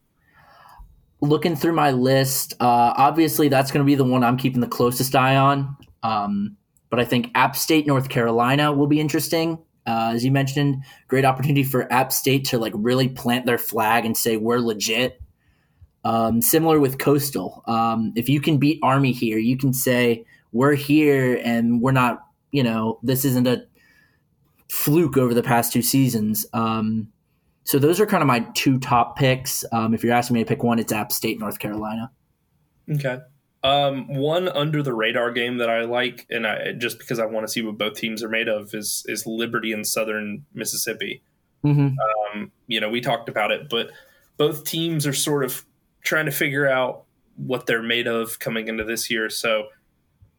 Looking 1.21 1.55
through 1.55 1.73
my 1.73 1.91
list, 1.91 2.53
uh, 2.61 2.93
obviously 2.95 3.49
that's 3.49 3.71
going 3.71 3.85
to 3.85 3.85
be 3.85 3.95
the 3.95 4.05
one 4.05 4.23
I'm 4.23 4.37
keeping 4.37 4.61
the 4.61 4.67
closest 4.67 5.15
eye 5.15 5.35
on. 5.35 5.75
Um, 6.03 6.57
but 6.89 6.99
I 6.99 7.05
think 7.05 7.31
App 7.35 7.55
State, 7.55 7.85
North 7.85 8.09
Carolina 8.09 8.71
will 8.71 8.87
be 8.87 8.99
interesting. 8.99 9.59
Uh, 9.85 10.11
as 10.13 10.23
you 10.23 10.31
mentioned, 10.31 10.83
great 11.07 11.25
opportunity 11.25 11.63
for 11.63 11.91
App 11.91 12.11
State 12.11 12.45
to 12.45 12.57
like 12.57 12.73
really 12.75 13.09
plant 13.09 13.45
their 13.45 13.57
flag 13.57 14.05
and 14.05 14.15
say 14.15 14.37
we're 14.37 14.59
legit. 14.59 15.18
Um, 16.03 16.41
similar 16.41 16.79
with 16.79 16.97
Coastal, 16.97 17.63
um, 17.67 18.13
if 18.15 18.29
you 18.29 18.39
can 18.39 18.57
beat 18.57 18.79
Army 18.81 19.11
here, 19.11 19.37
you 19.37 19.57
can 19.57 19.73
say 19.73 20.25
we're 20.51 20.75
here 20.75 21.39
and 21.43 21.81
we're 21.81 21.91
not. 21.91 22.25
You 22.51 22.63
know, 22.63 22.99
this 23.03 23.25
isn't 23.25 23.47
a 23.47 23.67
fluke 24.69 25.17
over 25.17 25.35
the 25.35 25.43
past 25.43 25.71
two 25.71 25.83
seasons. 25.83 26.47
Um, 26.53 27.09
so 27.63 27.77
those 27.77 27.99
are 27.99 28.07
kind 28.07 28.23
of 28.23 28.27
my 28.27 28.39
two 28.55 28.79
top 28.79 29.15
picks. 29.15 29.63
Um, 29.71 29.93
if 29.93 30.03
you're 30.03 30.13
asking 30.13 30.33
me 30.33 30.39
to 30.39 30.47
pick 30.47 30.63
one, 30.63 30.79
it's 30.79 30.91
App 30.91 31.11
State, 31.11 31.39
North 31.39 31.59
Carolina. 31.59 32.09
Okay. 32.89 33.19
Um, 33.61 34.07
one 34.07 34.47
under 34.47 34.81
the 34.81 34.93
radar 34.93 35.31
game 35.31 35.57
that 35.57 35.69
I 35.69 35.81
like, 35.81 36.25
and 36.29 36.47
I 36.47 36.71
just 36.71 36.97
because 36.97 37.19
I 37.19 37.25
want 37.25 37.45
to 37.45 37.51
see 37.51 37.61
what 37.61 37.77
both 37.77 37.95
teams 37.95 38.23
are 38.23 38.29
made 38.29 38.47
of, 38.47 38.73
is 38.73 39.03
is 39.07 39.27
Liberty 39.27 39.73
and 39.73 39.85
Southern 39.85 40.45
Mississippi. 40.53 41.21
Mm-hmm. 41.63 41.89
Um, 42.33 42.51
you 42.67 42.79
know, 42.79 42.89
we 42.89 43.01
talked 43.01 43.27
about 43.27 43.51
it, 43.51 43.69
but 43.69 43.91
both 44.37 44.63
teams 44.63 45.05
are 45.05 45.13
sort 45.13 45.43
of 45.43 45.65
trying 46.01 46.25
to 46.25 46.31
figure 46.31 46.67
out 46.67 47.03
what 47.35 47.65
they're 47.65 47.83
made 47.83 48.07
of 48.07 48.39
coming 48.39 48.67
into 48.67 48.83
this 48.83 49.09
year. 49.09 49.29
So, 49.29 49.67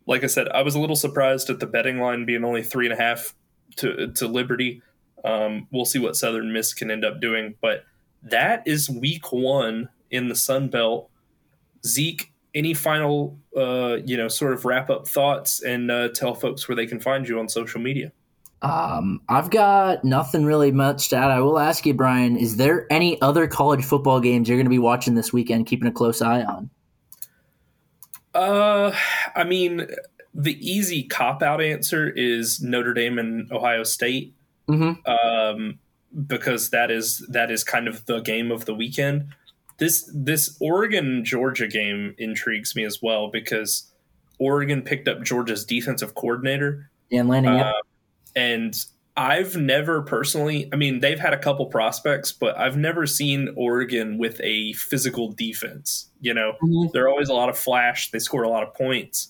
like 0.06 0.24
I 0.24 0.26
said, 0.26 0.48
I 0.48 0.62
was 0.62 0.74
a 0.74 0.80
little 0.80 0.96
surprised 0.96 1.50
at 1.50 1.60
the 1.60 1.66
betting 1.66 1.98
line 1.98 2.24
being 2.24 2.44
only 2.44 2.62
three 2.62 2.86
and 2.86 2.92
a 2.92 3.02
half 3.02 3.34
to 3.76 4.08
to 4.12 4.26
Liberty. 4.26 4.82
Um, 5.24 5.68
we'll 5.70 5.84
see 5.84 5.98
what 5.98 6.16
Southern 6.16 6.52
Miss 6.52 6.72
can 6.72 6.90
end 6.90 7.04
up 7.04 7.20
doing, 7.20 7.54
but 7.60 7.84
that 8.22 8.62
is 8.66 8.88
week 8.88 9.32
one 9.32 9.88
in 10.10 10.28
the 10.28 10.34
Sun 10.34 10.68
Belt. 10.68 11.10
Zeke 11.86 12.32
any 12.54 12.74
final, 12.74 13.38
uh, 13.56 13.98
you 14.04 14.16
know, 14.16 14.28
sort 14.28 14.52
of 14.52 14.64
wrap 14.64 14.90
up 14.90 15.06
thoughts 15.06 15.62
and 15.62 15.90
uh, 15.90 16.08
tell 16.08 16.34
folks 16.34 16.68
where 16.68 16.76
they 16.76 16.86
can 16.86 17.00
find 17.00 17.28
you 17.28 17.38
on 17.38 17.48
social 17.48 17.80
media? 17.80 18.12
Um, 18.62 19.20
I've 19.28 19.50
got 19.50 20.04
nothing 20.04 20.44
really 20.44 20.70
much 20.70 21.08
to 21.10 21.16
add. 21.16 21.30
I 21.30 21.40
will 21.40 21.58
ask 21.58 21.86
you, 21.86 21.94
Brian, 21.94 22.36
is 22.36 22.56
there 22.56 22.86
any 22.90 23.20
other 23.22 23.46
college 23.46 23.84
football 23.84 24.20
games 24.20 24.48
you're 24.48 24.58
going 24.58 24.66
to 24.66 24.70
be 24.70 24.78
watching 24.78 25.14
this 25.14 25.32
weekend, 25.32 25.66
keeping 25.66 25.88
a 25.88 25.92
close 25.92 26.20
eye 26.20 26.42
on? 26.42 26.70
Uh, 28.34 28.94
I 29.34 29.44
mean, 29.44 29.86
the 30.34 30.58
easy 30.60 31.04
cop 31.04 31.42
out 31.42 31.62
answer 31.62 32.08
is 32.10 32.60
Notre 32.60 32.94
Dame 32.94 33.18
and 33.18 33.50
Ohio 33.50 33.82
State. 33.82 34.34
Mm-hmm. 34.68 35.10
Um, 35.10 35.78
because 36.26 36.70
that 36.70 36.90
is 36.90 37.18
that 37.28 37.50
is 37.52 37.62
kind 37.62 37.86
of 37.86 38.04
the 38.06 38.20
game 38.20 38.50
of 38.50 38.64
the 38.64 38.74
weekend 38.74 39.32
this 39.80 40.08
this 40.14 40.56
Oregon 40.60 41.24
Georgia 41.24 41.66
game 41.66 42.14
intrigues 42.18 42.76
me 42.76 42.84
as 42.84 43.02
well 43.02 43.28
because 43.28 43.90
Oregon 44.38 44.82
picked 44.82 45.08
up 45.08 45.22
Georgia's 45.22 45.64
defensive 45.64 46.14
coordinator. 46.14 46.90
Dan 47.10 47.26
Lanning, 47.26 47.58
uh, 47.58 47.72
and 48.34 48.74
I've 49.16 49.56
never 49.56 50.02
personally, 50.02 50.68
I 50.72 50.76
mean, 50.76 51.00
they've 51.00 51.18
had 51.18 51.32
a 51.32 51.38
couple 51.38 51.66
prospects, 51.66 52.32
but 52.32 52.56
I've 52.56 52.76
never 52.76 53.06
seen 53.06 53.52
Oregon 53.56 54.18
with 54.18 54.40
a 54.42 54.72
physical 54.74 55.32
defense. 55.32 56.08
You 56.20 56.34
know, 56.34 56.52
mm-hmm. 56.62 56.88
they're 56.92 57.08
always 57.08 57.28
a 57.28 57.34
lot 57.34 57.48
of 57.48 57.58
flash, 57.58 58.10
they 58.10 58.18
score 58.18 58.44
a 58.44 58.48
lot 58.48 58.62
of 58.62 58.72
points, 58.74 59.28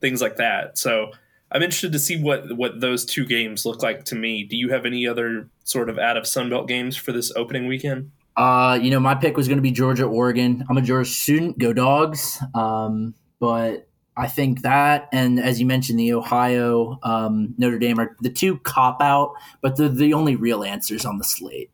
things 0.00 0.20
like 0.20 0.36
that. 0.36 0.76
So 0.78 1.12
I'm 1.50 1.62
interested 1.62 1.92
to 1.92 1.98
see 1.98 2.20
what 2.20 2.56
what 2.56 2.80
those 2.80 3.04
two 3.04 3.24
games 3.24 3.64
look 3.64 3.82
like 3.82 4.04
to 4.06 4.16
me. 4.16 4.44
Do 4.44 4.56
you 4.56 4.70
have 4.70 4.84
any 4.84 5.06
other 5.06 5.48
sort 5.62 5.88
of 5.88 5.98
out 5.98 6.16
of 6.16 6.24
Sunbelt 6.24 6.66
games 6.66 6.96
for 6.96 7.12
this 7.12 7.32
opening 7.36 7.66
weekend? 7.66 8.10
Uh, 8.36 8.78
you 8.82 8.90
know, 8.90 8.98
my 8.98 9.14
pick 9.14 9.36
was 9.36 9.46
going 9.46 9.58
to 9.58 9.62
be 9.62 9.70
Georgia, 9.70 10.04
Oregon. 10.04 10.64
I'm 10.68 10.76
a 10.76 10.82
Georgia 10.82 11.08
student. 11.08 11.58
Go 11.58 11.72
dogs. 11.72 12.42
Um, 12.54 13.14
but 13.38 13.88
I 14.16 14.28
think 14.28 14.62
that, 14.62 15.08
and 15.12 15.40
as 15.40 15.58
you 15.58 15.66
mentioned, 15.66 15.98
the 15.98 16.12
Ohio 16.12 16.98
um, 17.02 17.54
Notre 17.58 17.78
Dame 17.78 17.98
are 17.98 18.16
the 18.20 18.30
two 18.30 18.58
cop 18.58 19.02
out, 19.02 19.34
but 19.60 19.76
they're 19.76 19.88
the 19.88 20.14
only 20.14 20.36
real 20.36 20.62
answers 20.62 21.04
on 21.04 21.18
the 21.18 21.24
slate. 21.24 21.70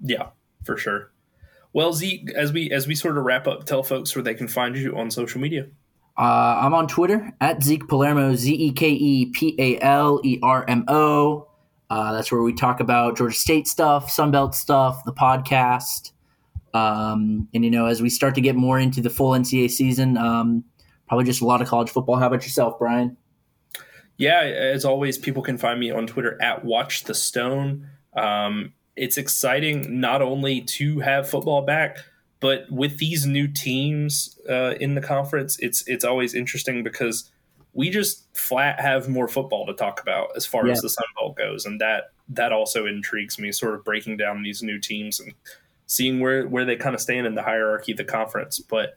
Yeah, 0.00 0.28
for 0.64 0.76
sure. 0.76 1.10
Well, 1.72 1.92
Zeke, 1.92 2.30
as 2.32 2.52
we 2.52 2.70
as 2.70 2.86
we 2.86 2.94
sort 2.94 3.16
of 3.16 3.24
wrap 3.24 3.46
up, 3.46 3.64
tell 3.64 3.82
folks 3.82 4.14
where 4.14 4.22
they 4.22 4.34
can 4.34 4.48
find 4.48 4.76
you 4.76 4.96
on 4.98 5.10
social 5.10 5.40
media. 5.40 5.68
Uh, 6.18 6.60
I'm 6.62 6.74
on 6.74 6.86
Twitter 6.86 7.32
at 7.40 7.62
Zeke 7.62 7.88
Palermo, 7.88 8.34
Z 8.34 8.52
E 8.52 8.72
K 8.72 8.90
E 8.90 9.26
P 9.26 9.54
A 9.58 9.78
L 9.80 10.20
E 10.24 10.38
R 10.42 10.64
M 10.68 10.84
O. 10.88 11.48
Uh, 11.88 12.12
that's 12.12 12.30
where 12.30 12.42
we 12.42 12.52
talk 12.52 12.80
about 12.80 13.16
Georgia 13.16 13.34
State 13.34 13.66
stuff, 13.66 14.14
Sunbelt 14.14 14.54
stuff, 14.54 15.02
the 15.04 15.12
podcast. 15.12 16.12
Um, 16.72 17.48
and, 17.52 17.64
you 17.64 17.70
know, 17.70 17.86
as 17.86 18.00
we 18.00 18.10
start 18.10 18.36
to 18.36 18.40
get 18.40 18.54
more 18.54 18.78
into 18.78 19.00
the 19.00 19.10
full 19.10 19.32
NCAA 19.32 19.70
season, 19.70 20.16
um, 20.16 20.64
probably 21.10 21.24
just 21.24 21.40
a 21.40 21.44
lot 21.44 21.60
of 21.60 21.66
college 21.66 21.90
football. 21.90 22.14
How 22.14 22.28
about 22.28 22.44
yourself, 22.44 22.78
Brian? 22.78 23.16
Yeah, 24.16 24.42
as 24.42 24.84
always, 24.84 25.18
people 25.18 25.42
can 25.42 25.58
find 25.58 25.80
me 25.80 25.90
on 25.90 26.06
Twitter 26.06 26.40
at 26.40 26.64
Watch 26.64 27.02
the 27.02 27.16
Stone. 27.16 27.88
Um, 28.14 28.74
it's 28.94 29.16
exciting 29.16 30.00
not 30.00 30.22
only 30.22 30.60
to 30.60 31.00
have 31.00 31.28
football 31.28 31.62
back, 31.62 31.98
but 32.38 32.70
with 32.70 32.98
these 32.98 33.26
new 33.26 33.48
teams 33.48 34.38
uh, 34.48 34.74
in 34.78 34.94
the 34.94 35.00
conference, 35.00 35.58
it's 35.58 35.82
it's 35.88 36.04
always 36.04 36.32
interesting 36.32 36.84
because 36.84 37.28
we 37.72 37.90
just 37.90 38.28
flat 38.36 38.78
have 38.78 39.08
more 39.08 39.26
football 39.26 39.66
to 39.66 39.74
talk 39.74 40.00
about 40.00 40.28
as 40.36 40.46
far 40.46 40.64
yeah. 40.64 40.74
as 40.74 40.80
the 40.80 40.90
Sun 40.90 41.06
Belt 41.18 41.36
goes, 41.36 41.66
and 41.66 41.80
that 41.80 42.12
that 42.28 42.52
also 42.52 42.86
intrigues 42.86 43.36
me. 43.36 43.50
Sort 43.50 43.74
of 43.74 43.84
breaking 43.84 44.16
down 44.16 44.44
these 44.44 44.62
new 44.62 44.78
teams 44.78 45.18
and 45.18 45.34
seeing 45.86 46.20
where 46.20 46.46
where 46.46 46.64
they 46.64 46.76
kind 46.76 46.94
of 46.94 47.00
stand 47.00 47.26
in 47.26 47.34
the 47.34 47.42
hierarchy 47.42 47.90
of 47.90 47.98
the 47.98 48.04
conference. 48.04 48.60
But 48.60 48.94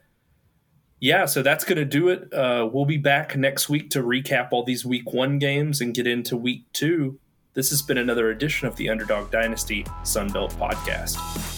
yeah, 1.00 1.26
so 1.26 1.42
that's 1.42 1.64
going 1.64 1.78
to 1.78 1.84
do 1.84 2.08
it. 2.08 2.32
Uh, 2.32 2.68
we'll 2.72 2.84
be 2.84 2.96
back 2.96 3.36
next 3.36 3.68
week 3.68 3.90
to 3.90 4.02
recap 4.02 4.48
all 4.52 4.64
these 4.64 4.84
Week 4.84 5.12
One 5.12 5.38
games 5.38 5.80
and 5.80 5.94
get 5.94 6.06
into 6.06 6.36
Week 6.36 6.64
Two. 6.72 7.18
This 7.54 7.70
has 7.70 7.82
been 7.82 7.98
another 7.98 8.30
edition 8.30 8.66
of 8.66 8.76
the 8.76 8.88
Underdog 8.88 9.30
Dynasty 9.30 9.84
Sunbelt 10.02 10.52
Podcast. 10.54 11.53